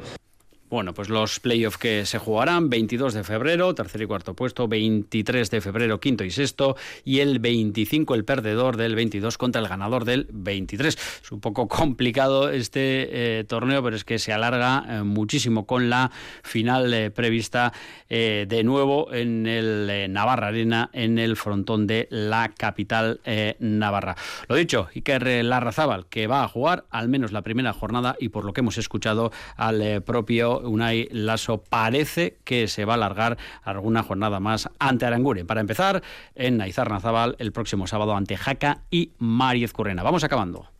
Bueno, 0.70 0.92
pues 0.92 1.08
los 1.08 1.40
playoffs 1.40 1.78
que 1.78 2.04
se 2.04 2.18
jugarán 2.18 2.68
22 2.68 3.14
de 3.14 3.24
febrero, 3.24 3.74
tercer 3.74 4.02
y 4.02 4.06
cuarto 4.06 4.34
puesto, 4.34 4.68
23 4.68 5.50
de 5.50 5.62
febrero, 5.62 5.98
quinto 5.98 6.24
y 6.24 6.30
sexto, 6.30 6.76
y 7.06 7.20
el 7.20 7.38
25 7.38 8.14
el 8.14 8.26
perdedor 8.26 8.76
del 8.76 8.94
22 8.94 9.38
contra 9.38 9.62
el 9.62 9.68
ganador 9.68 10.04
del 10.04 10.28
23. 10.30 10.98
Es 11.22 11.32
un 11.32 11.40
poco 11.40 11.68
complicado 11.68 12.50
este 12.50 13.38
eh, 13.40 13.44
torneo, 13.44 13.82
pero 13.82 13.96
es 13.96 14.04
que 14.04 14.18
se 14.18 14.34
alarga 14.34 14.84
eh, 14.86 15.02
muchísimo 15.04 15.64
con 15.66 15.88
la 15.88 16.10
final 16.42 16.92
eh, 16.92 17.10
prevista 17.10 17.72
de 18.10 18.62
nuevo 18.64 19.12
en 19.12 19.46
el 19.46 20.10
Navarra 20.10 20.46
Arena, 20.46 20.88
en 20.94 21.18
el 21.18 21.36
frontón 21.36 21.86
de 21.86 22.08
la 22.10 22.48
capital 22.56 23.20
navarra. 23.58 24.16
Lo 24.48 24.56
dicho, 24.56 24.88
Iker 24.94 25.44
Larrazábal, 25.44 26.06
que 26.06 26.26
va 26.26 26.42
a 26.42 26.48
jugar 26.48 26.86
al 26.88 27.10
menos 27.10 27.32
la 27.32 27.42
primera 27.42 27.74
jornada 27.74 28.16
y 28.18 28.30
por 28.30 28.46
lo 28.46 28.54
que 28.54 28.60
hemos 28.60 28.78
escuchado 28.78 29.30
al 29.56 30.02
propio 30.02 30.57
Unai 30.58 31.08
Lasso 31.10 31.62
parece 31.62 32.38
que 32.44 32.68
se 32.68 32.84
va 32.84 32.94
a 32.94 32.96
alargar 32.96 33.38
alguna 33.62 34.02
jornada 34.02 34.40
más 34.40 34.68
ante 34.78 35.06
Aranguren. 35.06 35.46
Para 35.46 35.60
empezar, 35.60 36.02
en 36.34 36.56
Naizar 36.56 36.90
Nazabal 36.90 37.36
el 37.38 37.52
próximo 37.52 37.86
sábado 37.86 38.14
ante 38.14 38.36
Jaca 38.36 38.82
y 38.90 39.12
Mariez 39.18 39.72
Currena. 39.72 40.02
Vamos 40.02 40.24
acabando. 40.24 40.77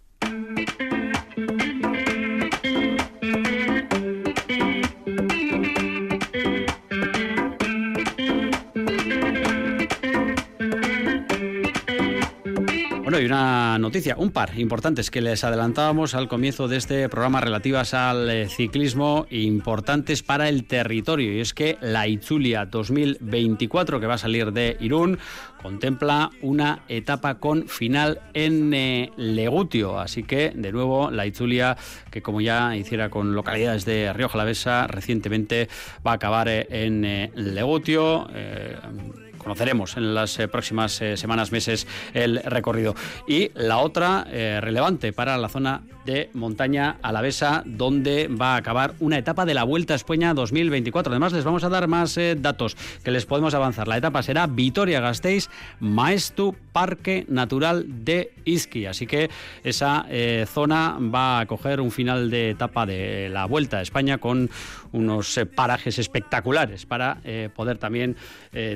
Y 13.21 13.27
una 13.27 13.79
noticia, 13.79 14.17
un 14.17 14.31
par 14.31 14.59
importantes 14.59 15.11
que 15.11 15.21
les 15.21 15.43
adelantábamos 15.43 16.15
al 16.15 16.29
comienzo 16.29 16.69
de 16.69 16.77
este 16.77 17.09
programa 17.09 17.41
relativas 17.41 17.95
al 17.95 18.29
eh, 18.31 18.49
ciclismo 18.49 19.27
importantes 19.31 20.23
para 20.23 20.49
el 20.49 20.65
territorio. 20.65 21.33
Y 21.33 21.41
es 21.41 21.55
que 21.55 21.79
la 21.81 22.07
Itzulia 22.07 22.67
2024, 22.67 24.01
que 24.01 24.07
va 24.07 24.15
a 24.15 24.19
salir 24.19 24.53
de 24.53 24.77
Irún, 24.81 25.19
contempla 25.63 26.31
una 26.43 26.81
etapa 26.89 27.37
con 27.37 27.69
final 27.69 28.21
en 28.35 28.73
eh, 28.75 29.13
Legutio. 29.17 29.99
Así 29.99 30.23
que, 30.23 30.53
de 30.55 30.73
nuevo, 30.73 31.11
la 31.11 31.27
Itzulia, 31.27 31.77
que 32.11 32.23
como 32.23 32.41
ya 32.41 32.77
hiciera 32.77 33.11
con 33.11 33.35
localidades 33.35 33.85
de 33.85 34.13
Río 34.13 34.29
Jalavesa, 34.29 34.87
recientemente 34.87 35.69
va 36.07 36.13
a 36.13 36.15
acabar 36.15 36.49
eh, 36.49 36.67
en 36.71 37.33
Legutio 37.35 38.29
conoceremos 39.49 39.97
en 39.97 40.15
las 40.15 40.39
eh, 40.39 40.47
próximas 40.47 41.01
eh, 41.01 41.17
semanas, 41.17 41.53
meses 41.53 41.87
el 42.13 42.39
recorrido. 42.43 42.95
Y 43.27 43.51
la 43.55 43.79
otra 43.79 44.27
eh, 44.31 44.59
relevante 44.61 45.15
para 45.15 45.39
la 45.39 45.49
zona 45.49 45.81
de 46.05 46.29
montaña 46.35 46.99
alavesa, 47.01 47.63
donde 47.65 48.29
va 48.29 48.55
a 48.55 48.57
acabar 48.57 48.95
una 49.01 49.17
etapa 49.17 49.47
de 49.47 49.55
la 49.55 49.65
Vuelta 49.65 49.95
a 49.95 49.97
España 49.97 50.35
2024. 50.35 51.11
Además, 51.11 51.33
les 51.33 51.45
vamos 51.45 51.65
a 51.65 51.71
dar 51.71 51.89
más 51.89 52.19
datos 52.39 52.77
que 53.03 53.11
les 53.11 53.27
podemos 53.27 53.53
avanzar. 53.53 53.89
La 53.89 53.99
etapa 53.99 54.23
será 54.23 54.47
Vitoria-Gasteiz, 54.47 55.51
Maestu, 55.81 56.55
Parque 56.73 57.27
Natural 57.29 57.85
de 58.05 58.33
Izqui. 58.45 58.87
Así 58.87 59.07
que 59.07 59.29
esa 59.65 60.07
zona 60.47 60.97
va 60.99 61.41
a 61.41 61.47
coger 61.47 61.83
un 61.83 61.91
final 61.91 62.31
de 62.31 62.51
etapa 62.51 62.87
de 62.87 63.29
la 63.29 63.45
Vuelta 63.45 63.79
a 63.79 63.83
España 63.83 64.17
con 64.17 64.49
unos 64.93 65.41
parajes 65.55 65.99
espectaculares 65.99 66.87
para 66.87 67.19
poder 67.55 67.79
también 67.79 68.17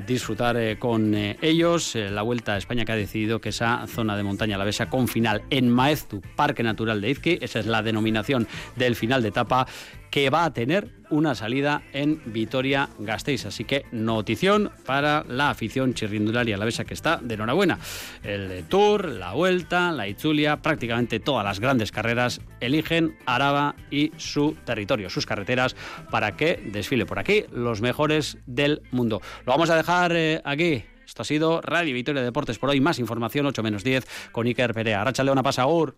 disfrutar 0.05 0.57
eh, 0.57 0.77
con 0.77 1.13
eh, 1.15 1.37
ellos. 1.41 1.95
Eh, 1.95 2.09
la 2.09 2.21
Vuelta 2.21 2.53
a 2.53 2.57
España 2.57 2.85
que 2.85 2.91
ha 2.91 2.95
decidido 2.95 3.39
que 3.39 3.49
esa 3.49 3.85
zona 3.87 4.15
de 4.17 4.23
montaña 4.23 4.55
alavesa 4.55 4.89
con 4.89 5.07
final 5.07 5.43
en 5.49 5.69
Maeztu, 5.69 6.21
Parque 6.35 6.63
Natural 6.63 7.01
de 7.01 7.09
Izqui, 7.09 7.37
esa 7.41 7.59
es 7.59 7.65
la 7.65 7.81
denominación 7.81 8.47
del 8.75 8.95
final 8.95 9.21
de 9.21 9.29
etapa, 9.29 9.67
que 10.13 10.29
va 10.29 10.45
a 10.45 10.53
tener 10.53 10.91
una 11.09 11.33
salida 11.33 11.81
en 11.91 12.21
Vitoria-Gasteiz. 12.31 13.47
Así 13.47 13.63
que 13.63 13.85
notición 13.91 14.69
para 14.85 15.25
la 15.27 15.49
afición 15.49 15.95
chirrindularia 15.95 16.55
la 16.55 16.65
besa 16.65 16.85
que 16.85 16.93
está 16.93 17.17
de 17.17 17.33
enhorabuena. 17.33 17.79
El 18.21 18.63
Tour, 18.65 19.09
la 19.09 19.33
Vuelta, 19.33 19.91
la 19.91 20.07
Itzulia, 20.07 20.57
prácticamente 20.57 21.19
todas 21.19 21.43
las 21.43 21.59
grandes 21.59 21.91
carreras 21.91 22.41
eligen 22.59 23.17
Araba 23.25 23.75
y 23.89 24.11
su 24.17 24.55
territorio, 24.63 25.09
sus 25.09 25.25
carreteras, 25.25 25.75
para 26.11 26.37
que 26.37 26.61
desfile 26.63 27.07
por 27.07 27.17
aquí 27.17 27.45
los 27.51 27.81
mejores 27.81 28.37
del 28.45 28.83
mundo. 28.91 29.19
Lo 29.47 29.53
vamos 29.53 29.71
a 29.71 29.77
dejar 29.77 30.15
eh, 30.15 30.43
aquí. 30.45 30.83
Esto 31.07 31.23
ha 31.23 31.25
sido 31.25 31.59
Radio 31.61 31.95
Vitoria 31.95 32.21
Deportes 32.21 32.59
por 32.59 32.69
hoy. 32.69 32.79
Más 32.81 32.99
información 32.99 33.47
8 33.47 33.63
menos 33.63 33.83
10 33.83 34.05
con 34.31 34.45
Iker 34.45 34.75
Perea. 34.75 35.01
Aracha 35.01 35.23
Leona 35.23 35.41
Pasaur. 35.41 35.95